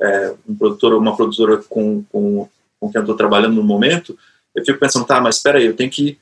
é, 0.00 0.34
um 0.48 0.54
produtor 0.54 0.94
ou 0.94 1.00
uma 1.00 1.14
produtora 1.14 1.58
com, 1.68 2.02
com, 2.04 2.48
com 2.80 2.90
quem 2.90 2.98
eu 2.98 3.02
estou 3.02 3.16
trabalhando 3.16 3.54
no 3.56 3.62
momento, 3.62 4.16
eu 4.54 4.64
fico 4.64 4.78
pensando, 4.78 5.04
tá, 5.04 5.20
mas 5.20 5.36
espera 5.36 5.58
aí, 5.58 5.66
eu 5.66 5.74
tenho 5.74 5.90
que 5.90 6.18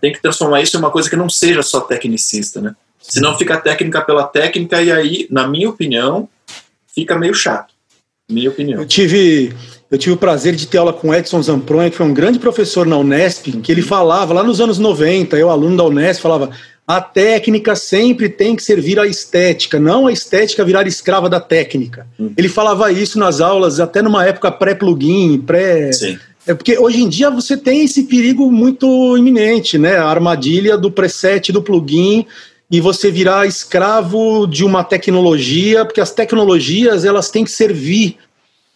tem 0.00 0.12
que 0.12 0.22
transformar 0.22 0.62
isso 0.62 0.76
em 0.76 0.80
uma 0.80 0.90
coisa 0.90 1.10
que 1.10 1.16
não 1.16 1.28
seja 1.28 1.62
só 1.62 1.80
tecnicista, 1.80 2.60
né? 2.60 2.74
Senão 3.00 3.36
fica 3.36 3.56
técnica 3.58 4.00
pela 4.02 4.24
técnica 4.24 4.80
e 4.80 4.92
aí, 4.92 5.26
na 5.30 5.46
minha 5.46 5.68
opinião, 5.68 6.28
fica 6.94 7.18
meio 7.18 7.34
chato. 7.34 7.74
Minha 8.30 8.50
opinião. 8.50 8.80
Eu 8.80 8.86
tive, 8.86 9.52
eu 9.90 9.98
tive 9.98 10.14
o 10.14 10.18
prazer 10.18 10.54
de 10.54 10.66
ter 10.66 10.78
aula 10.78 10.92
com 10.92 11.12
Edson 11.12 11.42
Zampronha, 11.42 11.90
que 11.90 11.96
foi 11.96 12.06
um 12.06 12.14
grande 12.14 12.38
professor 12.38 12.86
na 12.86 12.96
Unesp, 12.96 13.46
que 13.62 13.72
ele 13.72 13.82
falava 13.82 14.32
lá 14.32 14.42
nos 14.42 14.60
anos 14.60 14.78
90, 14.78 15.36
eu 15.36 15.50
aluno 15.50 15.76
da 15.76 15.84
Unesp, 15.84 16.22
falava: 16.22 16.50
a 16.86 17.00
técnica 17.00 17.74
sempre 17.74 18.28
tem 18.28 18.54
que 18.54 18.62
servir 18.62 18.98
à 19.00 19.06
estética, 19.06 19.80
não 19.80 20.06
a 20.06 20.12
estética 20.12 20.64
virar 20.64 20.86
escrava 20.86 21.28
da 21.28 21.40
técnica. 21.40 22.06
Hum. 22.18 22.32
Ele 22.36 22.48
falava 22.48 22.92
isso 22.92 23.18
nas 23.18 23.40
aulas, 23.40 23.80
até 23.80 24.02
numa 24.02 24.24
época 24.24 24.52
pré-plugin, 24.52 25.40
pré, 25.40 25.90
-plugin, 25.90 26.18
pré 26.18 26.29
é 26.50 26.54
porque 26.54 26.76
hoje 26.76 27.00
em 27.00 27.08
dia 27.08 27.30
você 27.30 27.56
tem 27.56 27.84
esse 27.84 28.04
perigo 28.04 28.50
muito 28.50 29.16
iminente, 29.16 29.78
né? 29.78 29.96
A 29.96 30.06
armadilha 30.06 30.76
do 30.76 30.90
preset 30.90 31.52
do 31.52 31.62
plugin 31.62 32.26
e 32.68 32.80
você 32.80 33.08
virar 33.08 33.46
escravo 33.46 34.46
de 34.46 34.64
uma 34.64 34.82
tecnologia, 34.82 35.84
porque 35.84 36.00
as 36.00 36.10
tecnologias 36.10 37.04
elas 37.04 37.30
têm 37.30 37.44
que 37.44 37.50
servir. 37.52 38.16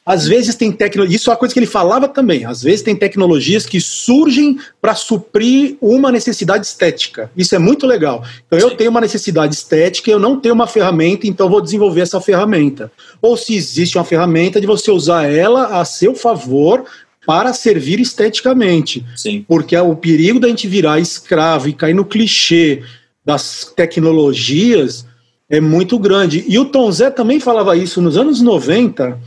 Às 0.06 0.26
vezes 0.26 0.54
tem 0.54 0.70
tecnologia, 0.70 1.16
isso 1.16 1.30
é 1.30 1.32
uma 1.32 1.38
coisa 1.38 1.52
que 1.52 1.58
ele 1.58 1.66
falava 1.66 2.06
também. 2.06 2.44
Às 2.44 2.62
vezes 2.62 2.82
tem 2.82 2.94
tecnologias 2.94 3.64
que 3.64 3.80
surgem 3.80 4.58
para 4.80 4.94
suprir 4.94 5.76
uma 5.80 6.12
necessidade 6.12 6.66
estética. 6.66 7.30
Isso 7.36 7.54
é 7.54 7.58
muito 7.58 7.86
legal. 7.86 8.22
Então 8.46 8.60
Sim. 8.60 8.66
eu 8.66 8.76
tenho 8.76 8.90
uma 8.90 9.00
necessidade 9.00 9.54
estética, 9.54 10.10
eu 10.10 10.18
não 10.18 10.38
tenho 10.38 10.54
uma 10.54 10.66
ferramenta, 10.66 11.26
então 11.26 11.48
vou 11.48 11.60
desenvolver 11.60 12.02
essa 12.02 12.20
ferramenta. 12.20 12.92
Ou 13.20 13.36
se 13.36 13.56
existe 13.56 13.96
uma 13.96 14.04
ferramenta 14.04 14.60
de 14.60 14.66
você 14.66 14.90
usar 14.90 15.24
ela 15.24 15.80
a 15.80 15.84
seu 15.84 16.14
favor 16.14 16.84
para 17.26 17.52
servir 17.52 18.00
esteticamente. 18.00 19.04
Sim. 19.16 19.44
Porque 19.46 19.74
é 19.74 19.82
o 19.82 19.96
perigo 19.96 20.40
da 20.40 20.48
gente 20.48 20.68
virar 20.68 21.00
escravo 21.00 21.68
e 21.68 21.72
cair 21.72 21.94
no 21.94 22.04
clichê 22.04 22.82
das 23.24 23.72
tecnologias 23.74 25.06
é 25.48 25.60
muito 25.60 25.98
grande. 25.98 26.44
E 26.48 26.58
o 26.58 26.64
Tom 26.64 26.90
Zé 26.90 27.10
também 27.10 27.40
falava 27.40 27.76
isso 27.76 28.00
nos 28.00 28.16
anos 28.16 28.40
90. 28.40 29.18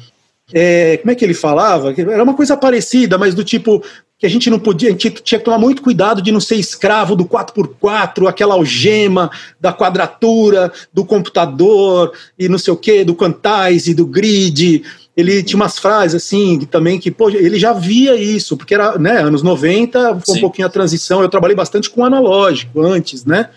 É, 0.53 0.97
como 0.97 1.11
é 1.11 1.15
que 1.15 1.25
ele 1.25 1.33
falava? 1.33 1.93
Era 1.97 2.23
uma 2.23 2.33
coisa 2.33 2.55
parecida, 2.55 3.17
mas 3.17 3.35
do 3.35 3.43
tipo 3.43 3.83
que 4.19 4.25
a 4.25 4.29
gente 4.29 4.49
não 4.49 4.57
podia, 4.57 4.89
a 4.89 4.91
gente 4.93 5.11
tinha 5.11 5.37
que 5.37 5.45
tomar 5.45 5.59
muito 5.59 5.81
cuidado 5.81 6.23
de 6.23 6.31
não 6.31 6.39
ser 6.39 6.55
escravo 6.55 7.15
do 7.15 7.25
4x4, 7.25 8.27
aquela 8.27 8.55
algema 8.55 9.29
da 9.61 9.71
quadratura 9.71 10.71
do 10.91 11.05
computador 11.05 12.11
e 12.37 12.49
não 12.49 12.57
sei 12.57 12.73
o 12.73 12.77
que, 12.77 13.03
do 13.03 13.15
quantize, 13.15 13.93
do 13.93 14.07
grid, 14.07 14.83
ele 15.17 15.41
tinha 15.41 15.57
umas 15.57 15.79
frases 15.79 16.23
assim, 16.23 16.59
também 16.59 16.99
que, 16.99 17.09
pô, 17.09 17.27
ele 17.31 17.57
já 17.57 17.73
via 17.73 18.15
isso, 18.15 18.55
porque 18.55 18.75
era, 18.75 18.99
né, 18.99 19.17
anos 19.23 19.41
90, 19.41 20.19
foi 20.23 20.35
sim. 20.35 20.37
um 20.37 20.41
pouquinho 20.41 20.67
a 20.67 20.69
transição, 20.69 21.23
eu 21.23 21.27
trabalhei 21.27 21.55
bastante 21.55 21.89
com 21.89 22.05
analógico 22.05 22.81
antes, 22.81 23.25
né, 23.25 23.49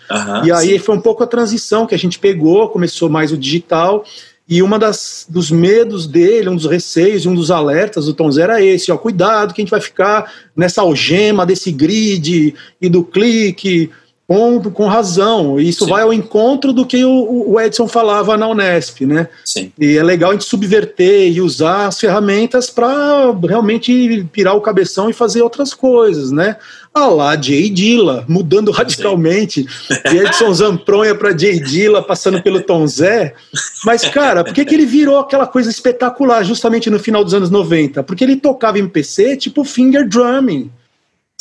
e 0.43 0.51
aí 0.51 0.69
sim. 0.71 0.79
foi 0.79 0.95
um 0.95 1.01
pouco 1.01 1.23
a 1.23 1.27
transição 1.27 1.85
que 1.85 1.93
a 1.93 1.99
gente 1.99 2.17
pegou, 2.17 2.67
começou 2.69 3.11
mais 3.11 3.31
o 3.31 3.37
digital, 3.37 4.03
e 4.49 4.63
uma 4.63 4.79
das 4.79 5.27
dos 5.29 5.51
medos 5.51 6.07
dele, 6.07 6.49
um 6.49 6.55
dos 6.55 6.65
receios, 6.65 7.27
um 7.27 7.35
dos 7.35 7.51
alertas 7.51 8.05
do 8.07 8.13
Tom 8.13 8.31
Zero 8.31 8.53
era 8.53 8.61
esse, 8.61 8.91
ó, 8.91 8.97
cuidado 8.97 9.53
que 9.53 9.61
a 9.61 9.63
gente 9.63 9.71
vai 9.71 9.79
ficar 9.79 10.33
nessa 10.55 10.81
algema 10.81 11.45
desse 11.45 11.71
grid 11.71 12.55
e 12.81 12.89
do 12.89 13.03
clique, 13.03 13.91
com, 14.31 14.61
com 14.71 14.87
razão. 14.87 15.59
Isso 15.59 15.83
Sim. 15.83 15.91
vai 15.91 16.03
ao 16.03 16.13
encontro 16.13 16.71
do 16.71 16.85
que 16.85 17.03
o, 17.03 17.51
o, 17.51 17.59
Edson 17.59 17.85
falava 17.85 18.37
na 18.37 18.47
Unesp, 18.47 19.01
né? 19.01 19.27
Sim. 19.43 19.73
E 19.77 19.97
é 19.97 20.03
legal 20.03 20.29
a 20.29 20.33
gente 20.33 20.45
subverter 20.45 21.29
e 21.29 21.41
usar 21.41 21.87
as 21.87 21.99
ferramentas 21.99 22.69
para 22.69 23.35
realmente 23.45 24.25
pirar 24.31 24.55
o 24.55 24.61
cabeção 24.61 25.09
e 25.09 25.13
fazer 25.13 25.41
outras 25.41 25.73
coisas, 25.73 26.31
né? 26.31 26.55
Ah 26.93 27.07
lá, 27.07 27.41
Jay 27.41 27.69
Dilla, 27.69 28.23
mudando 28.25 28.71
radicalmente. 28.71 29.65
Edson 30.05 30.53
Zampronha 30.53 31.13
para 31.13 31.37
Jay 31.37 31.59
Dilla, 31.59 32.01
passando 32.01 32.41
pelo 32.41 32.61
Tom 32.61 32.87
Zé. 32.87 33.33
Mas, 33.83 34.07
cara, 34.07 34.45
por 34.45 34.53
que, 34.53 34.63
que 34.63 34.73
ele 34.73 34.85
virou 34.85 35.19
aquela 35.19 35.45
coisa 35.45 35.69
espetacular 35.69 36.43
justamente 36.45 36.89
no 36.89 36.99
final 36.99 37.21
dos 37.21 37.33
anos 37.33 37.49
90? 37.49 38.01
Porque 38.03 38.23
ele 38.23 38.37
tocava 38.37 38.79
em 38.79 38.87
PC 38.87 39.35
tipo 39.35 39.65
finger 39.65 40.07
drumming 40.07 40.71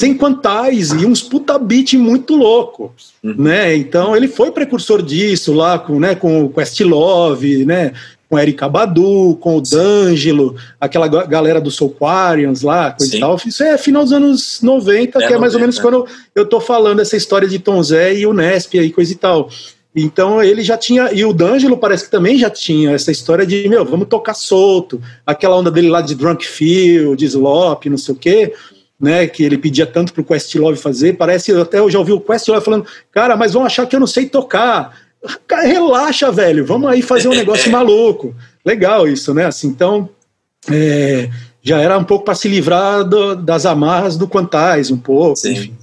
sem 0.00 0.14
quantais 0.14 0.92
e 0.92 1.04
uns 1.04 1.22
puta 1.22 1.58
beat 1.58 1.92
muito 1.92 2.34
louco, 2.34 2.94
uhum. 3.22 3.34
né? 3.36 3.76
Então 3.76 4.16
ele 4.16 4.28
foi 4.28 4.50
precursor 4.50 5.02
disso 5.02 5.52
lá 5.52 5.78
com, 5.78 6.00
né, 6.00 6.14
com 6.14 6.42
o 6.42 6.48
Questlove, 6.48 7.66
né? 7.66 7.92
Com 8.26 8.38
Erika 8.38 8.66
Badu, 8.66 9.36
com 9.40 9.58
o 9.58 9.60
D'Angelo, 9.60 10.56
aquela 10.80 11.06
galera 11.06 11.60
do 11.60 11.70
Soulquarians 11.70 12.62
lá, 12.62 12.92
coisa 12.92 13.14
e 13.14 13.20
tal. 13.20 13.36
Isso 13.44 13.62
é 13.62 13.76
final 13.76 14.02
dos 14.02 14.12
anos 14.12 14.60
90, 14.62 15.18
é 15.18 15.26
que 15.26 15.34
é 15.34 15.36
mais 15.36 15.52
90, 15.52 15.54
ou 15.54 15.60
menos 15.60 15.78
é. 15.78 15.82
quando 15.82 16.06
eu 16.34 16.46
tô 16.46 16.60
falando 16.60 17.00
essa 17.00 17.16
história 17.16 17.46
de 17.46 17.58
Tom 17.58 17.82
Zé 17.82 18.14
e 18.14 18.26
o 18.26 18.32
Nesp 18.32 18.78
e 18.78 18.90
coisa 18.90 19.12
e 19.12 19.16
tal. 19.16 19.50
Então 19.94 20.42
ele 20.42 20.62
já 20.62 20.78
tinha, 20.78 21.12
e 21.12 21.26
o 21.26 21.32
D'Angelo 21.34 21.76
parece 21.76 22.04
que 22.04 22.10
também 22.10 22.38
já 22.38 22.48
tinha 22.48 22.92
essa 22.92 23.10
história 23.10 23.44
de, 23.44 23.68
meu, 23.68 23.84
vamos 23.84 24.08
tocar 24.08 24.32
solto, 24.32 25.02
aquela 25.26 25.56
onda 25.56 25.70
dele 25.70 25.90
lá 25.90 26.00
de 26.00 26.14
Drunk 26.14 26.46
Feel, 26.46 27.14
de 27.16 27.26
Slop, 27.26 27.84
não 27.90 27.98
sei 27.98 28.14
o 28.14 28.16
quê 28.16 28.54
né, 29.00 29.26
que 29.26 29.42
ele 29.42 29.56
pedia 29.56 29.86
tanto 29.86 30.12
para 30.12 30.20
o 30.20 30.24
Questlove 30.24 30.76
fazer, 30.76 31.16
parece, 31.16 31.52
até 31.52 31.78
eu 31.78 31.90
já 31.90 31.98
ouvi 31.98 32.12
o 32.12 32.20
Questlove 32.20 32.64
falando, 32.64 32.86
cara, 33.10 33.36
mas 33.36 33.54
vão 33.54 33.64
achar 33.64 33.86
que 33.86 33.96
eu 33.96 34.00
não 34.00 34.06
sei 34.06 34.26
tocar. 34.26 34.94
Cara, 35.46 35.66
relaxa, 35.66 36.30
velho, 36.30 36.66
vamos 36.66 36.90
aí 36.90 37.00
fazer 37.00 37.28
um 37.28 37.34
negócio 37.34 37.70
maluco. 37.72 38.34
Legal 38.64 39.08
isso, 39.08 39.32
né? 39.32 39.46
Assim, 39.46 39.68
então, 39.68 40.10
é, 40.70 41.30
já 41.62 41.78
era 41.78 41.96
um 41.96 42.04
pouco 42.04 42.24
para 42.24 42.34
se 42.34 42.48
livrar 42.48 43.04
do, 43.04 43.34
das 43.34 43.64
amarras 43.64 44.16
do 44.16 44.28
Quantais, 44.28 44.90
um 44.90 44.98
pouco. 44.98 45.36
Sim. 45.36 45.52
Enfim. 45.52 45.76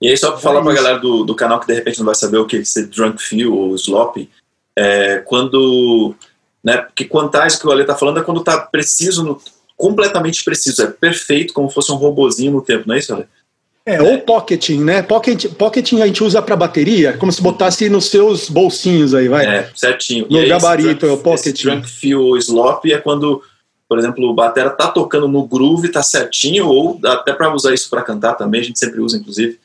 E 0.00 0.08
aí, 0.08 0.16
só 0.16 0.30
para 0.30 0.40
falar 0.40 0.60
é 0.60 0.62
para 0.62 0.72
a 0.72 0.76
galera 0.76 0.98
do, 0.98 1.24
do 1.24 1.34
canal 1.34 1.58
que 1.58 1.66
de 1.66 1.74
repente 1.74 1.98
não 1.98 2.06
vai 2.06 2.14
saber 2.14 2.38
o 2.38 2.46
que 2.46 2.58
é 2.58 2.64
ser 2.64 2.86
Drunk 2.86 3.20
Feel 3.20 3.52
ou 3.52 3.74
Slop, 3.74 4.28
é, 4.76 5.18
quando. 5.26 6.14
Né, 6.62 6.76
porque 6.78 7.04
Quantais 7.04 7.56
que 7.56 7.66
o 7.66 7.70
Ale 7.70 7.84
tá 7.84 7.94
falando 7.94 8.18
é 8.18 8.22
quando 8.22 8.42
tá 8.42 8.58
preciso 8.58 9.24
no, 9.24 9.40
completamente 9.78 10.44
preciso, 10.44 10.82
é 10.82 10.86
perfeito, 10.88 11.54
como 11.54 11.70
fosse 11.70 11.92
um 11.92 11.94
robozinho 11.94 12.52
no 12.52 12.60
tempo, 12.60 12.84
não 12.86 12.96
é 12.96 12.98
isso, 12.98 13.14
Ale? 13.14 13.24
É, 13.86 14.02
ou 14.02 14.18
pocketing, 14.18 14.84
né? 14.84 15.00
Pocket, 15.00 15.46
pocketing 15.54 16.02
a 16.02 16.06
gente 16.06 16.22
usa 16.22 16.42
para 16.42 16.54
bateria, 16.54 17.16
como 17.16 17.32
se 17.32 17.40
botasse 17.40 17.88
nos 17.88 18.10
seus 18.10 18.50
bolsinhos 18.50 19.14
aí, 19.14 19.28
vai. 19.28 19.46
É, 19.46 19.70
certinho. 19.74 20.26
No 20.28 20.38
aí, 20.38 20.46
gabarito, 20.46 21.06
é 21.06 21.12
o 21.12 21.16
pocketing. 21.16 21.62
Drunk 21.62 21.88
feel 21.88 22.36
slop 22.36 22.84
é 22.92 22.98
quando, 22.98 23.42
por 23.88 23.98
exemplo, 23.98 24.28
o 24.28 24.34
batera 24.34 24.68
tá 24.68 24.88
tocando 24.88 25.26
no 25.26 25.46
groove, 25.46 25.88
tá 25.88 26.02
certinho, 26.02 26.66
ou 26.66 27.00
até 27.02 27.32
para 27.32 27.54
usar 27.54 27.72
isso 27.72 27.88
para 27.88 28.02
cantar 28.02 28.34
também, 28.34 28.60
a 28.60 28.64
gente 28.64 28.78
sempre 28.78 29.00
usa, 29.00 29.16
inclusive. 29.16 29.58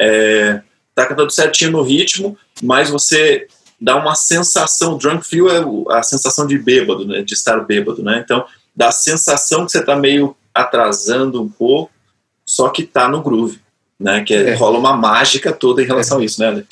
É, 0.00 0.60
tá 0.94 1.04
cantando 1.06 1.32
certinho 1.32 1.72
no 1.72 1.82
ritmo, 1.82 2.38
mas 2.62 2.90
você 2.90 3.48
dá 3.80 3.96
uma 3.96 4.14
sensação, 4.14 4.96
drunk 4.96 5.26
feel 5.26 5.50
é 5.50 5.98
a 5.98 6.02
sensação 6.04 6.46
de 6.46 6.56
bêbado, 6.56 7.04
né? 7.04 7.22
De 7.22 7.34
estar 7.34 7.58
bêbado, 7.58 8.04
né? 8.04 8.22
Então, 8.24 8.44
dá 8.74 8.88
a 8.88 8.92
sensação 8.92 9.64
que 9.64 9.72
você 9.72 9.78
está 9.78 9.96
meio 9.96 10.36
atrasando 10.52 11.42
um 11.42 11.48
pouco, 11.48 11.90
só 12.44 12.68
que 12.68 12.82
está 12.82 13.08
no 13.08 13.22
groove, 13.22 13.58
né? 13.98 14.22
Que 14.22 14.34
é, 14.34 14.50
é. 14.50 14.54
rola 14.54 14.78
uma 14.78 14.96
mágica 14.96 15.52
toda 15.52 15.82
em 15.82 15.86
relação 15.86 16.18
é. 16.18 16.22
a 16.22 16.24
isso, 16.24 16.40
né, 16.40 16.48
Ale? 16.48 16.66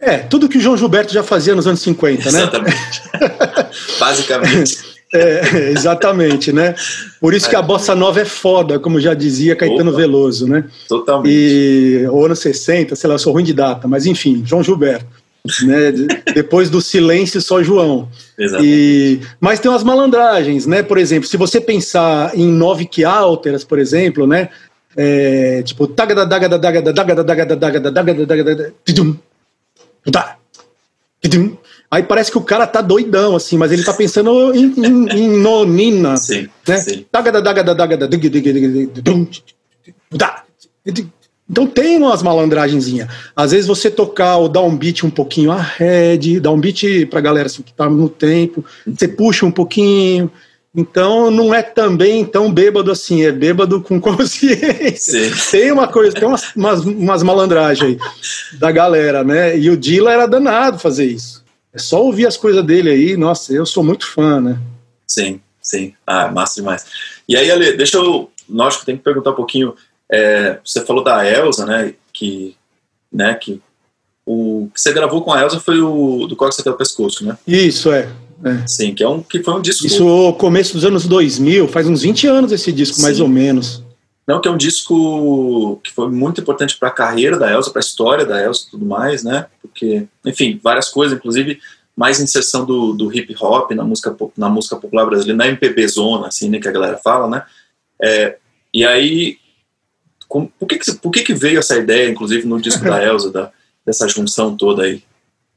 É, 0.00 0.18
tudo 0.18 0.48
que 0.48 0.58
o 0.58 0.60
João 0.60 0.76
Gilberto 0.76 1.12
já 1.12 1.22
fazia 1.22 1.54
nos 1.54 1.66
anos 1.66 1.80
50, 1.80 2.32
né? 2.32 2.38
Exatamente. 2.40 3.02
Basicamente. 4.00 4.92
É, 5.14 5.70
exatamente, 5.70 6.52
né? 6.52 6.74
Por 7.20 7.34
isso 7.34 7.48
que 7.48 7.54
a 7.54 7.60
bossa 7.60 7.94
nova 7.94 8.20
é 8.20 8.24
foda, 8.24 8.80
como 8.80 8.98
já 8.98 9.12
dizia 9.12 9.54
Caetano 9.54 9.90
Opa, 9.90 10.00
Veloso, 10.00 10.48
né? 10.48 10.64
Totalmente. 10.88 11.30
E 11.30 12.06
o 12.10 12.24
ano 12.24 12.34
60, 12.34 12.96
sei 12.96 13.08
lá, 13.08 13.14
eu 13.14 13.18
sou 13.18 13.32
ruim 13.32 13.44
de 13.44 13.52
data, 13.52 13.86
mas 13.86 14.06
enfim, 14.06 14.42
João 14.44 14.62
Gilberto 14.62 15.21
né? 15.64 15.92
Depois 16.34 16.70
do 16.70 16.80
silêncio, 16.80 17.40
só 17.40 17.62
João. 17.62 18.08
E, 18.38 19.20
mas 19.40 19.58
tem 19.58 19.70
umas 19.70 19.82
malandragens, 19.82 20.66
né? 20.66 20.82
Por 20.82 20.98
exemplo, 20.98 21.28
se 21.28 21.36
você 21.36 21.60
pensar 21.60 22.36
em 22.36 22.46
nove 22.46 22.86
que 22.86 23.04
alteras, 23.04 23.64
por 23.64 23.78
exemplo, 23.78 24.26
né? 24.26 24.48
É, 24.96 25.62
tipo, 25.62 25.86
taga 25.86 26.14
da 26.14 26.24
daga 26.24 26.48
da 26.48 26.56
daga 26.58 26.82
da 26.82 26.92
daga 26.92 27.14
da 27.14 27.22
daga 27.22 27.46
da 27.46 27.54
daga 27.54 27.80
da 27.80 27.90
daga 27.90 28.14
da 28.14 28.24
daga 28.24 28.72
da 30.06 30.36
Aí 31.90 32.02
parece 32.02 32.30
que 32.30 32.38
o 32.38 32.42
cara 32.42 32.66
tá 32.66 32.80
doidão, 32.80 33.36
assim, 33.36 33.58
mas 33.58 33.70
ele 33.70 33.84
tá 33.84 33.92
pensando 33.92 34.54
em, 34.54 34.72
em, 34.78 35.08
em 35.10 35.28
nonina. 35.28 36.16
Sim, 36.16 36.48
né? 36.66 36.78
sim. 36.78 37.04
Taga 37.12 37.30
da 37.30 37.40
daga 37.40 37.62
da 37.62 37.74
daga 37.74 37.96
da 37.98 38.08
então 41.52 41.66
tem 41.66 41.98
umas 41.98 42.22
malandragenzinhas. 42.22 43.08
Às 43.36 43.52
vezes 43.52 43.66
você 43.66 43.90
tocar 43.90 44.38
ou 44.38 44.48
dar 44.48 44.62
um 44.62 44.74
beat 44.74 45.04
um 45.04 45.10
pouquinho 45.10 45.52
ahead, 45.52 46.40
dar 46.40 46.50
um 46.50 46.58
beat 46.58 47.06
pra 47.10 47.20
galera 47.20 47.44
assim, 47.44 47.62
que 47.62 47.74
tá 47.74 47.90
no 47.90 48.08
tempo, 48.08 48.64
você 48.86 49.06
puxa 49.06 49.44
um 49.44 49.50
pouquinho. 49.50 50.32
Então 50.74 51.30
não 51.30 51.52
é 51.52 51.62
também 51.62 52.24
tão 52.24 52.50
bêbado 52.50 52.90
assim, 52.90 53.22
é 53.22 53.30
bêbado 53.30 53.82
com 53.82 54.00
consciência. 54.00 55.30
Sim. 55.30 55.50
Tem 55.50 55.70
uma 55.70 55.86
coisa, 55.86 56.16
tem 56.16 56.26
umas, 56.26 56.56
umas, 56.56 56.80
umas 56.86 57.22
malandragens 57.22 57.90
aí 57.90 57.98
da 58.58 58.72
galera, 58.72 59.22
né? 59.22 59.58
E 59.58 59.68
o 59.68 59.76
Dila 59.76 60.10
era 60.10 60.26
danado 60.26 60.78
fazer 60.78 61.04
isso. 61.04 61.44
É 61.70 61.78
só 61.78 62.02
ouvir 62.02 62.26
as 62.26 62.38
coisas 62.38 62.64
dele 62.64 62.88
aí, 62.88 63.14
nossa, 63.14 63.52
eu 63.52 63.66
sou 63.66 63.84
muito 63.84 64.06
fã, 64.06 64.40
né? 64.40 64.58
Sim, 65.06 65.38
sim. 65.60 65.92
Ah, 66.06 66.28
massa 66.28 66.54
demais. 66.62 66.86
E 67.28 67.36
aí, 67.36 67.50
Ale, 67.50 67.76
deixa 67.76 67.98
eu. 67.98 68.30
Lógico, 68.48 68.86
tem 68.86 68.96
que 68.96 69.04
perguntar 69.04 69.30
um 69.30 69.34
pouquinho 69.34 69.74
é, 70.12 70.58
você 70.62 70.84
falou 70.84 71.02
da 71.02 71.26
Elsa, 71.26 71.64
né? 71.64 71.94
Que, 72.12 72.54
né, 73.10 73.34
que 73.34 73.60
o 74.26 74.68
que 74.72 74.80
você 74.80 74.92
gravou 74.92 75.22
com 75.22 75.32
a 75.32 75.40
Elsa 75.40 75.58
foi 75.58 75.80
o 75.80 76.26
do 76.26 76.36
Cox 76.36 76.60
até 76.60 76.70
o 76.70 76.76
pescoço, 76.76 77.24
né? 77.24 77.36
Isso, 77.46 77.90
é. 77.90 78.08
é. 78.44 78.66
Sim, 78.66 78.94
que, 78.94 79.02
é 79.02 79.08
um, 79.08 79.22
que 79.22 79.42
foi 79.42 79.54
um 79.54 79.62
disco. 79.62 79.86
Isso 79.86 80.32
começo 80.34 80.74
dos 80.74 80.84
anos 80.84 81.06
2000, 81.06 81.66
faz 81.66 81.88
uns 81.88 82.02
20 82.02 82.26
anos 82.26 82.52
esse 82.52 82.70
disco, 82.70 82.96
Sim. 82.96 83.02
mais 83.02 83.20
ou 83.20 83.28
menos. 83.28 83.82
Não, 84.26 84.40
que 84.40 84.46
é 84.46 84.50
um 84.50 84.56
disco 84.56 85.80
que 85.82 85.92
foi 85.92 86.08
muito 86.08 86.40
importante 86.40 86.76
para 86.76 86.88
a 86.88 86.92
carreira 86.92 87.36
da 87.36 87.50
Elsa, 87.50 87.70
para 87.70 87.80
a 87.80 87.84
história 87.84 88.24
da 88.24 88.40
Elsa 88.40 88.66
e 88.68 88.70
tudo 88.70 88.84
mais, 88.84 89.24
né? 89.24 89.46
Porque, 89.60 90.06
enfim, 90.24 90.60
várias 90.62 90.88
coisas, 90.88 91.18
inclusive 91.18 91.58
mais 91.96 92.20
inserção 92.20 92.64
do, 92.64 92.94
do 92.94 93.12
hip 93.12 93.34
hop 93.40 93.70
na 93.72 93.84
música, 93.84 94.16
na 94.36 94.48
música 94.48 94.76
popular 94.76 95.04
brasileira, 95.04 95.36
na 95.36 95.48
MPB 95.48 95.88
zona, 95.88 96.28
assim, 96.28 96.48
né, 96.48 96.58
que 96.58 96.68
a 96.68 96.72
galera 96.72 96.96
fala, 96.96 97.28
né? 97.28 97.42
É, 98.00 98.38
e 98.72 98.84
aí 98.84 99.38
como, 100.32 100.50
por 100.58 100.66
que, 100.66 100.78
que, 100.78 100.92
por 100.94 101.10
que, 101.10 101.20
que 101.20 101.34
veio 101.34 101.58
essa 101.58 101.76
ideia, 101.76 102.08
inclusive 102.08 102.48
no 102.48 102.58
disco 102.58 102.82
da 102.82 102.96
Elsa, 103.04 103.30
da, 103.30 103.50
dessa 103.84 104.08
junção 104.08 104.56
toda 104.56 104.84
aí? 104.84 105.02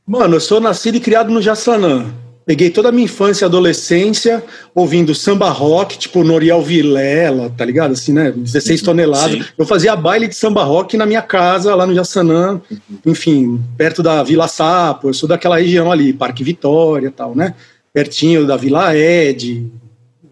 Mano, 0.06 0.36
eu 0.36 0.42
sou 0.42 0.60
nascido 0.60 0.96
e 0.96 1.00
criado 1.00 1.32
no 1.32 1.42
Jaçanã. 1.42 2.06
Peguei 2.46 2.70
toda 2.70 2.90
a 2.90 2.92
minha 2.92 3.06
infância 3.06 3.46
e 3.46 3.48
adolescência 3.48 4.44
ouvindo 4.76 5.16
samba 5.16 5.50
rock, 5.50 5.98
tipo 5.98 6.26
Noriel 6.26 6.62
Vilela, 6.62 7.50
tá 7.58 7.64
ligado? 7.64 7.94
Assim, 7.94 8.12
né? 8.12 8.32
16 8.32 8.82
uhum, 8.82 8.86
toneladas. 8.86 9.46
Sim. 9.46 9.46
Eu 9.58 9.66
fazia 9.66 9.96
baile 9.96 10.28
de 10.28 10.36
samba 10.36 10.64
rock 10.66 10.98
na 10.98 11.06
minha 11.06 11.22
casa, 11.22 11.74
lá 11.74 11.88
no 11.88 11.96
Jaçanã, 11.96 12.62
uhum. 12.70 13.00
enfim, 13.06 13.64
perto 13.78 14.04
da 14.04 14.22
Vila 14.24 14.50
Sapo. 14.50 15.08
Eu 15.08 15.14
sou 15.14 15.30
daquela 15.30 15.58
região 15.58 15.90
ali, 15.90 16.12
Parque 16.12 16.44
Vitória 16.44 17.08
e 17.08 17.12
tal, 17.12 17.34
né? 17.34 17.56
Pertinho 17.94 18.46
da 18.46 18.58
Vila 18.58 18.94
Ed, 18.94 19.72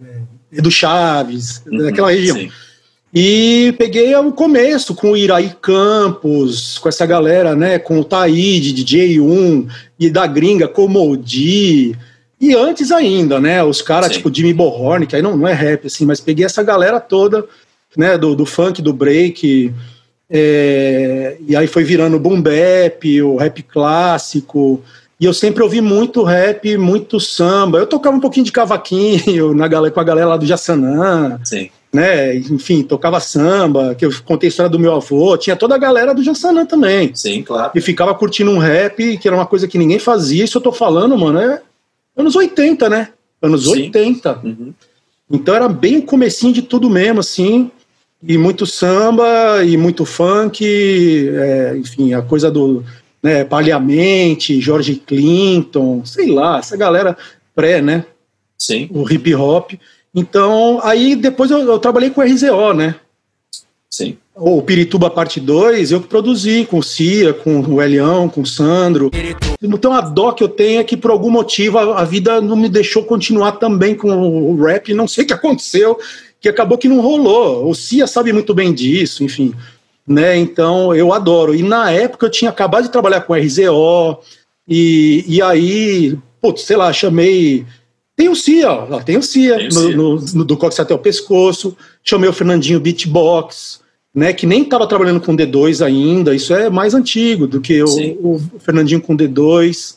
é, 0.04 0.18
Edu 0.52 0.70
Chaves, 0.70 1.64
uhum, 1.66 1.78
daquela 1.78 2.12
região. 2.12 2.38
Sim. 2.38 2.52
E 3.14 3.76
peguei 3.78 4.16
o 4.16 4.32
começo 4.32 4.95
com 4.95 5.11
o 5.11 5.18
Iraí 5.18 5.51
Campos, 5.61 6.80
com 6.80 6.89
essa 6.89 7.05
galera, 7.05 7.55
né? 7.55 7.78
Com 7.78 7.99
o 7.99 8.03
Taíde, 8.03 8.74
DJ1, 8.74 9.68
e 9.99 10.09
da 10.09 10.26
gringa, 10.26 10.68
Comodi. 10.68 11.95
E 12.41 12.55
antes 12.55 12.91
ainda, 12.91 13.39
né? 13.39 13.64
Os 13.64 13.84
caras 13.84 14.11
tipo 14.11 14.34
Jimmy 14.34 14.51
Bohorn, 14.51 15.05
que 15.05 15.16
aí 15.16 15.22
não, 15.22 15.38
não 15.38 15.47
é 15.47 15.53
rap, 15.53 15.86
assim, 15.86 16.05
mas 16.05 16.20
peguei 16.20 16.43
essa 16.43 16.64
galera 16.64 16.99
toda, 16.99 17.45
né? 17.95 18.18
Do, 18.18 18.36
do 18.36 18.47
funk, 18.47 18.82
do 18.82 18.91
break. 18.91 19.72
É, 20.28 21.38
e 21.47 21.55
aí 21.55 21.68
foi 21.68 21.84
virando 21.84 22.18
o 22.18 22.20
boom 22.20 22.41
bap, 22.41 23.22
o 23.22 23.36
rap 23.36 23.61
clássico. 23.61 24.82
E 25.20 25.26
eu 25.26 25.34
sempre 25.36 25.61
ouvi 25.61 25.82
muito 25.82 26.24
rap, 26.24 26.76
muito 26.78 27.20
samba. 27.20 27.78
Eu 27.78 27.86
tocava 27.86 28.18
um 28.18 28.20
pouquinho 28.20 28.45
de 28.47 28.51
cavaquinho 28.51 29.53
na 29.55 29.68
galera, 29.68 29.93
com 29.93 29.99
a 29.99 30.03
galera 30.03 30.30
lá 30.30 30.38
do 30.38 30.47
Jassanã. 30.47 31.39
Sim. 31.43 31.70
Né? 31.94 32.36
Enfim, 32.36 32.82
tocava 32.82 33.20
samba, 33.20 33.94
que 33.94 34.04
eu 34.04 34.12
contei 34.26 34.48
a 34.48 34.50
história 34.50 34.70
do 34.70 34.80
meu 34.80 34.94
avô. 34.96 35.38
Tinha 35.38 35.56
toda 35.56 35.76
a 35.76 35.78
galera 35.78 36.14
do 36.14 36.24
Jassanã 36.24 36.66
também. 36.66 37.14
Sim, 37.14 37.44
claro. 37.44 37.72
E 37.76 37.82
ficava 37.82 38.16
curtindo 38.16 38.50
um 38.50 38.58
rap, 38.58 39.18
que 39.18 39.28
era 39.28 39.38
uma 39.38 39.46
coisa 39.46 39.68
que 39.68 39.78
ninguém 39.78 40.00
fazia. 40.00 40.44
Isso 40.44 40.58
eu 40.58 40.62
tô 40.62 40.72
falando, 40.72 41.16
mano, 41.16 41.39
é 41.39 41.62
anos 42.18 42.36
80, 42.36 42.89
né? 42.89 43.10
Anos 43.39 43.66
Sim. 43.66 43.84
80. 43.84 44.39
Uhum. 44.44 44.74
Então 45.30 45.54
era 45.54 45.70
bem 45.70 45.98
o 46.00 46.04
comecinho 46.04 46.52
de 46.52 46.64
tudo 46.64 46.89
mesmo, 46.89 47.20
assim, 47.20 47.70
e 48.22 48.38
muito 48.38 48.66
samba, 48.66 49.64
e 49.64 49.78
muito 49.78 50.06
funk, 50.06 51.30
é, 51.30 51.76
enfim, 51.78 52.14
a 52.14 52.22
coisa 52.22 52.50
do 52.50 52.84
né, 53.22 53.44
Palhamente, 53.44 54.60
George 54.60 54.96
Clinton, 54.96 56.04
sei 56.06 56.30
lá, 56.30 56.60
essa 56.60 56.76
galera 56.76 57.18
pré, 57.56 57.82
né? 57.82 58.06
Sim. 58.58 58.89
O 58.91 59.10
hip 59.12 59.34
hop. 59.34 59.74
Então, 60.14 60.80
aí 60.84 61.16
depois 61.16 61.49
eu, 61.51 61.59
eu 61.59 61.80
trabalhei 61.80 62.09
com 62.09 62.22
o 62.22 62.24
RZO, 62.24 62.74
né? 62.74 62.95
Sim. 63.89 64.18
O 64.36 64.61
Pirituba 64.64 65.09
Parte 65.09 65.39
2, 65.39 65.91
eu 65.91 66.01
que 66.01 66.07
produzi 66.07 66.66
com 66.66 66.80
o 66.80 66.84
Cia, 66.84 67.34
com 67.34 67.59
o 67.61 67.82
Elião, 67.82 68.28
com 68.28 68.41
o 68.41 68.45
Sandro. 68.45 69.11
Então 69.61 69.93
a 69.93 70.01
dó 70.01 70.32
que 70.32 70.43
eu 70.43 70.49
tenho 70.49 70.80
é 70.80 70.84
que 70.84 70.97
por 70.97 71.11
algum 71.11 71.30
motivo 71.30 71.78
a, 71.78 72.01
a, 72.01 72.03
vida 72.03 72.41
não 72.41 72.55
me 72.55 72.68
deixou 72.68 73.03
continuar 73.03 73.53
também 73.53 73.93
com 73.93 74.09
o 74.09 74.64
rap, 74.64 74.91
não 74.93 75.07
sei 75.07 75.24
o 75.24 75.28
que 75.28 75.34
aconteceu, 75.34 75.99
que 76.41 76.49
acabou 76.49 76.80
que 76.80 76.89
não 76.89 77.01
rolou. 77.01 77.70
O 77.70 77.76
Cia 77.76 78.07
sabe 78.07 78.34
muito 78.34 78.55
bem 78.55 78.74
disso, 78.74 79.24
enfim. 79.24 79.53
Né? 80.07 80.38
Então 80.38 80.95
eu 80.95 81.14
adoro. 81.14 81.53
E 81.53 81.61
na 81.61 81.91
época 81.91 82.26
eu 82.26 82.32
tinha 82.32 82.49
acabado 82.49 82.86
de 82.86 82.91
trabalhar 82.91 83.22
com 83.22 83.36
RZO, 83.36 84.20
e, 84.68 85.26
e 85.28 85.41
aí, 85.41 86.18
putz, 86.41 86.64
sei 86.64 86.78
lá, 86.78 86.91
chamei. 86.91 87.66
Tem 88.16 88.30
o 88.30 88.36
Cia, 88.36 88.72
ó, 88.72 89.01
tem 89.01 89.18
o 89.18 89.24
Cia, 89.24 89.57
tem 89.57 89.68
o 89.68 89.72
Cia. 89.72 89.95
No, 89.95 90.16
no, 90.16 90.26
no, 90.34 90.45
do 90.45 90.57
Cox 90.57 90.80
até 90.80 90.93
o 90.93 90.99
pescoço. 90.99 91.76
Chamei 92.03 92.30
o 92.30 92.34
Fernandinho 92.34 92.80
Beatbox 92.80 93.84
né, 94.14 94.32
que 94.32 94.45
nem 94.45 94.61
estava 94.61 94.86
trabalhando 94.86 95.20
com 95.20 95.36
D2 95.36 95.84
ainda, 95.84 96.36
isso 96.36 96.53
é 96.53 96.70
mais 96.70 96.93
antigo 96.93 97.47
do 97.47 97.59
que 97.59 97.82
o, 97.82 98.36
o, 98.36 98.41
Fernandinho 98.59 99.01
com 99.01 99.18
D2. 99.18 99.95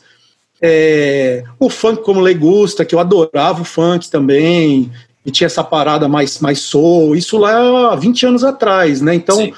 É, 0.59 1.43
o 1.59 1.69
funk 1.69 2.01
como 2.01 2.19
Legusta, 2.19 2.83
que 2.83 2.95
eu 2.95 2.99
adorava 2.99 3.61
o 3.61 3.65
funk 3.65 4.09
também, 4.09 4.91
e 5.23 5.29
tinha 5.29 5.45
essa 5.45 5.63
parada 5.63 6.07
mais, 6.07 6.39
mais 6.39 6.59
soul, 6.59 7.15
isso 7.15 7.37
lá 7.37 7.91
há 7.91 7.95
20 7.95 8.25
anos 8.25 8.43
atrás, 8.43 9.01
né? 9.01 9.13
Então, 9.13 9.35
Sim. 9.35 9.53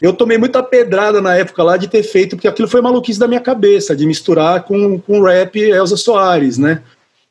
eu 0.00 0.12
tomei 0.12 0.38
muita 0.38 0.62
pedrada 0.62 1.20
na 1.20 1.34
época 1.34 1.64
lá 1.64 1.76
de 1.76 1.88
ter 1.88 2.04
feito, 2.04 2.36
porque 2.36 2.46
aquilo 2.46 2.68
foi 2.68 2.80
maluquice 2.80 3.18
da 3.18 3.26
minha 3.26 3.40
cabeça, 3.40 3.96
de 3.96 4.06
misturar 4.06 4.62
com, 4.62 5.00
com 5.00 5.22
rap 5.22 5.58
Elza 5.58 5.96
Soares, 5.96 6.58
né? 6.58 6.80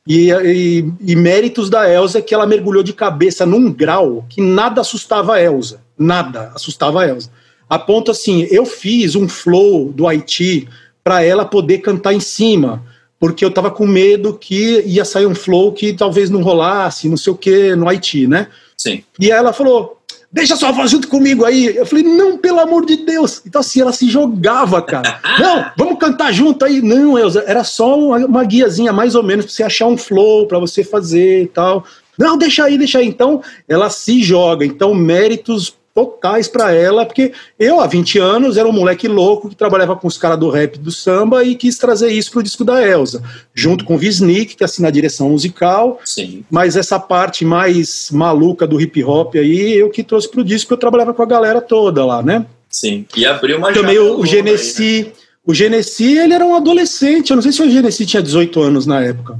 E, 0.08 0.30
e, 0.32 0.94
e, 1.02 1.16
méritos 1.16 1.68
da 1.68 1.92
Elsa 1.92 2.22
que 2.22 2.34
ela 2.34 2.46
mergulhou 2.46 2.84
de 2.84 2.94
cabeça 2.94 3.44
num 3.44 3.74
grau 3.74 4.24
que 4.30 4.40
nada 4.40 4.82
assustava 4.82 5.36
a 5.36 5.42
Elsa. 5.42 5.82
Nada 5.98 6.52
assustava 6.54 7.02
a 7.02 7.08
Elsa. 7.08 7.32
A 7.68 7.80
ponto 7.80 8.12
assim, 8.12 8.48
eu 8.52 8.66
fiz 8.66 9.16
um 9.16 9.28
flow 9.28 9.92
do 9.92 10.08
Haiti 10.08 10.68
para 11.04 11.24
ela 11.24 11.44
poder 11.44 11.80
cantar 11.80 12.14
em 12.14 12.20
cima, 12.20 12.84
porque 13.20 13.44
eu 13.44 13.50
tava 13.50 13.72
com 13.72 13.88
medo 13.88 14.38
que 14.38 14.84
ia 14.86 15.04
sair 15.04 15.26
um 15.26 15.34
flow 15.34 15.72
que 15.72 15.94
talvez 15.94 16.30
não 16.30 16.44
rolasse, 16.44 17.10
não 17.10 17.18
sei 17.18 17.34
o 17.34 17.38
que, 17.38 17.76
no 17.76 17.90
Haiti, 17.90 18.28
né? 18.28 18.48
Sim. 18.78 19.04
E 19.20 19.32
aí 19.32 19.38
ela 19.38 19.54
falou: 19.54 20.02
deixa 20.36 20.58
sua 20.58 20.70
voz 20.70 20.92
junto 20.92 21.08
comigo 21.08 21.46
aí. 21.46 21.78
Eu 21.78 21.86
falei, 21.86 22.04
não, 22.04 22.38
pelo 22.38 22.60
amor 22.60 22.86
de 22.86 22.98
Deus. 22.98 23.42
Então, 23.46 23.62
assim, 23.62 23.80
ela 23.80 23.94
se 23.94 24.10
jogava, 24.10 24.82
cara. 24.82 25.22
não, 25.40 25.72
vamos 25.78 25.98
cantar 25.98 26.34
junto 26.34 26.66
aí. 26.66 26.82
Não, 26.82 27.18
Elza, 27.18 27.46
era 27.48 27.64
só 27.64 27.98
uma, 27.98 28.18
uma 28.18 28.44
guiazinha, 28.44 28.92
mais 28.92 29.16
ou 29.16 29.24
menos, 29.24 29.46
pra 29.46 29.54
você 29.54 29.64
achar 29.64 29.88
um 29.88 29.98
flow, 29.98 30.46
para 30.46 30.60
você 30.60 30.84
fazer 30.84 31.44
e 31.44 31.48
tal. 31.48 31.86
Não, 32.20 32.38
deixa 32.38 32.66
aí, 32.66 32.78
deixa 32.78 33.00
aí. 33.00 33.08
Então, 33.08 33.42
ela 33.66 33.90
se 33.90 34.22
joga. 34.22 34.66
Então, 34.66 34.94
méritos 34.94 35.74
totais 35.96 36.50
para 36.50 36.74
ela, 36.74 37.06
porque 37.06 37.32
eu, 37.58 37.80
há 37.80 37.88
20 37.88 38.20
anos, 38.20 38.58
era 38.58 38.68
um 38.68 38.74
moleque 38.74 39.08
louco 39.08 39.48
que 39.48 39.56
trabalhava 39.56 39.96
com 39.96 40.10
os 40.10 40.18
caras 40.18 40.38
do 40.38 40.50
rap 40.50 40.78
do 40.78 40.92
samba 40.92 41.42
e 41.46 41.56
quis 41.56 41.78
trazer 41.78 42.12
isso 42.12 42.32
pro 42.32 42.44
disco 42.44 42.66
da 42.66 42.86
Elsa, 42.86 43.24
junto 43.54 43.86
com 43.86 43.96
o 43.96 43.98
Visnik, 43.98 44.58
que 44.58 44.64
assina 44.64 44.90
a 44.90 44.92
direção 44.92 45.30
musical. 45.30 46.02
Sim. 46.04 46.44
Mas 46.52 46.76
essa 46.76 47.00
parte 47.00 47.46
mais 47.46 48.10
maluca 48.12 48.68
do 48.68 48.80
hip 48.80 49.02
hop 49.06 49.36
aí, 49.36 49.74
eu 49.74 49.90
que 49.90 50.04
trouxe 50.04 50.30
pro 50.30 50.44
disco, 50.44 50.74
eu 50.74 50.78
trabalhava 50.78 51.14
com 51.14 51.24
a 51.24 51.26
galera 51.26 51.62
toda 51.62 52.06
lá, 52.06 52.22
né? 52.22 52.46
Sim. 52.70 53.06
E 53.16 53.26
abriu 53.26 53.58
uma 53.58 53.72
Também 53.72 53.98
o, 53.98 54.20
o 54.20 54.26
Genesi. 54.26 54.84
Aí, 54.84 55.04
né? 55.06 55.12
O 55.48 55.54
Genesi, 55.54 56.18
ele 56.18 56.34
era 56.34 56.46
um 56.46 56.56
adolescente. 56.56 57.30
Eu 57.30 57.36
não 57.38 57.42
sei 57.42 57.54
se 57.54 57.62
o 57.62 57.70
Genesi 57.70 58.06
tinha 58.06 58.22
18 58.22 58.62
anos 58.62 58.86
na 58.86 59.02
época. 59.02 59.40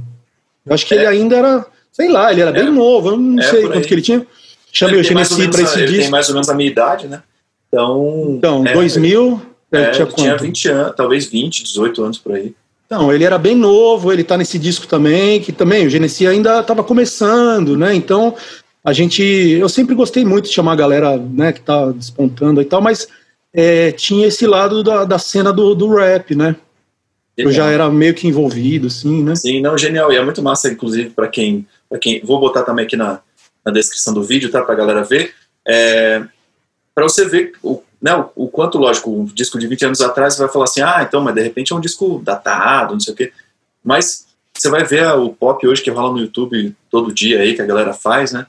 Eu 0.64 0.72
acho 0.72 0.86
que 0.86 0.94
é. 0.94 0.98
ele 0.98 1.06
ainda 1.06 1.36
era, 1.36 1.66
sei 1.92 2.08
lá, 2.08 2.32
ele 2.32 2.40
era, 2.40 2.50
era. 2.50 2.62
bem 2.62 2.72
novo. 2.72 3.10
Eu 3.10 3.16
não 3.18 3.42
é, 3.42 3.42
sei 3.42 3.68
quanto 3.68 3.86
que 3.86 3.92
ele 3.92 4.00
tinha. 4.00 4.26
Chamei 4.76 5.00
o 5.00 5.04
Genesi 5.04 5.48
para 5.48 5.62
esse 5.62 5.78
ele 5.78 5.86
disco. 5.86 6.02
tem 6.02 6.10
mais 6.10 6.28
ou 6.28 6.34
menos 6.34 6.50
a 6.50 6.54
minha 6.54 6.70
idade, 6.70 7.08
né? 7.08 7.22
Então. 7.68 8.34
Então, 8.36 8.66
é, 8.66 8.74
2000. 8.74 9.42
É, 9.72 9.80
é, 9.80 9.90
tinha, 9.90 10.06
tinha 10.06 10.36
20 10.36 10.68
anos, 10.68 10.94
talvez 10.94 11.26
20, 11.26 11.64
18 11.64 12.04
anos 12.04 12.18
por 12.18 12.32
aí. 12.32 12.54
Então, 12.84 13.12
ele 13.12 13.24
era 13.24 13.38
bem 13.38 13.56
novo, 13.56 14.12
ele 14.12 14.22
tá 14.22 14.36
nesse 14.36 14.58
disco 14.58 14.86
também, 14.86 15.40
que 15.40 15.50
também 15.50 15.86
o 15.86 15.90
Genesi 15.90 16.26
ainda 16.26 16.60
estava 16.60 16.84
começando, 16.84 17.76
né? 17.76 17.94
Então, 17.94 18.34
a 18.84 18.92
gente. 18.92 19.22
Eu 19.22 19.68
sempre 19.68 19.94
gostei 19.94 20.24
muito 20.24 20.44
de 20.44 20.54
chamar 20.54 20.72
a 20.72 20.76
galera 20.76 21.16
né, 21.16 21.52
que 21.52 21.60
tá 21.60 21.90
despontando 21.90 22.60
e 22.60 22.64
tal, 22.64 22.82
mas 22.82 23.08
é, 23.54 23.90
tinha 23.92 24.26
esse 24.26 24.46
lado 24.46 24.84
da, 24.84 25.04
da 25.04 25.18
cena 25.18 25.52
do, 25.52 25.74
do 25.74 25.88
rap, 25.94 26.34
né? 26.34 26.54
Genial. 27.36 27.50
Eu 27.50 27.52
já 27.52 27.70
era 27.70 27.88
meio 27.90 28.14
que 28.14 28.28
envolvido, 28.28 28.86
assim, 28.86 29.22
né? 29.22 29.34
Sim, 29.34 29.60
não, 29.60 29.76
genial. 29.76 30.12
E 30.12 30.16
é 30.16 30.24
muito 30.24 30.42
massa, 30.42 30.68
inclusive, 30.68 31.10
para 31.10 31.28
quem, 31.28 31.66
quem. 32.00 32.20
Vou 32.22 32.38
botar 32.38 32.62
também 32.62 32.84
aqui 32.84 32.96
na, 32.96 33.20
na 33.66 33.72
descrição 33.72 34.14
do 34.14 34.22
vídeo, 34.22 34.48
tá? 34.48 34.62
Pra 34.62 34.76
galera 34.76 35.02
ver. 35.02 35.34
É, 35.66 36.22
para 36.94 37.04
você 37.04 37.26
ver 37.26 37.52
o, 37.60 37.82
né, 38.00 38.14
o, 38.14 38.44
o, 38.44 38.48
quanto, 38.48 38.78
lógico, 38.78 39.10
um 39.10 39.24
disco 39.24 39.58
de 39.58 39.66
20 39.66 39.86
anos 39.86 40.00
atrás 40.00 40.34
você 40.34 40.42
vai 40.42 40.52
falar 40.52 40.64
assim, 40.64 40.80
ah, 40.80 41.04
então, 41.06 41.20
mas 41.20 41.34
de 41.34 41.42
repente 41.42 41.72
é 41.72 41.76
um 41.76 41.80
disco 41.80 42.22
datado, 42.24 42.92
não 42.92 43.00
sei 43.00 43.12
o 43.12 43.16
quê. 43.16 43.32
Mas 43.82 44.26
você 44.54 44.70
vai 44.70 44.84
ver 44.84 45.06
o 45.14 45.30
pop 45.30 45.66
hoje 45.66 45.82
que 45.82 45.90
rola 45.90 46.12
no 46.12 46.20
YouTube 46.20 46.74
todo 46.88 47.12
dia 47.12 47.40
aí, 47.40 47.54
que 47.54 47.60
a 47.62 47.66
galera 47.66 47.92
faz, 47.92 48.30
né? 48.30 48.46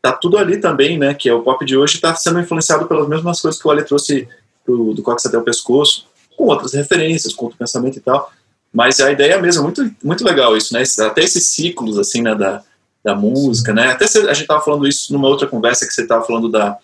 Tá 0.00 0.12
tudo 0.12 0.38
ali 0.38 0.58
também, 0.58 0.98
né? 0.98 1.12
Que 1.12 1.28
é 1.28 1.34
o 1.34 1.42
pop 1.42 1.64
de 1.64 1.76
hoje 1.76 2.00
tá 2.00 2.14
sendo 2.14 2.40
influenciado 2.40 2.86
pelas 2.86 3.06
mesmas 3.06 3.40
coisas 3.40 3.60
que 3.60 3.68
o 3.68 3.70
Ale 3.70 3.84
trouxe 3.84 4.26
pro, 4.64 4.94
do 4.94 5.02
Cox 5.02 5.26
até 5.26 5.36
o 5.36 5.42
pescoço, 5.42 6.06
com 6.36 6.44
outras 6.44 6.72
referências, 6.72 7.34
com 7.34 7.44
outro 7.44 7.58
pensamento 7.58 7.98
e 7.98 8.00
tal. 8.00 8.32
Mas 8.72 9.00
a 9.00 9.10
ideia 9.10 9.34
é 9.34 9.40
mesmo, 9.40 9.62
muito, 9.62 9.90
muito 10.02 10.24
legal 10.24 10.56
isso, 10.56 10.72
né? 10.72 10.82
Até 11.00 11.22
esses 11.22 11.48
ciclos, 11.48 11.98
assim, 11.98 12.22
né, 12.22 12.34
da, 12.34 12.62
da 13.04 13.14
música, 13.14 13.72
né? 13.72 13.92
Até 13.92 14.04
a 14.04 14.32
gente 14.34 14.42
estava 14.42 14.60
falando 14.60 14.86
isso 14.86 15.12
numa 15.12 15.28
outra 15.28 15.46
conversa 15.46 15.86
que 15.86 15.92
você 15.92 16.02
estava 16.02 16.24
falando 16.24 16.48
da, 16.48 16.76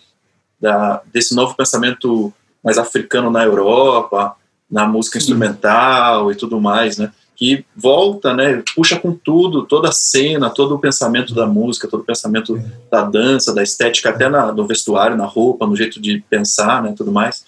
da, 0.59 1.01
desse 1.13 1.35
novo 1.35 1.55
pensamento 1.55 2.33
mais 2.63 2.77
africano 2.77 3.29
na 3.29 3.43
Europa, 3.43 4.35
na 4.69 4.87
música 4.87 5.17
instrumental 5.17 6.31
e 6.31 6.35
tudo 6.35 6.59
mais, 6.59 6.97
né? 6.97 7.11
Que 7.35 7.65
volta, 7.75 8.33
né? 8.33 8.63
Puxa 8.75 8.97
com 8.97 9.13
tudo, 9.13 9.65
toda 9.65 9.89
a 9.89 9.91
cena, 9.91 10.49
todo 10.49 10.75
o 10.75 10.79
pensamento 10.79 11.33
da 11.35 11.45
música, 11.45 11.87
todo 11.87 12.01
o 12.01 12.05
pensamento 12.05 12.57
da 12.89 13.03
dança, 13.03 13.53
da 13.53 13.61
estética, 13.61 14.09
até 14.09 14.29
na, 14.29 14.51
no 14.53 14.65
vestuário, 14.65 15.17
na 15.17 15.25
roupa, 15.25 15.67
no 15.67 15.75
jeito 15.75 16.01
de 16.01 16.23
pensar, 16.29 16.81
né? 16.81 16.93
Tudo 16.97 17.11
mais. 17.11 17.45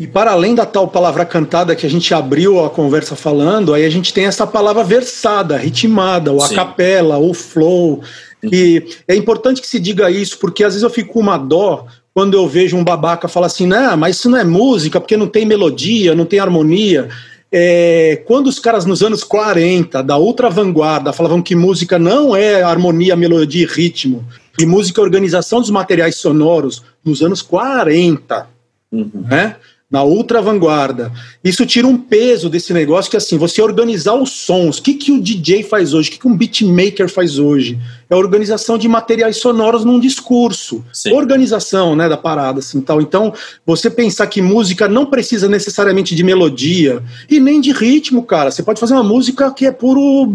E 0.00 0.06
para 0.06 0.32
além 0.32 0.54
da 0.54 0.64
tal 0.64 0.88
palavra 0.88 1.26
cantada 1.26 1.76
que 1.76 1.84
a 1.84 1.90
gente 1.90 2.14
abriu 2.14 2.64
a 2.64 2.70
conversa 2.70 3.14
falando, 3.14 3.74
aí 3.74 3.84
a 3.84 3.90
gente 3.90 4.14
tem 4.14 4.24
essa 4.24 4.46
palavra 4.46 4.82
versada, 4.82 5.58
ritmada, 5.58 6.32
o 6.32 6.42
a 6.42 6.48
capela, 6.48 7.18
o 7.18 7.34
flow. 7.34 8.00
E 8.42 8.82
é 9.06 9.14
importante 9.14 9.60
que 9.60 9.66
se 9.66 9.78
diga 9.78 10.10
isso, 10.10 10.38
porque 10.38 10.64
às 10.64 10.72
vezes 10.72 10.84
eu 10.84 10.88
fico 10.88 11.12
com 11.12 11.20
uma 11.20 11.36
dó 11.36 11.84
quando 12.14 12.32
eu 12.32 12.48
vejo 12.48 12.78
um 12.78 12.82
babaca 12.82 13.28
falar 13.28 13.48
assim, 13.48 13.66
não, 13.66 13.94
mas 13.98 14.16
isso 14.16 14.30
não 14.30 14.38
é 14.38 14.44
música, 14.44 14.98
porque 14.98 15.18
não 15.18 15.28
tem 15.28 15.44
melodia, 15.44 16.14
não 16.14 16.24
tem 16.24 16.38
harmonia. 16.38 17.10
É, 17.52 18.22
quando 18.26 18.46
os 18.46 18.58
caras 18.58 18.86
nos 18.86 19.02
anos 19.02 19.22
40, 19.22 20.02
da 20.02 20.16
ultra 20.16 20.48
vanguarda, 20.48 21.12
falavam 21.12 21.42
que 21.42 21.54
música 21.54 21.98
não 21.98 22.34
é 22.34 22.62
harmonia, 22.62 23.14
melodia 23.14 23.64
e 23.64 23.66
ritmo, 23.66 24.24
e 24.58 24.64
música 24.64 25.02
é 25.02 25.04
organização 25.04 25.60
dos 25.60 25.68
materiais 25.68 26.16
sonoros, 26.16 26.82
nos 27.04 27.20
anos 27.20 27.42
40, 27.42 28.48
uhum. 28.90 29.10
né? 29.28 29.56
Na 29.90 30.04
ultra 30.04 30.40
vanguarda. 30.40 31.10
Isso 31.42 31.66
tira 31.66 31.86
um 31.86 31.98
peso 31.98 32.48
desse 32.48 32.72
negócio 32.72 33.10
que 33.10 33.16
assim, 33.16 33.36
você 33.36 33.60
organizar 33.60 34.14
os 34.14 34.30
sons. 34.30 34.78
O 34.78 34.82
que, 34.82 34.94
que 34.94 35.10
o 35.10 35.20
DJ 35.20 35.64
faz 35.64 35.92
hoje? 35.92 36.08
O 36.08 36.12
que, 36.12 36.18
que 36.20 36.28
um 36.28 36.36
beatmaker 36.36 37.08
faz 37.08 37.40
hoje? 37.40 37.76
É 38.08 38.14
a 38.14 38.18
organização 38.18 38.78
de 38.78 38.86
materiais 38.86 39.38
sonoros 39.38 39.84
num 39.84 39.98
discurso. 39.98 40.84
Sim. 40.92 41.12
Organização, 41.12 41.96
né, 41.96 42.08
da 42.08 42.16
parada 42.16 42.60
assim, 42.60 42.80
tal. 42.80 43.00
Então, 43.00 43.34
você 43.66 43.90
pensar 43.90 44.28
que 44.28 44.40
música 44.40 44.86
não 44.86 45.06
precisa 45.06 45.48
necessariamente 45.48 46.14
de 46.14 46.22
melodia 46.22 47.02
e 47.28 47.40
nem 47.40 47.60
de 47.60 47.72
ritmo, 47.72 48.22
cara. 48.22 48.52
Você 48.52 48.62
pode 48.62 48.78
fazer 48.78 48.94
uma 48.94 49.02
música 49.02 49.50
que 49.50 49.66
é 49.66 49.72
puro 49.72 50.32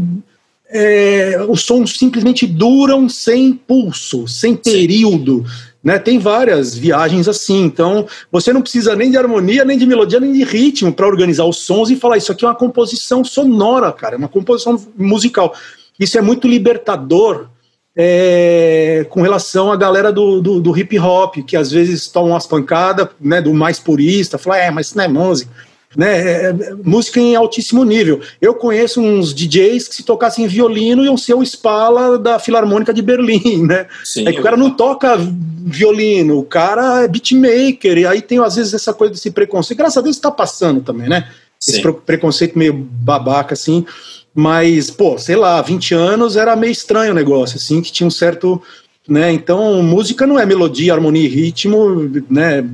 é, 0.68 1.46
os 1.48 1.62
sons 1.62 1.96
simplesmente 1.98 2.46
duram 2.46 3.08
sem 3.08 3.54
pulso, 3.54 4.28
sem 4.28 4.54
período. 4.54 5.46
Sim 5.48 5.75
Né, 5.86 6.00
tem 6.00 6.18
várias 6.18 6.76
viagens 6.76 7.28
assim, 7.28 7.62
então 7.62 8.08
você 8.32 8.52
não 8.52 8.64
precisa 8.64 8.96
nem 8.96 9.12
de 9.12 9.20
harmonia, 9.20 9.64
nem 9.64 9.78
de 9.78 9.86
melodia, 9.86 10.20
nem 10.20 10.34
de 10.34 10.44
ritmo 10.44 10.92
para 10.92 11.06
organizar 11.06 11.46
os 11.46 11.58
sons 11.58 11.92
e 11.92 11.96
falar 11.96 12.18
isso 12.18 12.32
aqui 12.32 12.44
é 12.44 12.48
uma 12.48 12.56
composição 12.56 13.24
sonora, 13.24 13.92
cara, 13.92 14.16
é 14.16 14.18
uma 14.18 14.28
composição 14.28 14.84
musical. 14.98 15.54
Isso 16.00 16.18
é 16.18 16.22
muito 16.22 16.48
libertador 16.48 17.50
é, 17.96 19.06
com 19.12 19.22
relação 19.22 19.72
à 19.72 19.76
galera 19.76 20.12
do, 20.12 20.42
do, 20.42 20.60
do, 20.60 20.76
hip 20.76 20.98
hop, 20.98 21.36
que 21.46 21.56
às 21.56 21.70
vezes 21.70 22.08
tomam 22.08 22.32
umas 22.32 22.48
pancadas, 22.48 23.10
né, 23.22 23.40
do 23.40 23.54
mais 23.54 23.80
purista, 23.80 24.40
fala, 24.40 24.58
é, 24.58 24.72
mas 24.72 24.88
isso 24.88 24.98
não 24.98 25.04
é 25.04 25.08
música. 25.08 25.52
Né, 25.96 26.20
é, 26.20 26.46
é, 26.50 26.76
música 26.84 27.20
em 27.20 27.36
altíssimo 27.36 27.84
nível. 27.86 28.20
Eu 28.42 28.54
conheço 28.56 29.00
uns 29.00 29.34
DJs 29.34 29.88
que 29.88 29.96
se 29.96 30.04
tocassem 30.04 30.46
violino 30.46 31.06
iam 31.06 31.16
ser 31.16 31.34
o 31.36 31.44
Spala 31.44 32.20
da 32.20 32.38
Filarmônica 32.38 32.94
de 32.94 33.02
Berlim, 33.02 33.66
né? 33.66 33.88
Sim, 34.04 34.28
é 34.28 34.34
que 34.34 34.40
o 34.40 34.44
cara 34.44 34.58
não 34.58 34.70
toca 34.70 35.18
violino, 35.18 36.38
o 36.38 36.44
cara 36.44 37.04
é 37.04 37.08
beatmaker, 37.08 37.98
e 37.98 38.06
aí 38.06 38.22
tem 38.22 38.40
às 38.40 38.56
vezes 38.56 38.74
essa 38.74 38.94
coisa 38.94 39.14
desse 39.14 39.32
preconceito. 39.32 39.78
Graças 39.78 39.98
a 39.98 40.02
Deus 40.02 40.16
está 40.18 40.30
passando 40.30 40.82
também, 40.82 41.08
né? 41.08 41.30
Sim. 41.60 41.72
Esse 41.72 41.94
preconceito 42.06 42.58
meio 42.58 42.74
babaca, 42.74 43.54
assim. 43.54 43.86
Mas, 44.34 44.92
pô, 44.92 45.18
sei 45.18 45.38
lá, 45.38 45.62
20 45.62 45.94
anos 45.94 46.36
era 46.36 46.56
meio 46.56 46.72
estranho 46.72 47.12
o 47.12 47.16
negócio, 47.16 47.56
assim, 47.56 47.82
que 47.82 47.92
tinha 47.92 48.06
um 48.06 48.12
certo. 48.12 48.62
Né, 49.08 49.32
então, 49.32 49.84
música 49.84 50.26
não 50.26 50.40
é 50.40 50.46
melodia, 50.48 50.92
harmonia 50.92 51.24
e 51.24 51.28
ritmo, 51.28 52.12
né? 52.30 52.68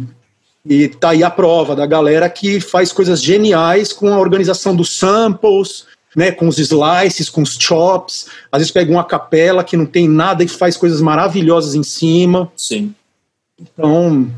E 0.66 0.88
tá 0.88 1.10
aí 1.10 1.24
a 1.24 1.30
prova 1.30 1.76
da 1.76 1.86
galera 1.86 2.30
que 2.30 2.60
faz 2.60 2.92
coisas 2.92 3.22
geniais 3.22 3.92
com 3.92 4.14
a 4.14 4.20
organização 4.20 4.76
dos 4.76 4.96
samples, 4.98 5.86
né, 6.16 6.32
com 6.32 6.48
os 6.48 6.60
slices, 6.60 7.30
com 7.30 7.42
os 7.42 7.58
chops. 7.60 8.28
Às 8.52 8.60
vezes 8.60 8.72
pega 8.72 8.92
uma 8.92 9.04
capela 9.04 9.64
que 9.64 9.78
não 9.78 9.86
tem 9.86 10.08
nada 10.08 10.44
e 10.44 10.48
faz 10.48 10.78
coisas 10.78 11.02
maravilhosas 11.02 11.74
em 11.74 11.84
cima. 11.84 12.52
Sim. 12.56 12.94
Então. 13.60 14.30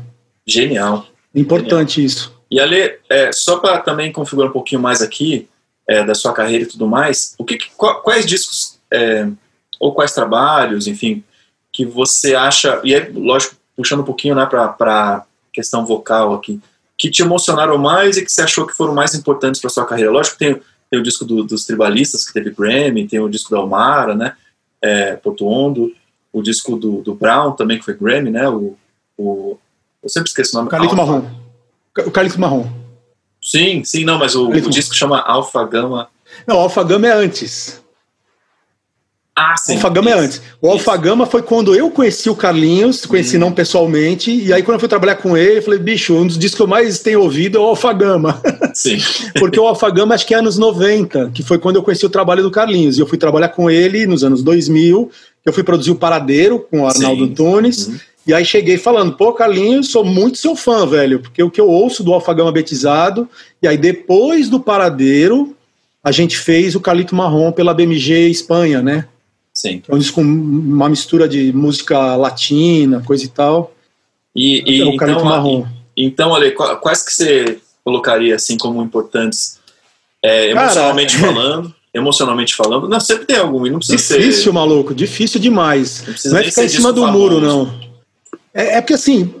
Genial. 0.46 1.06
Importante 1.34 1.96
Genial. 1.96 2.06
isso. 2.06 2.34
E 2.50 2.60
ali, 2.60 2.96
é, 3.10 3.32
só 3.32 3.58
para 3.58 3.78
também 3.80 4.12
configurar 4.12 4.50
um 4.50 4.52
pouquinho 4.52 4.80
mais 4.80 5.02
aqui, 5.02 5.48
é, 5.88 6.04
da 6.04 6.14
sua 6.14 6.32
carreira 6.32 6.64
e 6.64 6.68
tudo 6.68 6.86
mais, 6.86 7.34
o 7.38 7.44
que, 7.44 7.58
quais 7.76 8.24
discos 8.24 8.78
é, 8.92 9.28
ou 9.80 9.92
quais 9.92 10.12
trabalhos, 10.12 10.86
enfim, 10.86 11.22
que 11.72 11.84
você 11.84 12.34
acha, 12.34 12.80
e 12.84 12.94
aí, 12.94 13.10
lógico, 13.12 13.56
puxando 13.76 14.00
um 14.00 14.04
pouquinho 14.04 14.34
né, 14.34 14.46
para 14.46 15.26
questão 15.54 15.86
vocal 15.86 16.34
aqui, 16.34 16.60
que 16.98 17.10
te 17.10 17.22
emocionaram 17.22 17.78
mais 17.78 18.16
e 18.16 18.24
que 18.24 18.30
você 18.30 18.42
achou 18.42 18.66
que 18.66 18.74
foram 18.74 18.94
mais 18.94 19.14
importantes 19.14 19.60
para 19.60 19.70
sua 19.70 19.86
carreira? 19.86 20.10
Lógico 20.10 20.36
que 20.36 20.44
tem, 20.44 20.60
tem 20.90 21.00
o 21.00 21.02
disco 21.02 21.24
do, 21.24 21.44
dos 21.44 21.64
Tribalistas, 21.64 22.26
que 22.26 22.32
teve 22.32 22.50
Grammy, 22.50 23.06
tem 23.06 23.20
o 23.20 23.28
disco 23.28 23.50
da 23.50 23.58
Almara, 23.58 24.14
né, 24.14 24.36
é, 24.82 25.18
Ondo, 25.40 25.94
o 26.32 26.42
disco 26.42 26.76
do, 26.76 27.00
do 27.00 27.14
Brown 27.14 27.52
também, 27.52 27.78
que 27.78 27.84
foi 27.84 27.94
Grammy, 27.94 28.30
né, 28.30 28.48
o, 28.48 28.76
o 29.16 29.56
eu 30.02 30.10
sempre 30.10 30.28
esqueço 30.28 30.54
o 30.54 30.58
nome. 30.58 30.70
Calito 30.70 30.94
Marrom. 30.94 31.24
O 32.04 32.10
Calito 32.10 32.38
Marrom. 32.38 32.68
Sim, 33.40 33.82
sim, 33.84 34.04
não, 34.04 34.18
mas 34.18 34.34
o, 34.34 34.48
o 34.48 34.70
disco 34.70 34.94
chama 34.94 35.18
Alpha 35.20 35.64
Gama. 35.64 36.08
Não, 36.46 36.58
Alpha 36.58 36.84
Gama 36.84 37.06
é 37.06 37.12
antes. 37.12 37.82
Ah, 39.36 39.56
sim. 39.56 39.74
Alpha 39.74 39.88
Gama 39.90 40.10
é 40.10 40.14
antes. 40.14 40.40
O 40.62 40.68
Alpha 40.68 40.96
Gama 40.96 41.26
foi 41.26 41.42
quando 41.42 41.74
eu 41.74 41.90
conheci 41.90 42.30
o 42.30 42.36
Carlinhos, 42.36 43.04
conheci 43.04 43.36
hum. 43.36 43.40
não 43.40 43.52
pessoalmente, 43.52 44.30
e 44.30 44.52
aí 44.52 44.62
quando 44.62 44.74
eu 44.74 44.80
fui 44.80 44.88
trabalhar 44.88 45.16
com 45.16 45.36
ele, 45.36 45.58
eu 45.58 45.62
falei, 45.62 45.80
bicho, 45.80 46.14
um 46.14 46.24
dos 46.24 46.38
discos 46.38 46.56
que 46.56 46.62
eu 46.62 46.68
mais 46.68 47.00
tenho 47.00 47.20
ouvido 47.20 47.58
é 47.58 47.60
o 47.60 47.64
Alpha 47.64 47.92
Gama. 47.92 48.40
Sim. 48.72 48.98
Porque 49.36 49.58
o 49.58 49.66
Alpha 49.66 49.90
Gama 49.90 50.14
acho 50.14 50.24
que 50.24 50.34
é 50.34 50.38
anos 50.38 50.56
90, 50.56 51.32
que 51.34 51.42
foi 51.42 51.58
quando 51.58 51.76
eu 51.76 51.82
conheci 51.82 52.06
o 52.06 52.10
trabalho 52.10 52.44
do 52.44 52.50
Carlinhos. 52.50 52.96
E 52.96 53.00
eu 53.00 53.08
fui 53.08 53.18
trabalhar 53.18 53.48
com 53.48 53.68
ele 53.68 54.06
nos 54.06 54.22
anos 54.22 54.40
2000, 54.40 55.10
eu 55.44 55.52
fui 55.52 55.64
produzir 55.64 55.90
o 55.90 55.96
Paradeiro 55.96 56.60
com 56.70 56.82
o 56.82 56.86
Arnaldo 56.86 57.26
sim. 57.26 57.34
Tunes. 57.34 57.88
Uhum. 57.88 57.98
E 58.28 58.32
aí 58.32 58.44
cheguei 58.44 58.78
falando, 58.78 59.16
pô, 59.16 59.32
Carlinhos, 59.32 59.90
sou 59.90 60.04
muito 60.04 60.38
seu 60.38 60.54
fã, 60.54 60.86
velho, 60.86 61.18
porque 61.18 61.42
o 61.42 61.50
que 61.50 61.60
eu 61.60 61.68
ouço 61.68 62.04
do 62.04 62.14
Alfagama 62.14 62.52
Betizado, 62.52 63.28
e 63.60 63.66
aí 63.66 63.76
depois 63.76 64.48
do 64.48 64.60
Paradeiro, 64.60 65.54
a 66.02 66.12
gente 66.12 66.38
fez 66.38 66.74
o 66.74 66.80
Calito 66.80 67.16
Marrom 67.16 67.50
pela 67.50 67.74
BMG 67.74 68.28
Espanha, 68.28 68.80
né? 68.80 69.06
Sim. 69.54 69.82
É 69.88 69.94
um 69.94 69.98
disco 69.98 70.16
com 70.16 70.22
uma 70.22 70.88
mistura 70.88 71.28
de 71.28 71.52
música 71.52 72.16
latina, 72.16 73.02
coisa 73.06 73.24
e 73.24 73.28
tal. 73.28 73.72
E, 74.34 74.62
e 74.66 74.80
é 74.80 74.84
o 74.84 74.94
então, 74.94 75.24
Marrom. 75.24 75.64
Então, 75.96 76.30
olha, 76.30 76.52
quais 76.52 77.02
que 77.04 77.12
você 77.12 77.58
colocaria 77.84 78.34
assim 78.34 78.58
como 78.58 78.82
importantes, 78.82 79.60
é, 80.22 80.50
emocionalmente 80.50 81.16
Cara, 81.16 81.32
falando? 81.32 81.74
emocionalmente 81.94 82.56
falando, 82.56 82.88
não, 82.88 82.98
sempre 82.98 83.24
tem 83.24 83.36
algum, 83.36 83.64
não 83.66 83.78
precisa 83.78 83.96
difícil, 83.96 84.16
ser... 84.16 84.28
Difícil, 84.28 84.52
maluco, 84.52 84.92
difícil 84.92 85.40
demais. 85.40 86.02
Não, 86.24 86.32
não 86.32 86.38
é 86.40 86.44
ficar 86.44 86.64
em 86.64 86.68
cima 86.68 86.92
do 86.92 87.02
famoso. 87.02 87.18
muro, 87.18 87.40
não. 87.40 87.72
É, 88.52 88.78
é 88.78 88.80
porque 88.80 88.94
assim. 88.94 89.32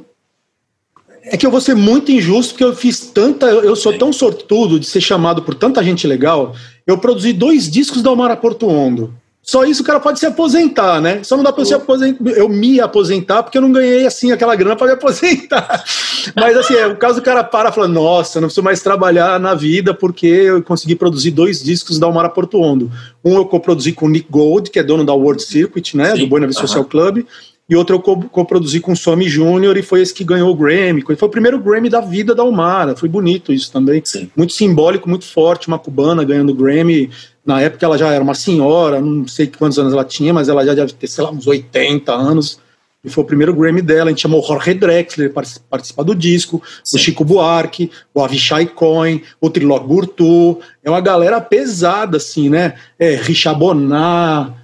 É 1.26 1.38
que 1.38 1.46
eu 1.46 1.50
vou 1.50 1.60
ser 1.60 1.74
muito 1.74 2.12
injusto, 2.12 2.52
porque 2.52 2.64
eu 2.64 2.76
fiz 2.76 3.00
tanta. 3.00 3.46
Eu 3.46 3.74
sou 3.74 3.96
tão 3.96 4.12
sortudo 4.12 4.78
de 4.78 4.86
ser 4.86 5.00
chamado 5.00 5.42
por 5.42 5.54
tanta 5.54 5.82
gente 5.82 6.06
legal. 6.06 6.54
Eu 6.86 6.98
produzi 6.98 7.32
dois 7.32 7.68
discos 7.68 8.02
da 8.02 8.12
Omara 8.12 8.36
Porto 8.36 8.68
Ondo. 8.68 9.12
Só 9.44 9.62
isso 9.62 9.82
o 9.82 9.84
cara 9.84 10.00
pode 10.00 10.18
se 10.18 10.24
aposentar, 10.24 11.02
né? 11.02 11.22
Só 11.22 11.36
não 11.36 11.44
dá 11.44 11.52
para 11.52 11.66
se 11.66 11.74
aposentar, 11.74 12.30
eu 12.30 12.48
me 12.48 12.80
aposentar 12.80 13.42
porque 13.42 13.58
eu 13.58 13.62
não 13.62 13.70
ganhei 13.70 14.06
assim 14.06 14.32
aquela 14.32 14.56
grana 14.56 14.74
para 14.74 14.86
me 14.86 14.92
aposentar. 14.94 15.84
Mas 16.34 16.56
assim, 16.56 16.74
é, 16.74 16.86
o 16.86 16.96
caso 16.96 17.16
do 17.16 17.22
cara 17.22 17.44
para 17.44 17.68
e 17.68 17.72
fala: 17.72 17.86
"Nossa, 17.86 18.40
não 18.40 18.48
preciso 18.48 18.64
mais 18.64 18.82
trabalhar 18.82 19.38
na 19.38 19.54
vida 19.54 19.92
porque 19.92 20.26
eu 20.26 20.62
consegui 20.62 20.96
produzir 20.96 21.30
dois 21.30 21.62
discos 21.62 21.98
da 21.98 22.08
Omara 22.08 22.30
Porto 22.30 22.58
Ondo. 22.58 22.90
Um 23.22 23.34
eu 23.36 23.44
coproduzi 23.44 23.92
com 23.92 24.06
o 24.06 24.08
Nick 24.08 24.28
Gold, 24.30 24.70
que 24.70 24.78
é 24.78 24.82
dono 24.82 25.04
da 25.04 25.12
World 25.12 25.42
Circuit, 25.42 25.94
né, 25.94 26.12
Sim. 26.12 26.20
do 26.20 26.26
Buena 26.26 26.46
Vista 26.46 26.62
uh 26.62 26.64
-huh. 26.64 26.68
Social 26.68 26.84
Club, 26.86 27.26
e 27.68 27.76
outro 27.76 27.96
eu 27.96 28.00
co-produzi 28.00 28.78
com 28.78 28.92
o 28.92 28.96
Somi 28.96 29.26
Júnior 29.28 29.76
e 29.76 29.82
foi 29.82 30.02
esse 30.02 30.12
que 30.12 30.22
ganhou 30.22 30.50
o 30.50 30.54
Grammy. 30.54 31.02
Foi 31.02 31.16
o 31.28 31.30
primeiro 31.30 31.58
Grammy 31.58 31.88
da 31.88 32.00
vida 32.00 32.34
da 32.34 32.42
Almara. 32.42 32.94
Foi 32.94 33.08
bonito 33.08 33.52
isso 33.52 33.72
também. 33.72 34.02
Sim. 34.04 34.30
Muito 34.36 34.52
simbólico, 34.52 35.08
muito 35.08 35.24
forte. 35.24 35.68
Uma 35.68 35.78
cubana 35.78 36.22
ganhando 36.24 36.50
o 36.50 36.54
Grammy. 36.54 37.10
Na 37.44 37.60
época 37.60 37.84
ela 37.84 37.98
já 37.98 38.10
era 38.10 38.22
uma 38.22 38.34
senhora, 38.34 39.00
não 39.00 39.26
sei 39.28 39.46
quantos 39.46 39.78
anos 39.78 39.92
ela 39.92 40.04
tinha, 40.04 40.32
mas 40.32 40.48
ela 40.48 40.64
já 40.64 40.74
deve 40.74 40.92
ter, 40.92 41.06
sei 41.06 41.24
lá, 41.24 41.30
uns 41.30 41.46
80 41.46 42.12
anos. 42.12 42.58
E 43.04 43.10
foi 43.10 43.22
o 43.22 43.26
primeiro 43.26 43.54
Grammy 43.54 43.82
dela. 43.82 44.06
A 44.06 44.08
gente 44.08 44.22
chamou 44.22 44.42
o 44.42 44.46
Jorge 44.46 44.72
Drexler 44.72 45.30
para 45.30 45.46
participar 45.68 46.02
do 46.04 46.14
disco, 46.14 46.62
Sim. 46.82 46.96
o 46.96 47.00
Chico 47.00 47.24
Buarque, 47.24 47.90
o 48.14 48.22
Avishai 48.22 48.66
Cohen, 48.66 49.22
o 49.40 49.50
Trilog 49.50 49.86
Burtu. 49.86 50.58
É 50.82 50.88
uma 50.88 51.02
galera 51.02 51.38
pesada, 51.40 52.16
assim, 52.16 52.48
né? 52.48 52.74
É, 52.98 53.14
Richard 53.14 53.58
Bonar. 53.58 54.54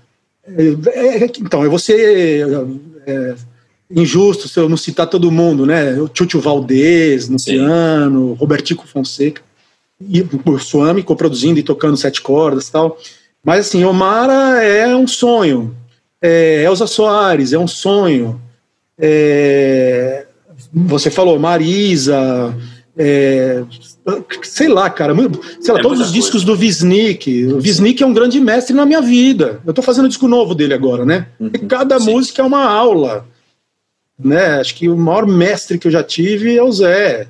É, 0.47 1.24
é, 1.24 1.24
então, 1.39 1.62
eu 1.62 1.68
vou 1.68 1.78
ser 1.78 2.47
é, 3.07 3.35
injusto 3.91 4.49
se 4.49 4.59
eu 4.59 4.68
não 4.70 4.76
citar 4.76 5.07
todo 5.07 5.31
mundo, 5.31 5.66
né? 5.66 6.01
O 6.01 6.09
Tchutchu 6.09 6.41
Valdez 6.41 7.28
no 7.28 7.39
Sim. 7.39 7.53
piano, 7.53 8.33
Robertico 8.35 8.87
Fonseca, 8.87 9.43
e 10.01 10.26
o 10.44 10.59
Suami 10.59 11.03
coproduzindo 11.03 11.59
e 11.59 11.62
tocando 11.62 11.96
sete 11.96 12.20
cordas 12.20 12.68
e 12.68 12.72
tal. 12.72 12.98
Mas 13.44 13.66
assim, 13.66 13.84
Omara 13.84 14.62
é 14.62 14.94
um 14.94 15.07
sonho. 15.07 15.76
É, 16.20 16.62
Elza 16.64 16.86
Soares 16.86 17.53
é 17.53 17.59
um 17.59 17.68
sonho. 17.68 18.40
É, 18.98 20.26
você 20.72 21.11
falou 21.11 21.38
Marisa, 21.38 22.55
é, 22.96 23.62
sei 24.42 24.68
lá, 24.68 24.90
cara, 24.90 25.14
sei 25.61 25.72
lá, 25.72 25.80
é 25.80 25.82
todos 25.82 26.01
os 26.01 26.12
discos 26.12 26.44
coisa. 26.44 26.46
do 26.46 26.57
Visnik. 26.57 27.46
O 27.46 27.61
Visnik 27.61 28.03
é 28.03 28.07
um 28.07 28.12
grande 28.12 28.38
mestre 28.40 28.74
na 28.74 28.84
minha 28.84 29.01
vida. 29.01 29.61
Eu 29.66 29.72
tô 29.72 29.80
fazendo 29.80 30.05
um 30.05 30.09
disco 30.09 30.28
novo 30.28 30.55
dele 30.55 30.74
agora, 30.74 31.05
né? 31.05 31.26
Uhum, 31.38 31.51
e 31.55 31.59
cada 31.61 31.98
sim. 31.98 32.12
música 32.12 32.42
é 32.42 32.44
uma 32.44 32.64
aula. 32.64 33.26
Né? 34.18 34.61
Acho 34.61 34.74
que 34.74 34.88
o 34.88 34.96
maior 34.96 35.26
mestre 35.26 35.78
que 35.78 35.88
eu 35.88 35.92
já 35.92 36.03
tive 36.03 36.57
é 36.57 36.62
o 36.62 36.70
Zé. 36.70 37.26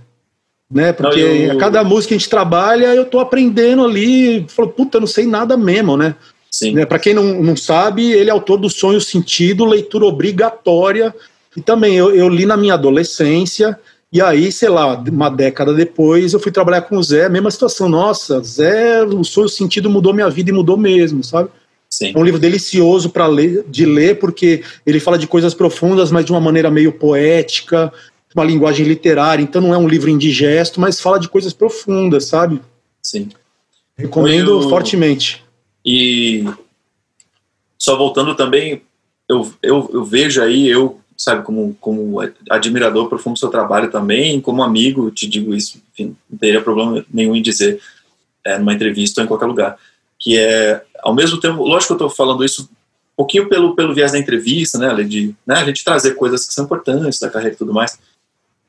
Né? 0.71 0.93
Porque 0.93 1.21
não, 1.21 1.35
eu... 1.35 1.53
a 1.53 1.57
cada 1.57 1.83
música 1.83 2.09
que 2.09 2.15
a 2.15 2.19
gente 2.19 2.31
trabalha, 2.31 2.95
eu 2.95 3.05
tô 3.05 3.19
aprendendo 3.19 3.85
ali. 3.85 4.47
Falo, 4.49 4.69
puta, 4.69 5.01
não 5.01 5.07
sei 5.07 5.27
nada 5.27 5.57
mesmo, 5.57 5.97
né? 5.97 6.15
Sim. 6.51 6.73
Né? 6.75 6.87
Para 6.87 6.99
quem 6.99 7.15
não, 7.15 7.43
não 7.43 7.57
sabe, 7.57 8.11
ele 8.13 8.31
é 8.31 8.33
autor 8.33 8.57
do 8.57 8.71
Sonho 8.71 9.01
Sentido, 9.01 9.65
leitura 9.65 10.05
obrigatória. 10.05 11.15
E 11.57 11.61
também 11.61 11.97
eu, 11.97 12.15
eu 12.15 12.29
li 12.29 12.47
na 12.47 12.57
minha 12.57 12.75
adolescência 12.75 13.79
e 14.13 14.21
aí, 14.21 14.51
sei 14.51 14.69
lá, 14.69 14.95
uma 15.09 15.31
década 15.31 15.73
depois, 15.73 16.33
eu 16.33 16.41
fui 16.41 16.51
trabalhar 16.51 16.83
com 16.83 16.97
o 16.97 17.03
Zé, 17.03 17.29
mesma 17.29 17.51
situação. 17.51 17.89
Nossa, 17.89 18.41
Zé, 18.43 19.05
o 19.05 19.25
seu 19.25 19.49
sentido 19.49 19.89
mudou 19.89 20.13
minha 20.13 20.29
vida 20.29 20.51
e 20.51 20.53
mudou 20.53 20.77
mesmo, 20.77 21.23
sabe? 21.23 21.49
Sim. 21.89 22.13
É 22.15 22.19
um 22.19 22.25
livro 22.25 22.41
delicioso 22.41 23.11
para 23.11 23.27
ler, 23.29 23.65
de 23.69 23.85
ler, 23.87 24.19
porque 24.19 24.63
ele 24.85 24.99
fala 24.99 25.17
de 25.17 25.29
coisas 25.29 25.55
profundas, 25.55 26.11
mas 26.11 26.25
de 26.25 26.33
uma 26.33 26.41
maneira 26.41 26.71
meio 26.71 26.93
poética, 26.93 27.93
uma 28.35 28.45
linguagem 28.45 28.87
literária. 28.87 29.43
Então 29.43 29.61
não 29.61 29.75
é 29.75 29.79
um 29.79 29.89
livro 29.89 30.11
indigesto, 30.11 30.81
mas 30.81 31.01
fala 31.01 31.19
de 31.19 31.29
coisas 31.29 31.53
profundas, 31.53 32.27
sabe? 32.27 32.61
Sim. 33.03 33.29
Recomendo 33.97 34.63
eu... 34.63 34.69
fortemente. 34.69 35.45
E 35.85 36.45
só 37.79 37.97
voltando 37.97 38.35
também, 38.35 38.83
eu, 39.29 39.53
eu, 39.63 39.91
eu 39.93 40.05
vejo 40.05 40.43
aí, 40.43 40.69
eu 40.69 41.01
sabe, 41.17 41.45
como, 41.45 41.77
como 41.81 42.19
admirador 42.49 43.09
profundo 43.09 43.35
do 43.35 43.39
seu 43.39 43.51
trabalho 43.51 43.91
também, 43.91 44.41
como 44.41 44.63
amigo, 44.63 45.11
te 45.11 45.29
digo 45.29 45.55
isso, 45.55 45.83
enfim, 45.93 46.17
não 46.29 46.39
teria 46.39 46.63
problema 46.63 47.05
nenhum 47.13 47.37
em 47.37 47.43
dizer 47.43 47.79
é, 48.43 48.59
numa 48.59 48.73
entrevista 48.73 49.21
ou 49.21 49.25
em 49.27 49.29
qualquer 49.29 49.45
lugar, 49.45 49.77
que 50.19 50.39
é, 50.39 50.83
ao 51.03 51.15
mesmo 51.15 51.39
tempo, 51.39 51.63
lógico 51.63 51.89
que 51.89 52.03
eu 52.03 52.07
estou 52.07 52.11
falando 52.11 52.43
isso 52.43 52.71
pouquinho 53.15 53.51
pelo, 53.51 53.77
pelo 53.77 53.95
viés 53.95 54.13
da 54.13 54.19
entrevista, 54.19 54.79
né, 54.79 54.95
de 55.05 55.35
né, 55.47 55.57
a 55.57 55.65
gente 55.65 55.85
trazer 55.85 56.15
coisas 56.15 56.47
que 56.47 56.55
são 56.55 56.65
importantes 56.65 57.19
da 57.19 57.29
carreira 57.29 57.55
e 57.55 57.59
tudo 57.59 57.75
mais, 57.75 57.99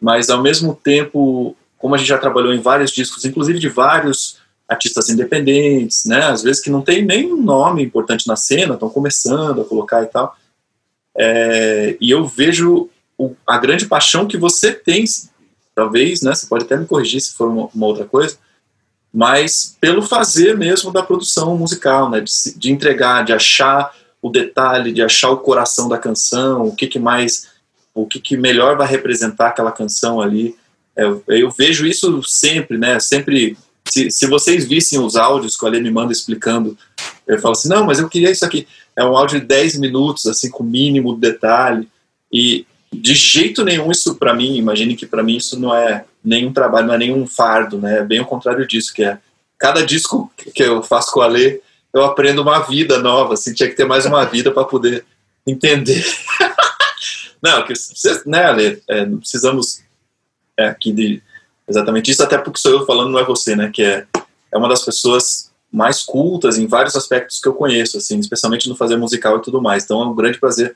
mas 0.02 0.32
ao 0.32 0.42
mesmo 0.42 0.74
tempo, 0.74 1.56
como 1.78 1.94
a 1.94 1.98
gente 1.98 2.08
já 2.08 2.18
trabalhou 2.18 2.54
em 2.54 2.60
vários 2.60 2.92
discos, 2.92 3.24
inclusive 3.24 3.60
de 3.60 3.70
vários 3.70 4.38
artistas 4.68 5.10
independentes, 5.10 6.06
né, 6.06 6.24
às 6.24 6.42
vezes 6.42 6.62
que 6.62 6.70
não 6.70 6.82
tem 6.82 7.06
nenhum 7.06 7.42
nome 7.42 7.84
importante 7.84 8.28
na 8.28 8.36
cena, 8.36 8.74
estão 8.74 8.90
começando 8.90 9.62
a 9.62 9.66
colocar 9.66 10.02
e 10.02 10.08
tal, 10.08 10.36
é, 11.16 11.98
e 12.02 12.10
eu 12.10 12.26
vejo 12.26 12.90
o, 13.18 13.36
a 13.46 13.58
grande 13.58 13.86
paixão 13.86 14.26
que 14.26 14.38
você 14.38 14.72
tem, 14.72 15.04
talvez, 15.76 16.22
né, 16.22 16.34
você 16.34 16.48
pode 16.48 16.64
até 16.64 16.76
me 16.78 16.86
corrigir 16.86 17.22
se 17.22 17.34
for 17.34 17.50
uma, 17.50 17.70
uma 17.76 17.86
outra 17.86 18.06
coisa, 18.06 18.38
mas 19.14 19.76
pelo 19.80 20.02
fazer 20.02 20.58
mesmo 20.58 20.92
da 20.92 21.04
produção 21.04 21.56
musical, 21.58 22.10
né, 22.10 22.22
de, 22.22 22.32
de 22.58 22.72
entregar, 22.72 23.26
de 23.26 23.34
achar 23.34 23.94
o 24.22 24.30
detalhe, 24.30 24.94
de 24.94 25.02
achar 25.02 25.32
o 25.32 25.38
coração 25.38 25.90
da 25.90 25.98
canção, 25.98 26.68
o 26.68 26.76
que, 26.76 26.88
que 26.88 27.00
mais, 27.00 27.51
o 27.94 28.06
que, 28.06 28.20
que 28.20 28.38
melhor 28.38 28.78
vai 28.78 28.88
representar 28.88 29.48
aquela 29.48 29.72
canção 29.72 30.22
ali. 30.22 30.56
É, 30.96 31.04
eu, 31.28 31.50
vejo 31.52 31.86
isso 31.86 32.22
sempre, 32.24 32.78
né? 32.78 33.00
Sempre. 33.00 33.58
Se, 33.90 34.10
se 34.12 34.28
vocês 34.28 34.66
vissem 34.66 35.00
os 35.00 35.16
áudios 35.16 35.58
que 35.58 35.66
o 35.66 35.68
Ale 35.68 35.82
me 35.82 35.92
manda 35.92 36.12
explicando, 36.12 36.78
eu 37.28 37.40
falo 37.40 37.54
assim: 37.54 37.70
não, 37.70 37.86
mas 37.86 38.00
eu 38.00 38.10
queria 38.10 38.32
isso 38.32 38.46
aqui. 38.46 38.68
É 38.96 39.04
um 39.04 39.16
áudio 39.16 39.40
de 39.40 39.46
10 39.46 39.80
minutos, 39.80 40.26
assim, 40.26 40.50
com 40.50 40.64
mínimo 40.64 41.18
detalhe. 41.18 41.88
E 42.32 42.66
de 42.94 43.14
jeito 43.14 43.64
nenhum 43.64 43.90
isso 43.92 44.16
para 44.16 44.34
mim, 44.34 44.58
imagine 44.58 44.96
que 44.96 45.06
para 45.06 45.24
mim 45.24 45.38
isso 45.38 45.60
não 45.60 45.74
é 45.74 46.06
nenhum 46.24 46.52
trabalho, 46.52 46.88
não 46.88 46.94
é 46.94 46.98
nenhum 46.98 47.26
fardo, 47.26 47.78
né? 47.78 48.00
É 48.00 48.04
bem 48.04 48.20
o 48.20 48.26
contrário 48.26 48.68
disso, 48.68 48.94
que 48.94 49.04
é 49.04 49.18
cada 49.58 49.86
disco 49.86 50.32
que 50.54 50.64
eu 50.64 50.84
faço 50.84 51.12
com 51.12 51.22
a 51.22 51.26
Ale, 51.26 51.62
eu 51.94 52.04
aprendo 52.04 52.42
uma 52.42 52.60
vida 52.60 53.00
nova, 53.00 53.34
assim, 53.34 53.54
tinha 53.54 53.70
que 53.70 53.76
ter 53.76 53.86
mais 53.86 54.06
uma 54.06 54.26
vida 54.26 54.52
para 54.52 54.64
poder 54.64 55.06
entender. 55.46 56.04
não, 57.42 57.66
que 57.66 57.74
né, 58.26 58.44
Ale, 58.44 58.84
é, 58.88 59.06
não 59.06 59.18
precisamos 59.18 59.82
é, 60.58 60.68
aqui 60.68 60.92
de 60.92 61.22
exatamente 61.68 62.12
isso, 62.12 62.24
até 62.24 62.38
porque 62.38 62.60
sou 62.60 62.72
eu 62.72 62.86
falando, 62.86 63.12
não 63.12 63.20
é 63.20 63.24
você, 63.24 63.56
né, 63.56 63.72
que 63.74 63.84
é, 63.84 64.06
é 64.52 64.58
uma 64.58 64.70
das 64.70 64.84
pessoas 64.84 65.52
mais 65.72 66.04
cultas 66.04 66.58
em 66.58 66.68
vários 66.68 66.96
aspectos 66.96 67.40
que 67.40 67.48
eu 67.48 67.54
conheço, 67.54 67.98
assim, 67.98 68.20
especialmente 68.20 68.68
no 68.68 68.76
fazer 68.76 68.98
musical 68.98 69.38
e 69.38 69.42
tudo 69.42 69.62
mais. 69.62 69.86
Então 69.86 70.02
é 70.02 70.06
um 70.06 70.14
grande 70.14 70.38
prazer 70.38 70.76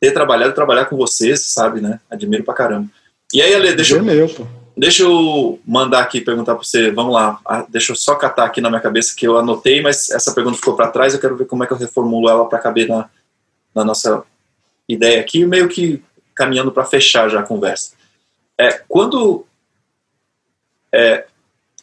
ter 0.00 0.12
trabalhado, 0.12 0.54
trabalhar 0.54 0.84
com 0.84 0.96
você, 0.96 1.36
sabe, 1.36 1.80
né? 1.80 1.98
Admiro 2.08 2.44
pra 2.44 2.54
caramba. 2.54 2.88
E 3.32 3.42
aí, 3.42 3.54
Ale, 3.54 3.74
deixa 3.74 3.96
eu, 3.96 4.02
meu, 4.02 4.28
pô. 4.28 4.46
Deixa 4.76 5.02
eu 5.02 5.60
mandar 5.66 6.00
aqui 6.00 6.20
perguntar 6.20 6.54
para 6.54 6.64
você. 6.64 6.90
Vamos 6.90 7.12
lá. 7.12 7.38
Ah, 7.44 7.66
deixa 7.68 7.92
eu 7.92 7.96
só 7.96 8.14
catar 8.14 8.44
aqui 8.44 8.60
na 8.60 8.70
minha 8.70 8.80
cabeça 8.80 9.14
que 9.14 9.26
eu 9.26 9.36
anotei, 9.36 9.82
mas 9.82 10.08
essa 10.10 10.32
pergunta 10.32 10.56
ficou 10.56 10.74
para 10.74 10.90
trás. 10.90 11.12
Eu 11.12 11.20
quero 11.20 11.36
ver 11.36 11.46
como 11.46 11.62
é 11.62 11.66
que 11.66 11.72
eu 11.72 11.76
reformulo 11.76 12.28
ela 12.28 12.48
para 12.48 12.58
caber 12.58 12.88
na, 12.88 13.08
na 13.74 13.84
nossa 13.84 14.24
ideia 14.92 15.20
aqui, 15.20 15.44
meio 15.44 15.68
que 15.68 16.02
caminhando 16.34 16.72
para 16.72 16.84
fechar 16.84 17.28
já 17.28 17.40
a 17.40 17.44
conversa. 17.44 17.92
É, 18.58 18.82
quando 18.88 19.44
é, 20.92 21.26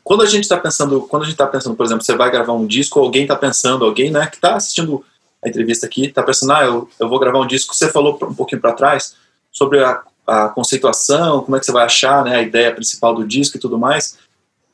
quando 0.03 0.23
a 0.23 0.25
gente 0.25 0.43
está 0.43 0.57
pensando, 0.57 1.01
quando 1.01 1.23
a 1.23 1.25
gente 1.25 1.35
está 1.35 1.47
pensando, 1.47 1.75
por 1.75 1.85
exemplo, 1.85 2.03
você 2.03 2.15
vai 2.15 2.31
gravar 2.31 2.53
um 2.53 2.65
disco, 2.65 2.99
alguém 2.99 3.23
está 3.23 3.35
pensando, 3.35 3.85
alguém, 3.85 4.11
né, 4.11 4.27
que 4.27 4.35
está 4.35 4.55
assistindo 4.55 5.05
a 5.43 5.47
entrevista 5.47 5.85
aqui, 5.85 6.05
está 6.05 6.23
pensando, 6.23 6.53
ah, 6.53 6.63
eu, 6.63 6.89
eu 6.99 7.07
vou 7.07 7.19
gravar 7.19 7.39
um 7.39 7.47
disco. 7.47 7.75
Você 7.75 7.89
falou 7.89 8.17
um 8.23 8.33
pouquinho 8.33 8.61
para 8.61 8.73
trás 8.73 9.15
sobre 9.51 9.83
a 9.83 10.03
a 10.29 10.49
conceituação, 10.49 11.41
como 11.43 11.57
é 11.57 11.59
que 11.59 11.65
você 11.65 11.71
vai 11.71 11.85
achar 11.85 12.23
né, 12.23 12.35
a 12.35 12.41
ideia 12.41 12.73
principal 12.73 13.15
do 13.15 13.25
disco 13.25 13.57
e 13.57 13.59
tudo 13.59 13.79
mais. 13.79 14.17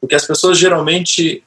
Porque 0.01 0.15
as 0.15 0.25
pessoas 0.25 0.57
geralmente. 0.57 1.43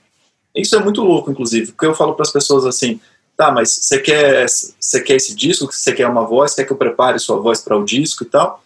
Isso 0.54 0.74
é 0.74 0.82
muito 0.82 1.02
louco, 1.02 1.30
inclusive, 1.30 1.72
porque 1.72 1.86
eu 1.86 1.94
falo 1.94 2.14
para 2.14 2.22
as 2.22 2.32
pessoas 2.32 2.64
assim: 2.64 3.00
tá, 3.38 3.52
mas 3.52 3.70
você 3.70 4.00
quer, 4.00 4.46
você 4.48 5.00
quer 5.00 5.14
esse 5.14 5.32
disco, 5.32 5.72
você 5.72 5.92
quer 5.92 6.08
uma 6.08 6.26
voz, 6.26 6.54
quer 6.54 6.64
que 6.64 6.72
eu 6.72 6.76
prepare 6.76 7.20
sua 7.20 7.38
voz 7.38 7.60
para 7.60 7.78
o 7.78 7.84
disco 7.84 8.24
e 8.24 8.26
tal. 8.26 8.62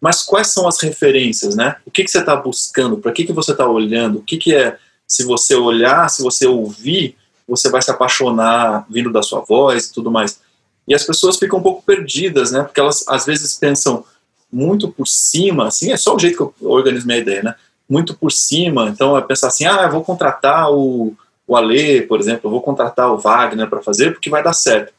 Mas 0.00 0.22
quais 0.22 0.48
são 0.48 0.66
as 0.66 0.80
referências, 0.80 1.54
né? 1.54 1.76
O 1.84 1.90
que, 1.90 2.02
que 2.02 2.10
você 2.10 2.20
está 2.20 2.34
buscando? 2.34 2.96
Para 2.96 3.12
que, 3.12 3.24
que 3.24 3.32
você 3.32 3.52
está 3.52 3.68
olhando? 3.68 4.18
O 4.18 4.22
que, 4.22 4.38
que 4.38 4.54
é, 4.54 4.78
se 5.06 5.22
você 5.22 5.54
olhar, 5.54 6.08
se 6.08 6.22
você 6.22 6.46
ouvir, 6.46 7.14
você 7.46 7.68
vai 7.68 7.82
se 7.82 7.90
apaixonar 7.90 8.86
vindo 8.88 9.12
da 9.12 9.22
sua 9.22 9.40
voz 9.40 9.86
e 9.86 9.92
tudo 9.92 10.10
mais. 10.10 10.40
E 10.88 10.94
as 10.94 11.04
pessoas 11.04 11.36
ficam 11.36 11.58
um 11.58 11.62
pouco 11.62 11.82
perdidas, 11.82 12.50
né? 12.50 12.62
Porque 12.62 12.80
elas 12.80 13.04
às 13.08 13.26
vezes 13.26 13.54
pensam, 13.54 14.02
muito 14.50 14.88
por 14.88 15.06
cima, 15.06 15.66
assim, 15.66 15.92
é 15.92 15.96
só 15.96 16.14
o 16.14 16.18
jeito 16.18 16.36
que 16.36 16.64
eu 16.64 16.70
organizo 16.70 17.06
minha 17.06 17.18
ideia, 17.18 17.42
né? 17.42 17.54
Muito 17.88 18.14
por 18.14 18.32
cima, 18.32 18.88
então 18.88 19.16
é 19.16 19.20
pensar 19.20 19.48
assim, 19.48 19.66
ah, 19.66 19.82
eu 19.82 19.90
vou 19.90 20.02
contratar 20.02 20.70
o, 20.72 21.14
o 21.46 21.56
Alê, 21.56 22.02
por 22.02 22.18
exemplo, 22.18 22.42
eu 22.44 22.50
vou 22.50 22.60
contratar 22.60 23.10
o 23.12 23.18
Wagner 23.18 23.68
para 23.68 23.82
fazer 23.82 24.12
porque 24.12 24.30
vai 24.30 24.42
dar 24.42 24.52
certo. 24.52 24.92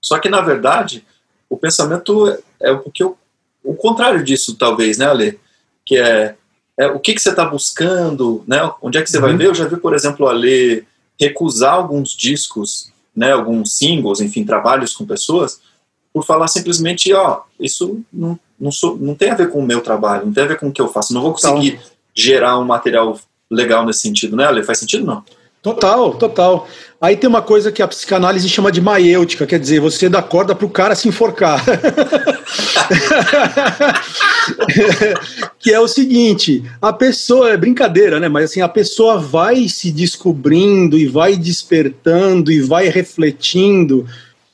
Só 0.00 0.18
que, 0.18 0.28
na 0.28 0.40
verdade, 0.40 1.04
o 1.48 1.56
pensamento 1.56 2.28
é, 2.28 2.38
é 2.60 2.72
o 2.72 2.90
que 2.90 3.02
eu, 3.02 3.16
o 3.62 3.74
contrário 3.74 4.22
disso, 4.22 4.56
talvez, 4.56 4.98
né, 4.98 5.06
Alê? 5.06 5.36
Que 5.84 5.96
é, 5.96 6.34
é 6.76 6.86
o 6.88 6.98
que, 6.98 7.14
que 7.14 7.20
você 7.20 7.30
está 7.30 7.44
buscando, 7.44 8.44
né? 8.46 8.58
Onde 8.82 8.98
é 8.98 9.02
que 9.02 9.10
você 9.10 9.18
uhum. 9.18 9.22
vai 9.22 9.36
ver? 9.36 9.46
Eu 9.46 9.54
já 9.54 9.66
vi, 9.66 9.76
por 9.76 9.94
exemplo, 9.94 10.26
o 10.26 10.28
Alê 10.28 10.84
recusar 11.18 11.74
alguns 11.74 12.10
discos, 12.10 12.92
né, 13.14 13.32
alguns 13.32 13.76
singles, 13.76 14.20
enfim, 14.20 14.44
trabalhos 14.44 14.94
com 14.94 15.06
pessoas, 15.06 15.60
por 16.12 16.24
falar 16.24 16.48
simplesmente, 16.48 17.12
ó, 17.12 17.42
isso 17.58 18.00
não, 18.12 18.38
não, 18.60 18.70
sou, 18.70 18.96
não 18.98 19.14
tem 19.14 19.30
a 19.30 19.34
ver 19.34 19.50
com 19.50 19.58
o 19.58 19.66
meu 19.66 19.80
trabalho, 19.80 20.26
não 20.26 20.32
tem 20.32 20.44
a 20.44 20.48
ver 20.48 20.58
com 20.58 20.68
o 20.68 20.72
que 20.72 20.80
eu 20.80 20.88
faço, 20.88 21.14
não 21.14 21.22
vou 21.22 21.32
conseguir 21.32 21.74
então, 21.74 21.90
gerar 22.14 22.58
um 22.58 22.64
material 22.64 23.18
legal 23.50 23.86
nesse 23.86 24.00
sentido, 24.00 24.36
né, 24.36 24.44
Ale? 24.44 24.62
Faz 24.62 24.78
sentido 24.78 25.04
não? 25.04 25.24
Total, 25.66 26.14
total. 26.14 26.68
Aí 27.00 27.16
tem 27.16 27.28
uma 27.28 27.42
coisa 27.42 27.72
que 27.72 27.82
a 27.82 27.88
psicanálise 27.88 28.48
chama 28.48 28.70
de 28.70 28.80
maiêutica, 28.80 29.44
quer 29.44 29.58
dizer, 29.58 29.80
você 29.80 30.08
dá 30.08 30.22
corda 30.22 30.54
para 30.54 30.64
o 30.64 30.70
cara 30.70 30.94
se 30.94 31.08
enforcar. 31.08 31.60
que 35.58 35.72
é 35.72 35.80
o 35.80 35.88
seguinte, 35.88 36.62
a 36.80 36.92
pessoa, 36.92 37.50
é 37.50 37.56
brincadeira, 37.56 38.20
né? 38.20 38.28
Mas 38.28 38.44
assim, 38.44 38.60
a 38.60 38.68
pessoa 38.68 39.18
vai 39.18 39.68
se 39.68 39.90
descobrindo 39.90 40.96
e 40.96 41.08
vai 41.08 41.36
despertando 41.36 42.52
e 42.52 42.60
vai 42.60 42.88
refletindo 42.88 44.06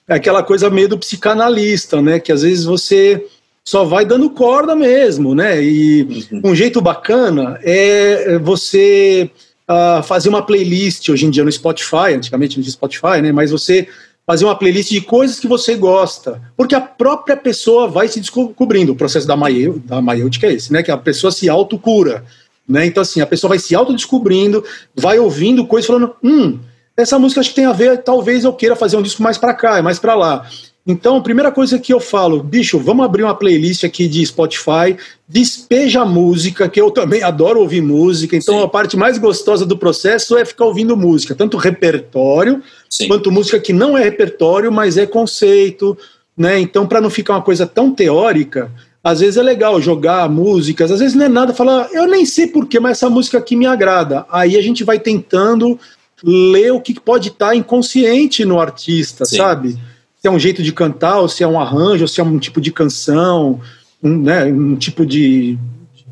é 0.09 0.15
aquela 0.15 0.43
coisa 0.43 0.71
meio 0.71 0.89
do 0.89 0.99
psicanalista, 0.99 2.01
né? 2.01 2.19
Que 2.19 2.33
às 2.33 2.41
vezes 2.41 2.65
você 2.65 3.27
só 3.63 3.85
vai 3.85 4.07
dando 4.07 4.31
corda 4.31 4.75
mesmo, 4.75 5.35
né? 5.35 5.63
E 5.63 6.27
uhum. 6.33 6.53
um 6.53 6.55
jeito 6.55 6.81
bacana 6.81 7.61
é 7.63 8.39
você 8.39 9.31
uh, 9.73 10.03
fazer 10.03 10.29
uma 10.29 10.43
playlist 10.43 11.09
hoje 11.09 11.27
em 11.27 11.31
dia 11.31 11.45
no 11.45 11.51
Spotify, 11.51 12.15
antigamente 12.15 12.59
no 12.59 12.65
Spotify, 12.65 13.23
né? 13.23 13.33
Mas 13.33 13.51
você 13.51 13.89
fazer 14.27 14.45
uma 14.45 14.57
playlist 14.57 14.91
de 14.91 15.01
coisas 15.01 15.41
que 15.41 15.49
você 15.49 15.75
gosta, 15.75 16.41
porque 16.57 16.75
a 16.75 16.81
própria 16.81 17.37
pessoa 17.37 17.89
vai 17.89 18.07
se 18.07 18.21
descobrindo. 18.21 18.93
O 18.93 18.97
processo 18.97 19.27
da, 19.27 19.37
maio, 19.37 19.83
da 19.85 20.01
maiêutica 20.01 20.47
é 20.47 20.53
esse, 20.53 20.73
né? 20.73 20.83
Que 20.83 20.91
a 20.91 20.97
pessoa 20.97 21.33
se 21.33 21.49
autocura, 21.49 22.25
né? 22.69 22.87
Então 22.87 23.01
assim, 23.01 23.21
a 23.21 23.27
pessoa 23.27 23.49
vai 23.49 23.59
se 23.59 23.75
autodescobrindo, 23.75 24.65
vai 24.95 25.19
ouvindo 25.19 25.67
coisas 25.67 25.87
falando, 25.87 26.15
hum, 26.23 26.59
essa 26.97 27.19
música 27.19 27.41
acho 27.41 27.51
que 27.51 27.57
tem 27.57 27.65
a 27.65 27.73
ver, 27.73 28.03
talvez 28.03 28.45
eu 28.45 28.53
queira 28.53 28.77
fazer 28.77 28.97
um 28.97 29.03
disco 29.03 29.23
mais 29.23 29.39
para 29.39 29.55
cá, 29.55 29.83
mais 29.83 29.99
para 29.99 30.15
lá. 30.15 30.47
Então, 30.85 31.17
a 31.17 31.21
primeira 31.21 31.53
coisa 31.53 31.79
que 31.79 31.95
eu 31.95 32.01
falo, 32.01 32.43
bicho, 32.43 32.77
vamos 32.77 33.05
abrir 33.05 33.23
uma 33.23 33.37
playlist 33.37 33.85
aqui 33.85 34.09
de 34.09 34.27
Spotify, 34.27 34.97
despeja 35.29 36.05
música, 36.05 36.69
que 36.69 36.81
eu 36.81 36.91
também 36.91 37.23
adoro 37.23 37.61
ouvir 37.61 37.81
música. 37.81 38.37
Então, 38.37 38.59
Sim. 38.59 38.65
a 38.65 38.69
parte 38.69 38.97
mais 38.97 39.17
gostosa 39.17 39.65
do 39.65 39.79
processo 39.79 40.37
é 40.37 40.45
ficar 40.45 40.65
ouvindo 40.65 40.97
música, 40.97 41.37
tanto 41.37 41.57
repertório, 41.57 42.61
Sim. 42.91 43.07
quanto 43.07 43.31
música 43.31 43.61
que 43.61 43.73
não 43.73 43.97
é 43.97 44.03
repertório, 44.03 44.73
mas 44.73 44.99
é 44.99 45.07
conceito, 45.07 45.97
né? 46.37 46.59
Então, 46.59 46.85
para 46.85 47.01
não 47.01 47.11
ficar 47.11 47.35
uma 47.35 47.43
coisa 47.43 47.65
tão 47.65 47.93
teórica, 47.93 48.69
às 49.05 49.21
vezes 49.21 49.37
é 49.37 49.43
legal 49.43 49.81
jogar 49.81 50.29
músicas, 50.29 50.91
às 50.91 50.99
vezes 50.99 51.15
não 51.15 51.27
é 51.27 51.29
nada, 51.29 51.55
falar, 51.55 51.91
eu 51.93 52.09
nem 52.09 52.27
sei 52.27 52.49
porquê, 52.49 52.81
mas 52.81 52.99
essa 52.99 53.09
música 53.09 53.39
aqui 53.39 53.55
me 53.55 53.67
agrada. 53.67 54.27
Aí 54.29 54.57
a 54.57 54.63
gente 54.63 54.83
vai 54.83 54.99
tentando 54.99 55.79
ler 56.25 56.73
o 56.73 56.81
que 56.81 56.99
pode 56.99 57.29
estar 57.29 57.49
tá 57.49 57.57
inconsciente 57.57 58.45
no 58.45 58.61
artista, 58.61 59.25
Sim. 59.25 59.37
sabe? 59.37 59.79
Se 60.23 60.29
é 60.29 60.31
um 60.31 60.39
jeito 60.39 60.63
de 60.63 60.73
cantar, 60.73 61.19
ou 61.19 61.29
se 61.29 61.43
é 61.43 61.49
um 61.49 61.59
arranjo, 61.59 62.05
ou 62.05 62.09
se 62.09 62.21
é 62.21 62.25
um 62.25 62.39
tipo 62.39 62.61
de 62.61 62.71
canção, 62.71 63.61
um, 64.01 64.19
né, 64.19 64.45
um 64.45 64.77
tipo 64.77 65.05
de 65.05 65.59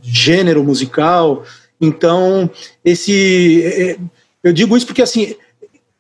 gênero 0.03 0.65
musical. 0.65 1.45
Então, 1.81 2.51
esse. 2.85 3.63
É, 3.65 3.99
eu 4.43 4.53
digo 4.53 4.77
isso 4.77 4.85
porque, 4.85 5.03
assim, 5.03 5.37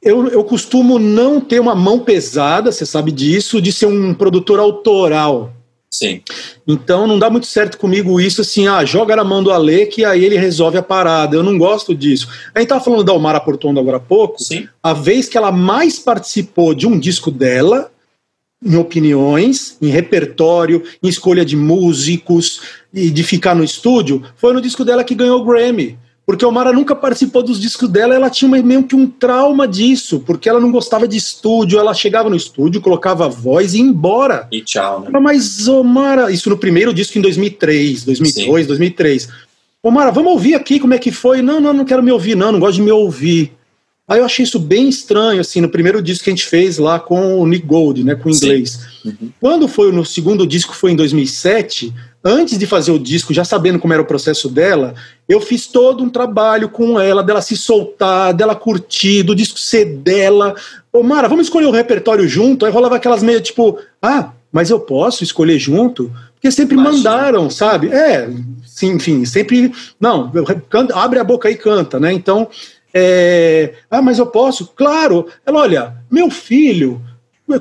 eu, 0.02 0.26
eu 0.26 0.42
costumo 0.42 0.98
não 0.98 1.40
ter 1.40 1.61
uma 1.61 1.74
mão 1.74 2.00
pesada, 2.00 2.72
você 2.72 2.84
sabe 2.84 3.12
disso, 3.12 3.62
de 3.62 3.72
ser 3.72 3.86
um 3.86 4.12
produtor 4.12 4.58
autoral. 4.58 5.52
Sim. 5.90 6.22
Então 6.66 7.04
não 7.06 7.18
dá 7.18 7.28
muito 7.28 7.48
certo 7.48 7.76
comigo 7.76 8.20
isso 8.20 8.40
assim, 8.40 8.68
ah, 8.68 8.84
joga 8.84 9.16
na 9.16 9.24
mão 9.24 9.42
do 9.42 9.50
Ale 9.50 9.86
que 9.86 10.04
aí 10.04 10.24
ele 10.24 10.38
resolve 10.38 10.78
a 10.78 10.82
parada. 10.82 11.34
Eu 11.34 11.42
não 11.42 11.58
gosto 11.58 11.94
disso. 11.94 12.28
A 12.54 12.61
gente 12.61 12.68
tava 12.68 12.82
falando 12.82 13.02
da 13.02 13.12
Omara 13.12 13.40
Portondo 13.40 13.80
agora 13.80 13.96
há 13.96 14.00
pouco. 14.00 14.40
Sim. 14.42 14.68
A 14.80 14.92
vez 14.92 15.28
que 15.28 15.36
ela 15.36 15.50
mais 15.50 15.98
participou 15.98 16.74
de 16.74 16.86
um 16.86 16.96
disco 16.96 17.30
dela, 17.30 17.90
em 18.64 18.76
opiniões, 18.76 19.76
em 19.80 19.88
repertório, 19.88 20.82
em 21.02 21.08
escolha 21.08 21.44
de 21.44 21.56
músicos 21.56 22.61
e 22.92 23.11
de 23.11 23.22
ficar 23.22 23.54
no 23.54 23.64
estúdio, 23.64 24.22
foi 24.36 24.52
no 24.52 24.61
disco 24.61 24.84
dela 24.84 25.04
que 25.04 25.14
ganhou 25.14 25.40
o 25.40 25.44
Grammy. 25.44 25.98
porque 26.26 26.44
o 26.44 26.52
Mara 26.52 26.72
nunca 26.72 26.94
participou 26.94 27.42
dos 27.42 27.61
discos 27.61 27.88
dela, 27.88 28.14
ela 28.14 28.30
tinha 28.30 28.62
meio 28.62 28.84
que 28.84 28.94
um 28.94 29.06
trauma 29.06 29.66
disso, 29.66 30.20
porque 30.20 30.48
ela 30.48 30.61
não 30.61 30.70
gostava 30.70 31.08
de 31.08 31.16
estúdio, 31.16 31.78
ela 31.78 31.92
chegava 31.92 32.30
no 32.30 32.36
estúdio, 32.36 32.80
colocava 32.80 33.24
a 33.24 33.28
voz 33.28 33.74
e 33.74 33.78
ia 33.78 33.82
embora. 33.82 34.46
E 34.52 34.61
tchau, 34.61 35.00
né? 35.00 35.11
Mas, 35.20 35.66
ô 35.66 35.82
Mara, 35.82 36.30
isso 36.30 36.48
no 36.48 36.56
primeiro 36.56 36.94
disco 36.94 37.18
em 37.18 37.22
2003, 37.22 38.04
2002, 38.04 38.62
Sim. 38.62 38.68
2003. 38.68 39.28
Ô 39.82 39.90
Mara, 39.90 40.12
vamos 40.12 40.32
ouvir 40.32 40.54
aqui 40.54 40.78
como 40.78 40.94
é 40.94 40.98
que 40.98 41.11
foi? 41.11 41.40
Não, 41.40 41.61
não, 41.61 41.72
não 41.72 41.84
quero 41.84 42.02
me 42.02 42.12
ouvir, 42.12 42.36
não, 42.36 42.52
não 42.52 42.61
gosto 42.61 42.76
de 42.76 42.82
me 42.82 42.92
ouvir. 42.92 43.52
Aí 44.11 44.18
eu 44.18 44.24
achei 44.24 44.42
isso 44.42 44.58
bem 44.58 44.88
estranho, 44.88 45.40
assim, 45.40 45.61
no 45.61 45.68
primeiro 45.68 46.02
disco 46.02 46.24
que 46.24 46.30
a 46.30 46.32
gente 46.32 46.44
fez 46.44 46.78
lá 46.78 46.98
com 46.98 47.38
o 47.38 47.46
Nick 47.46 47.64
Gold, 47.64 48.02
né, 48.02 48.16
com 48.16 48.28
o 48.28 48.32
inglês. 48.32 48.80
Uhum. 49.04 49.30
Quando 49.40 49.68
foi 49.68 49.92
no 49.92 50.04
segundo 50.04 50.44
disco, 50.44 50.74
foi 50.74 50.90
em 50.90 50.96
2007, 50.96 51.94
antes 52.24 52.58
de 52.58 52.66
fazer 52.66 52.90
o 52.90 52.98
disco, 52.98 53.32
já 53.32 53.44
sabendo 53.44 53.78
como 53.78 53.92
era 53.92 54.02
o 54.02 54.04
processo 54.04 54.48
dela, 54.48 54.96
eu 55.28 55.40
fiz 55.40 55.68
todo 55.68 56.02
um 56.02 56.08
trabalho 56.08 56.68
com 56.68 56.98
ela, 56.98 57.22
dela 57.22 57.40
se 57.40 57.56
soltar, 57.56 58.34
dela 58.34 58.56
curtir, 58.56 59.22
do 59.22 59.32
disco 59.32 59.61
ser 59.61 59.84
dela. 59.84 60.56
Ô, 60.92 61.04
Mara, 61.04 61.28
vamos 61.28 61.46
escolher 61.46 61.66
o 61.66 61.70
repertório 61.70 62.26
junto? 62.26 62.66
Aí 62.66 62.72
rolava 62.72 62.96
aquelas 62.96 63.22
meio 63.22 63.40
tipo, 63.40 63.78
ah, 64.02 64.32
mas 64.50 64.70
eu 64.70 64.80
posso 64.80 65.22
escolher 65.22 65.61
junto? 65.61 66.11
Porque 66.34 66.50
sempre 66.50 66.74
Imagina. 66.74 66.96
mandaram, 66.96 67.48
sabe? 67.48 67.92
É, 67.92 68.28
sim, 68.66 68.94
enfim, 68.94 69.24
sempre. 69.24 69.72
Não, 70.00 70.32
abre 70.94 71.20
a 71.20 71.24
boca 71.24 71.48
e 71.48 71.54
canta, 71.54 72.00
né? 72.00 72.12
Então 72.12 72.48
é, 72.93 73.74
ah, 73.91 74.03
mas 74.03 74.18
eu 74.18 74.26
posso? 74.26 74.68
Claro. 74.74 75.26
Ela, 75.45 75.61
olha, 75.61 75.95
meu 76.11 76.30
filho 76.30 77.01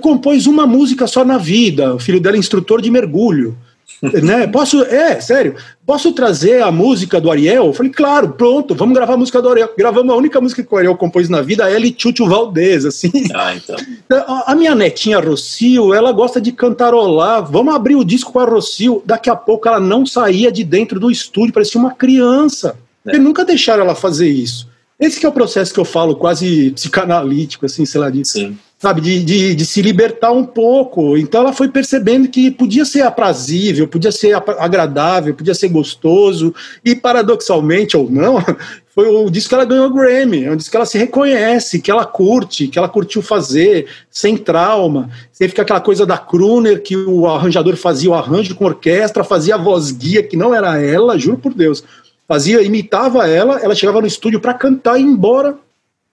compôs 0.01 0.45
uma 0.45 0.67
música 0.67 1.07
só 1.07 1.25
na 1.25 1.37
vida. 1.37 1.95
O 1.95 1.99
filho 1.99 2.19
dela 2.19 2.35
é 2.35 2.39
instrutor 2.39 2.81
de 2.81 2.91
mergulho. 2.91 3.57
né? 4.23 4.47
Posso, 4.47 4.81
é, 4.83 5.19
sério, 5.19 5.55
posso 5.85 6.13
trazer 6.13 6.61
a 6.61 6.71
música 6.71 7.19
do 7.19 7.29
Ariel? 7.29 7.65
Eu 7.65 7.73
falei, 7.73 7.91
claro, 7.91 8.29
pronto, 8.29 8.73
vamos 8.73 8.95
gravar 8.95 9.15
a 9.15 9.17
música 9.17 9.41
do 9.41 9.49
Ariel. 9.49 9.73
Gravamos 9.77 10.13
a 10.13 10.17
única 10.17 10.39
música 10.39 10.63
que 10.63 10.73
o 10.73 10.77
Ariel 10.77 10.95
compôs 10.95 11.27
na 11.27 11.41
vida, 11.41 11.69
ela 11.69 11.85
e 11.85 11.91
Tchutchu 11.91 12.27
Valdez, 12.27 12.85
assim. 12.85 13.11
Ah, 13.33 13.55
então. 13.55 13.75
A, 14.11 14.51
a 14.51 14.55
minha 14.55 14.73
netinha 14.73 15.19
Rocio, 15.19 15.93
ela 15.93 16.11
gosta 16.11 16.39
de 16.39 16.51
cantarolar, 16.51 17.43
vamos 17.51 17.73
abrir 17.73 17.95
o 17.95 18.05
disco 18.05 18.31
com 18.31 18.39
a 18.39 18.45
Rocio. 18.45 19.01
Daqui 19.05 19.29
a 19.29 19.35
pouco 19.35 19.67
ela 19.67 19.79
não 19.79 20.05
saía 20.05 20.51
de 20.51 20.63
dentro 20.63 20.99
do 20.99 21.11
estúdio, 21.11 21.53
parecia 21.53 21.79
uma 21.79 21.91
criança. 21.91 22.75
É. 23.05 23.11
Porque 23.11 23.17
nunca 23.17 23.43
deixaram 23.43 23.83
ela 23.83 23.95
fazer 23.95 24.29
isso. 24.29 24.68
Esse 24.99 25.25
é 25.25 25.29
o 25.29 25.31
processo 25.31 25.73
que 25.73 25.79
eu 25.79 25.85
falo, 25.85 26.13
quase 26.17 26.71
psicanalítico, 26.71 27.65
assim, 27.65 27.85
sei 27.85 28.01
lá, 28.01 28.09
de, 28.09 28.25
Sim. 28.25 28.57
sabe, 28.77 28.99
de, 28.99 29.23
de, 29.23 29.55
de, 29.55 29.65
se 29.65 29.81
libertar 29.81 30.33
um 30.33 30.45
pouco. 30.45 31.15
Então 31.15 31.39
ela 31.39 31.53
foi 31.53 31.69
percebendo 31.69 32.27
que 32.27 32.51
podia 32.51 32.83
ser 32.83 33.03
aprazível, 33.03 33.87
podia 33.87 34.11
ser 34.11 34.35
agradável, 34.59 35.33
podia 35.33 35.55
ser 35.55 35.69
gostoso, 35.69 36.53
e 36.83 36.93
paradoxalmente 36.95 37.95
ou 37.95 38.11
não, 38.11 38.43
foi 38.93 39.07
o 39.07 39.29
disco 39.29 39.47
que 39.47 39.55
ela 39.55 39.63
ganhou 39.63 39.85
o 39.85 39.93
Grammy, 39.93 40.43
é 40.43 40.51
um 40.51 40.57
disco 40.57 40.71
que 40.71 40.75
ela 40.75 40.85
se 40.85 40.97
reconhece, 40.97 41.79
que 41.79 41.89
ela 41.89 42.05
curte, 42.05 42.67
que 42.67 42.77
ela 42.77 42.89
curtiu 42.89 43.21
fazer, 43.21 43.87
sem 44.11 44.35
trauma. 44.35 45.09
Você 45.31 45.47
fica 45.47 45.61
aquela 45.61 45.79
coisa 45.79 46.05
da 46.05 46.17
crooner, 46.17 46.83
que 46.83 46.97
o 46.97 47.25
arranjador 47.25 47.77
fazia 47.77 48.09
o 48.09 48.15
arranjo 48.15 48.53
com 48.53 48.65
orquestra, 48.65 49.23
fazia 49.23 49.55
a 49.55 49.57
voz 49.57 49.91
guia, 49.91 50.21
que 50.21 50.35
não 50.35 50.53
era 50.53 50.77
ela, 50.81 51.17
juro 51.17 51.37
por 51.37 51.53
Deus 51.53 51.85
fazia, 52.29 52.61
imitava 52.61 53.27
ela, 53.27 53.59
ela 53.59 53.73
chegava 53.73 53.99
no 53.99 54.07
estúdio 54.07 54.39
para 54.39 54.53
cantar 54.53 54.99
e 54.99 55.01
ir 55.01 55.05
embora. 55.05 55.57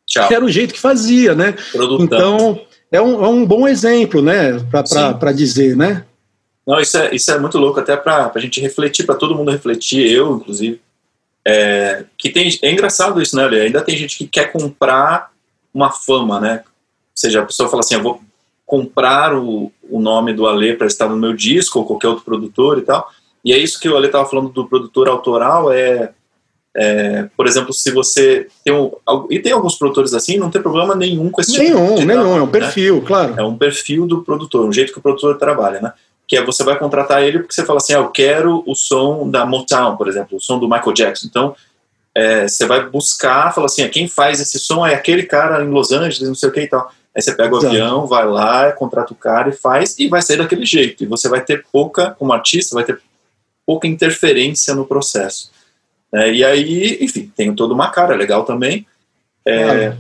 Tchau. 0.06 0.26
Que 0.26 0.34
era 0.34 0.44
o 0.44 0.50
jeito 0.50 0.72
que 0.72 0.80
fazia, 0.80 1.34
né? 1.34 1.54
Produtão. 1.72 2.04
Então, 2.04 2.60
é 2.90 3.02
um, 3.02 3.22
é 3.22 3.28
um 3.28 3.44
bom 3.44 3.68
exemplo, 3.68 4.22
né, 4.22 4.58
para 5.20 5.32
dizer, 5.32 5.76
né? 5.76 6.04
Não, 6.66 6.80
isso 6.80 6.96
é, 6.96 7.14
isso 7.14 7.30
é 7.30 7.38
muito 7.38 7.58
louco, 7.58 7.78
até 7.78 7.96
para 7.96 8.32
a 8.34 8.38
gente 8.40 8.60
refletir, 8.60 9.04
para 9.04 9.14
todo 9.14 9.34
mundo 9.34 9.50
refletir, 9.50 10.10
eu, 10.10 10.36
inclusive. 10.36 10.80
É, 11.44 12.04
que 12.16 12.30
tem, 12.30 12.48
é 12.62 12.72
engraçado 12.72 13.20
isso, 13.20 13.36
né, 13.36 13.44
Ale? 13.44 13.60
Ainda 13.60 13.82
tem 13.82 13.96
gente 13.96 14.16
que 14.16 14.26
quer 14.26 14.50
comprar 14.50 15.30
uma 15.72 15.92
fama, 15.92 16.40
né? 16.40 16.62
Ou 16.64 16.72
seja, 17.14 17.42
a 17.42 17.46
pessoa 17.46 17.68
fala 17.68 17.80
assim: 17.80 17.94
eu 17.94 18.02
vou 18.02 18.20
comprar 18.64 19.32
o, 19.32 19.70
o 19.88 20.00
nome 20.00 20.32
do 20.32 20.46
Ale 20.46 20.74
para 20.74 20.88
estar 20.88 21.08
no 21.08 21.16
meu 21.16 21.32
disco 21.32 21.78
ou 21.78 21.84
qualquer 21.84 22.08
outro 22.08 22.24
produtor 22.24 22.78
e 22.78 22.82
tal. 22.82 23.12
E 23.46 23.52
é 23.52 23.58
isso 23.58 23.78
que 23.78 23.88
o 23.88 23.96
Ale 23.96 24.06
estava 24.06 24.28
falando 24.28 24.48
do 24.48 24.66
produtor 24.66 25.08
autoral, 25.08 25.72
é, 25.72 26.10
é, 26.76 27.28
por 27.36 27.46
exemplo, 27.46 27.72
se 27.72 27.92
você 27.92 28.48
tem 28.64 28.74
um, 28.74 28.90
e 29.30 29.38
tem 29.38 29.52
alguns 29.52 29.76
produtores 29.76 30.12
assim, 30.12 30.36
não 30.36 30.50
tem 30.50 30.60
problema 30.60 30.96
nenhum 30.96 31.30
com 31.30 31.40
esse 31.40 31.56
nenhum, 31.56 31.86
tipo 31.86 32.00
de 32.00 32.06
nenhum, 32.06 32.22
trabalho, 32.22 32.40
é 32.40 32.42
um 32.42 32.48
perfil, 32.48 32.96
né? 32.96 33.02
claro. 33.06 33.34
É 33.38 33.44
um 33.44 33.56
perfil 33.56 34.04
do 34.04 34.22
produtor, 34.22 34.66
um 34.66 34.72
jeito 34.72 34.92
que 34.92 34.98
o 34.98 35.00
produtor 35.00 35.38
trabalha, 35.38 35.80
né? 35.80 35.92
Que 36.26 36.36
é 36.36 36.44
você 36.44 36.64
vai 36.64 36.76
contratar 36.76 37.22
ele 37.22 37.38
porque 37.38 37.54
você 37.54 37.64
fala 37.64 37.76
assim, 37.76 37.94
ah, 37.94 37.98
eu 37.98 38.08
quero 38.08 38.64
o 38.66 38.74
som 38.74 39.30
da 39.30 39.46
Motown, 39.46 39.96
por 39.96 40.08
exemplo, 40.08 40.38
o 40.38 40.40
som 40.40 40.58
do 40.58 40.68
Michael 40.68 40.92
Jackson. 40.92 41.28
Então, 41.28 41.54
é, 42.16 42.48
você 42.48 42.66
vai 42.66 42.84
buscar, 42.90 43.54
fala 43.54 43.66
assim, 43.66 43.84
ah, 43.84 43.88
quem 43.88 44.08
faz 44.08 44.40
esse 44.40 44.58
som 44.58 44.84
é 44.84 44.92
aquele 44.92 45.22
cara 45.22 45.64
em 45.64 45.70
Los 45.70 45.92
Angeles, 45.92 46.28
não 46.28 46.34
sei 46.34 46.48
o 46.48 46.52
que 46.52 46.62
e 46.62 46.66
tal. 46.66 46.90
Aí 47.14 47.22
você 47.22 47.32
pega 47.32 47.54
o 47.54 47.58
Exato. 47.58 47.72
avião, 47.72 48.06
vai 48.08 48.26
lá, 48.26 48.72
contrata 48.72 49.12
o 49.12 49.16
cara 49.16 49.50
e 49.50 49.52
faz, 49.52 49.96
e 50.00 50.08
vai 50.08 50.20
sair 50.20 50.36
daquele 50.36 50.66
jeito. 50.66 51.04
E 51.04 51.06
você 51.06 51.28
vai 51.28 51.40
ter 51.40 51.64
pouca, 51.72 52.10
como 52.18 52.32
artista, 52.32 52.74
vai 52.74 52.82
ter 52.84 53.00
pouca 53.66 53.88
interferência 53.88 54.74
no 54.74 54.86
processo. 54.86 55.50
É, 56.12 56.32
e 56.32 56.44
aí, 56.44 56.98
enfim, 57.02 57.30
tem 57.36 57.54
toda 57.54 57.74
uma 57.74 57.90
cara 57.90 58.14
legal 58.14 58.44
também. 58.44 58.86
É, 59.46 59.96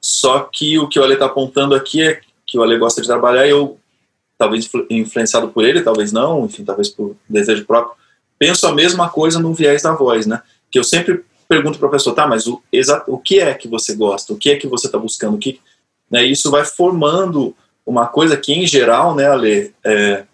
Só 0.00 0.40
que 0.40 0.78
o 0.78 0.88
que 0.88 0.98
o 0.98 1.02
Ale 1.02 1.14
está 1.14 1.26
apontando 1.26 1.74
aqui 1.74 2.02
é 2.02 2.20
que 2.46 2.58
o 2.58 2.62
Ale 2.62 2.78
gosta 2.78 3.00
de 3.00 3.06
trabalhar 3.06 3.46
e 3.46 3.50
eu, 3.50 3.78
talvez 4.38 4.70
influenciado 4.88 5.48
por 5.48 5.64
ele, 5.64 5.82
talvez 5.82 6.12
não, 6.12 6.46
enfim, 6.46 6.64
talvez 6.64 6.88
por 6.88 7.16
desejo 7.28 7.64
próprio, 7.64 7.96
penso 8.38 8.66
a 8.66 8.72
mesma 8.72 9.08
coisa 9.08 9.38
no 9.38 9.52
viés 9.52 9.82
da 9.82 9.92
voz, 9.92 10.26
né? 10.26 10.42
Que 10.70 10.78
eu 10.78 10.84
sempre 10.84 11.24
pergunto 11.48 11.78
para 11.78 11.88
a 11.88 11.92
pessoa, 11.92 12.14
tá, 12.14 12.26
mas 12.26 12.46
o, 12.46 12.62
o 13.06 13.18
que 13.18 13.40
é 13.40 13.54
que 13.54 13.68
você 13.68 13.94
gosta? 13.94 14.32
O 14.32 14.36
que 14.36 14.50
é 14.50 14.56
que 14.56 14.66
você 14.66 14.86
está 14.86 14.98
buscando? 14.98 15.34
O 15.34 15.38
que, 15.38 15.60
né, 16.10 16.24
isso 16.24 16.50
vai 16.50 16.64
formando 16.64 17.54
uma 17.86 18.06
coisa 18.06 18.36
que, 18.36 18.52
em 18.52 18.66
geral, 18.66 19.14
né, 19.14 19.26
Ale, 19.26 19.74
é, 19.84 20.24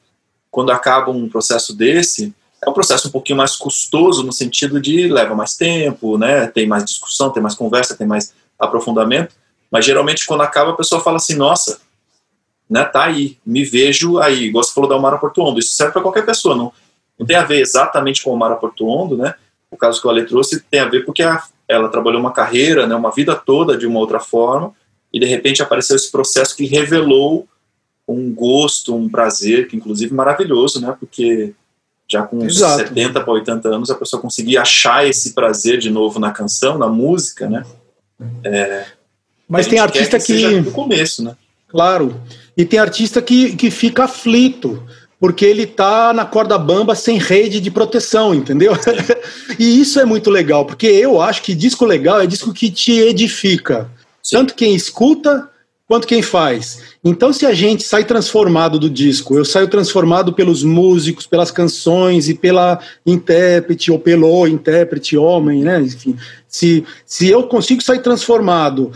quando 0.50 0.70
acaba 0.70 1.11
um 1.11 1.28
processo 1.28 1.76
desse, 1.76 2.34
é 2.64 2.68
um 2.68 2.72
processo 2.72 3.08
um 3.08 3.11
pouquinho 3.11 3.38
mais 3.38 3.56
custoso 3.56 4.22
no 4.22 4.32
sentido 4.32 4.80
de 4.80 5.08
leva 5.08 5.34
mais 5.34 5.56
tempo, 5.56 6.18
né? 6.18 6.46
Tem 6.46 6.66
mais 6.66 6.84
discussão, 6.84 7.30
tem 7.30 7.42
mais 7.42 7.54
conversa, 7.54 7.96
tem 7.96 8.06
mais 8.06 8.34
aprofundamento. 8.58 9.34
Mas 9.70 9.84
geralmente 9.84 10.26
quando 10.26 10.42
acaba 10.42 10.72
a 10.72 10.76
pessoa 10.76 11.00
fala 11.00 11.16
assim, 11.16 11.34
nossa, 11.34 11.80
né? 12.68 12.84
Tá 12.84 13.04
aí, 13.04 13.38
me 13.44 13.64
vejo 13.64 14.18
aí. 14.18 14.44
Igual 14.44 14.62
você 14.62 14.72
falou 14.72 14.88
da 14.88 14.96
Omara 14.96 15.18
Portuondo. 15.18 15.58
Isso 15.58 15.72
serve 15.72 15.92
para 15.92 16.02
qualquer 16.02 16.26
pessoa, 16.26 16.54
não, 16.54 16.72
não 17.18 17.26
tem 17.26 17.36
a 17.36 17.44
ver 17.44 17.61
exatamente 17.61 18.22
com 18.22 18.30
o 18.30 18.34
Omara 18.34 18.56
Portuondo, 18.56 19.16
né? 19.16 19.34
O 19.70 19.76
caso 19.76 20.00
que 20.00 20.06
o 20.06 20.11
Ale 20.11 20.26
trouxe 20.26 20.61
tem 20.61 20.80
a 20.80 20.88
ver 20.88 21.04
porque 21.04 21.22
a, 21.22 21.42
ela 21.66 21.88
trabalhou 21.88 22.20
uma 22.20 22.32
carreira, 22.32 22.86
né? 22.86 22.94
Uma 22.94 23.11
vida 23.11 23.34
toda 23.34 23.76
de 23.76 23.86
uma 23.86 23.98
outra 23.98 24.20
forma 24.20 24.72
e 25.12 25.18
de 25.18 25.26
repente 25.26 25.62
apareceu 25.62 25.96
esse 25.96 26.11
processo 26.11 26.54
que 26.54 26.66
revelou 26.66 27.48
um 28.06 28.32
gosto, 28.34 28.94
um 28.94 29.08
prazer, 29.08 29.68
que 29.68 29.76
inclusive 29.76 30.12
maravilhoso, 30.12 30.80
né? 30.80 30.94
Porque 30.98 31.54
já 32.11 32.24
com 32.24 32.44
Exato. 32.44 32.88
70 32.88 33.20
para 33.20 33.32
80 33.32 33.68
anos, 33.68 33.90
a 33.90 33.94
pessoa 33.94 34.20
conseguir 34.20 34.58
achar 34.58 35.06
esse 35.06 35.32
prazer 35.32 35.78
de 35.78 35.90
novo 35.90 36.18
na 36.18 36.32
canção, 36.32 36.76
na 36.76 36.88
música, 36.88 37.48
né? 37.48 37.64
É, 38.42 38.84
Mas 39.48 39.68
tem 39.68 39.78
artista 39.78 40.18
que. 40.18 40.36
que... 40.36 40.61
No 40.61 40.72
começo, 40.72 41.22
né? 41.22 41.36
Claro. 41.68 42.20
E 42.56 42.64
tem 42.64 42.80
artista 42.80 43.22
que, 43.22 43.54
que 43.54 43.70
fica 43.70 44.04
aflito, 44.04 44.82
porque 45.20 45.44
ele 45.44 45.66
tá 45.66 46.12
na 46.12 46.24
corda 46.24 46.58
bamba 46.58 46.94
sem 46.94 47.18
rede 47.18 47.61
de 47.61 47.70
proteção, 47.70 48.34
entendeu? 48.34 48.72
e 49.58 49.80
isso 49.80 50.00
é 50.00 50.04
muito 50.04 50.30
legal, 50.30 50.64
porque 50.64 50.86
eu 50.86 51.20
acho 51.20 51.42
que 51.42 51.54
disco 51.54 51.84
legal 51.84 52.20
é 52.20 52.26
disco 52.26 52.52
que 52.52 52.70
te 52.70 52.92
edifica. 52.92 53.88
Sim. 54.22 54.36
Tanto 54.36 54.54
quem 54.54 54.74
escuta 54.74 55.49
quanto 55.91 56.07
quem 56.07 56.22
faz. 56.22 56.82
Então, 57.03 57.32
se 57.32 57.45
a 57.45 57.53
gente 57.53 57.82
sai 57.82 58.05
transformado 58.05 58.78
do 58.78 58.88
disco, 58.88 59.36
eu 59.36 59.45
saio 59.45 59.66
transformado 59.66 60.32
pelos 60.32 60.62
músicos, 60.62 61.26
pelas 61.26 61.51
canções 61.51 62.28
e 62.28 62.34
pela 62.34 62.78
intérprete 63.05 63.91
ou 63.91 63.99
pelo 63.99 64.47
intérprete 64.47 65.16
homem, 65.16 65.64
né? 65.64 65.80
Enfim, 65.80 66.16
se, 66.47 66.84
se 67.05 67.28
eu 67.28 67.43
consigo 67.43 67.82
sair 67.82 67.99
transformado, 68.03 68.93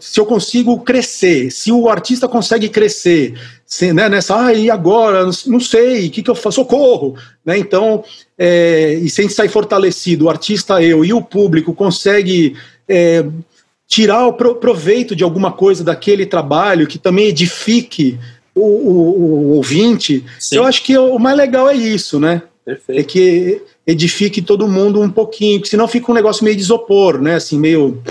se 0.00 0.18
eu 0.18 0.26
consigo 0.26 0.80
crescer, 0.80 1.52
se 1.52 1.70
o 1.70 1.88
artista 1.88 2.26
consegue 2.26 2.68
crescer, 2.68 3.40
se, 3.64 3.92
né, 3.92 4.08
nessa, 4.08 4.44
ah, 4.44 4.52
e 4.52 4.68
agora? 4.68 5.24
Não 5.46 5.60
sei, 5.60 6.08
o 6.08 6.10
que, 6.10 6.20
que 6.20 6.30
eu 6.30 6.34
faço? 6.34 6.56
Socorro! 6.56 7.16
Né? 7.46 7.58
Então, 7.58 8.02
é, 8.36 8.94
e 8.94 9.08
se 9.08 9.20
a 9.20 9.22
gente 9.22 9.34
sai 9.34 9.46
fortalecido, 9.46 10.24
o 10.24 10.30
artista, 10.30 10.82
eu 10.82 11.04
e 11.04 11.12
o 11.12 11.22
público 11.22 11.72
consegue. 11.72 12.56
É, 12.88 13.24
tirar 13.88 14.26
o 14.26 14.34
proveito 14.34 15.16
de 15.16 15.24
alguma 15.24 15.50
coisa 15.50 15.82
daquele 15.82 16.26
trabalho 16.26 16.86
que 16.86 16.98
também 16.98 17.26
edifique 17.26 18.18
o, 18.54 18.60
o, 18.60 19.20
o 19.20 19.48
ouvinte. 19.56 20.24
Sim. 20.38 20.56
Eu 20.56 20.64
acho 20.64 20.84
que 20.84 20.96
o 20.96 21.18
mais 21.18 21.36
legal 21.36 21.68
é 21.70 21.74
isso, 21.74 22.20
né? 22.20 22.42
Perfeito. 22.66 23.00
É 23.00 23.02
que 23.02 23.62
edifique 23.86 24.42
todo 24.42 24.68
mundo 24.68 25.00
um 25.00 25.10
pouquinho, 25.10 25.58
porque 25.58 25.70
senão 25.70 25.88
fica 25.88 26.12
um 26.12 26.14
negócio 26.14 26.44
meio 26.44 26.54
de 26.54 26.62
isopor, 26.62 27.18
né? 27.18 27.36
Assim, 27.36 27.58
meio 27.58 28.02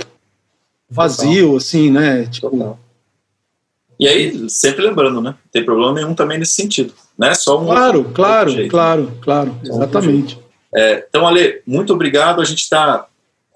vazio, 0.90 1.44
Total. 1.44 1.58
assim, 1.58 1.92
né? 1.92 2.26
Tipo... 2.26 2.50
Total. 2.50 2.80
E 4.00 4.08
aí, 4.08 4.50
sempre 4.50 4.84
lembrando, 4.84 5.22
né? 5.22 5.32
Não 5.32 5.52
tem 5.52 5.64
problema 5.64 5.94
nenhum 5.94 6.16
também 6.16 6.40
nesse 6.40 6.54
sentido. 6.54 6.94
Né? 7.18 7.34
Só 7.36 7.62
um 7.62 7.66
claro, 7.66 8.00
outro, 8.00 8.14
claro, 8.14 8.52
outro 8.52 8.68
claro, 8.68 9.12
claro, 9.22 9.56
exatamente. 9.64 10.40
É, 10.76 11.06
então, 11.08 11.28
Ale, 11.28 11.62
muito 11.66 11.94
obrigado. 11.94 12.42
A 12.42 12.46
gente 12.46 12.60
está, 12.60 13.08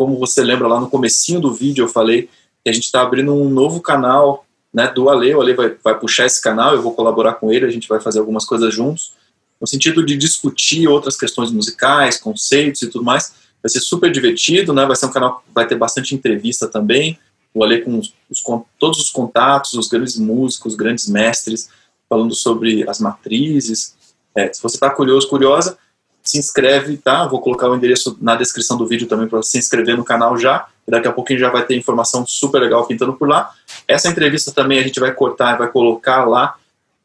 como 0.02 0.18
você 0.18 0.42
lembra 0.44 0.68
lá 0.68 0.82
no 0.82 0.90
comecinho 0.90 1.40
do 1.40 1.54
vídeo, 1.54 1.84
eu 1.84 1.88
falei 1.88 2.28
que 2.64 2.70
a 2.72 2.74
gente 2.74 2.86
está 2.86 3.04
abrindo 3.04 3.36
um 3.36 3.48
novo 3.48 3.80
canal 3.80 4.48
né, 4.74 4.88
do 4.88 5.08
Ale. 5.12 5.36
O 5.36 5.42
Ale 5.42 5.54
vai, 5.54 5.76
vai 5.84 6.00
puxar 6.00 6.26
esse 6.26 6.42
canal, 6.42 6.74
eu 6.74 6.82
vou 6.82 6.96
colaborar 6.96 7.36
com 7.36 7.54
ele, 7.54 7.68
a 7.68 7.70
gente 7.70 7.88
vai 7.88 8.02
fazer 8.02 8.18
algumas 8.18 8.44
coisas 8.44 8.74
juntos, 8.74 9.14
no 9.60 9.68
sentido 9.68 10.04
de 10.04 10.18
discutir 10.18 10.88
outras 10.88 11.16
questões 11.16 11.52
musicais, 11.52 12.18
conceitos 12.18 12.82
e 12.82 12.88
tudo 12.88 13.06
mais. 13.06 13.36
Vai 13.62 13.70
ser 13.70 13.80
super 13.80 14.12
divertido, 14.12 14.74
né? 14.74 14.88
Vai 14.88 14.96
ser 14.96 15.06
um 15.06 15.12
canal 15.12 15.44
vai 15.54 15.68
ter 15.68 15.76
bastante 15.76 16.16
entrevista 16.16 16.68
também. 16.68 17.20
O 17.54 17.64
Ale 17.64 17.82
com, 17.82 18.00
os, 18.00 18.42
com 18.42 18.66
todos 18.80 19.00
os 19.00 19.12
contatos, 19.12 19.74
os 19.74 19.88
grandes 19.88 20.18
músicos, 20.18 20.74
os 20.74 20.78
grandes 20.80 21.08
mestres, 21.08 21.70
falando 22.10 22.34
sobre 22.34 22.90
as 22.90 23.00
matrizes. 23.00 23.96
É, 24.36 24.52
se 24.52 24.64
você 24.64 24.78
está 24.78 24.90
curioso, 24.90 25.30
curiosa, 25.30 25.78
se 26.24 26.38
inscreve, 26.38 26.98
tá? 26.98 27.28
Vou 27.28 27.42
colocar 27.42 27.70
o 27.70 27.76
endereço 27.76 28.18
na 28.22 28.36
descrição 28.36 28.78
do 28.78 28.88
vídeo 28.88 29.08
também 29.08 29.28
para 29.28 29.42
se 29.42 29.58
inscrever 29.58 29.98
no 29.98 30.04
canal 30.04 30.38
já. 30.38 30.68
Daqui 30.88 31.08
a 31.08 31.12
pouquinho 31.12 31.40
já 31.40 31.50
vai 31.50 31.66
ter 31.66 31.76
informação 31.76 32.26
super 32.28 32.60
legal 32.60 32.86
pintando 32.86 33.14
por 33.14 33.28
lá. 33.28 33.52
Essa 33.88 34.10
entrevista 34.10 34.52
também 34.52 34.80
a 34.80 34.84
gente 34.84 35.00
vai 35.00 35.14
cortar 35.14 35.56
e 35.56 35.58
vai 35.58 35.68
colocar 35.70 36.26
lá 36.26 36.56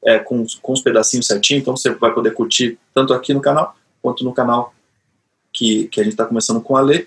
é, 0.04 0.18
com, 0.18 0.44
com 0.62 0.72
os 0.72 0.80
pedacinhos 0.80 1.26
certinho, 1.26 1.58
então 1.58 1.76
você 1.76 1.90
vai 1.90 2.12
poder 2.12 2.32
curtir 2.32 2.78
tanto 2.94 3.12
aqui 3.12 3.34
no 3.34 3.40
canal 3.40 3.74
quanto 4.00 4.24
no 4.24 4.32
canal 4.32 4.72
que, 5.52 5.88
que 5.88 6.00
a 6.00 6.04
gente 6.04 6.12
está 6.12 6.24
começando 6.24 6.60
com 6.60 6.76
a 6.76 6.80
Lê. 6.80 7.06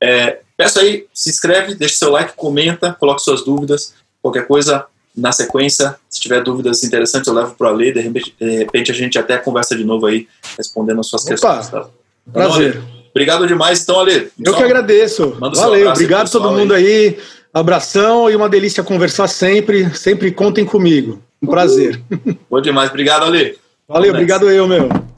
É, 0.00 0.40
peço 0.56 0.80
aí, 0.80 1.06
se 1.14 1.30
inscreve, 1.30 1.74
deixe 1.74 1.94
seu 1.94 2.10
like, 2.10 2.34
comenta, 2.34 2.92
coloque 2.94 3.22
suas 3.22 3.44
dúvidas, 3.44 3.94
qualquer 4.20 4.46
coisa 4.46 4.86
na 5.16 5.32
sequência, 5.32 5.96
se 6.08 6.20
tiver 6.20 6.42
dúvidas 6.42 6.82
interessantes, 6.82 7.28
eu 7.28 7.34
levo 7.34 7.54
para 7.54 7.68
a 7.68 7.72
Lê, 7.72 7.92
de 7.92 8.00
repente, 8.00 8.34
de 8.38 8.56
repente 8.58 8.90
a 8.90 8.94
gente 8.94 9.18
até 9.18 9.38
conversa 9.38 9.76
de 9.76 9.84
novo 9.84 10.06
aí, 10.06 10.26
respondendo 10.56 11.00
as 11.00 11.06
suas 11.06 11.22
Opa, 11.22 11.30
questões. 11.30 11.68
Tá? 11.68 11.86
Prazer. 12.32 12.76
Então, 12.76 12.94
Obrigado 13.14 13.46
demais, 13.46 13.80
então, 13.80 14.00
Ale. 14.00 14.28
Eu 14.44 14.54
que 14.56 14.62
agradeço. 14.62 15.36
Valeu, 15.38 15.88
obrigado 15.88 16.26
a 16.26 16.30
todo 16.30 16.50
mundo 16.50 16.74
aí. 16.74 16.84
aí. 16.84 17.18
Abração 17.52 18.28
e 18.28 18.34
uma 18.34 18.48
delícia 18.48 18.82
conversar 18.82 19.28
sempre. 19.28 19.94
Sempre 19.94 20.32
contem 20.32 20.64
comigo. 20.64 21.22
Um 21.40 21.46
prazer. 21.46 22.02
Bom 22.50 22.60
demais. 22.60 22.90
Obrigado, 22.90 23.24
Ale. 23.24 23.56
Valeu, 23.86 24.10
obrigado 24.10 24.50
eu, 24.50 24.66
meu. 24.66 25.13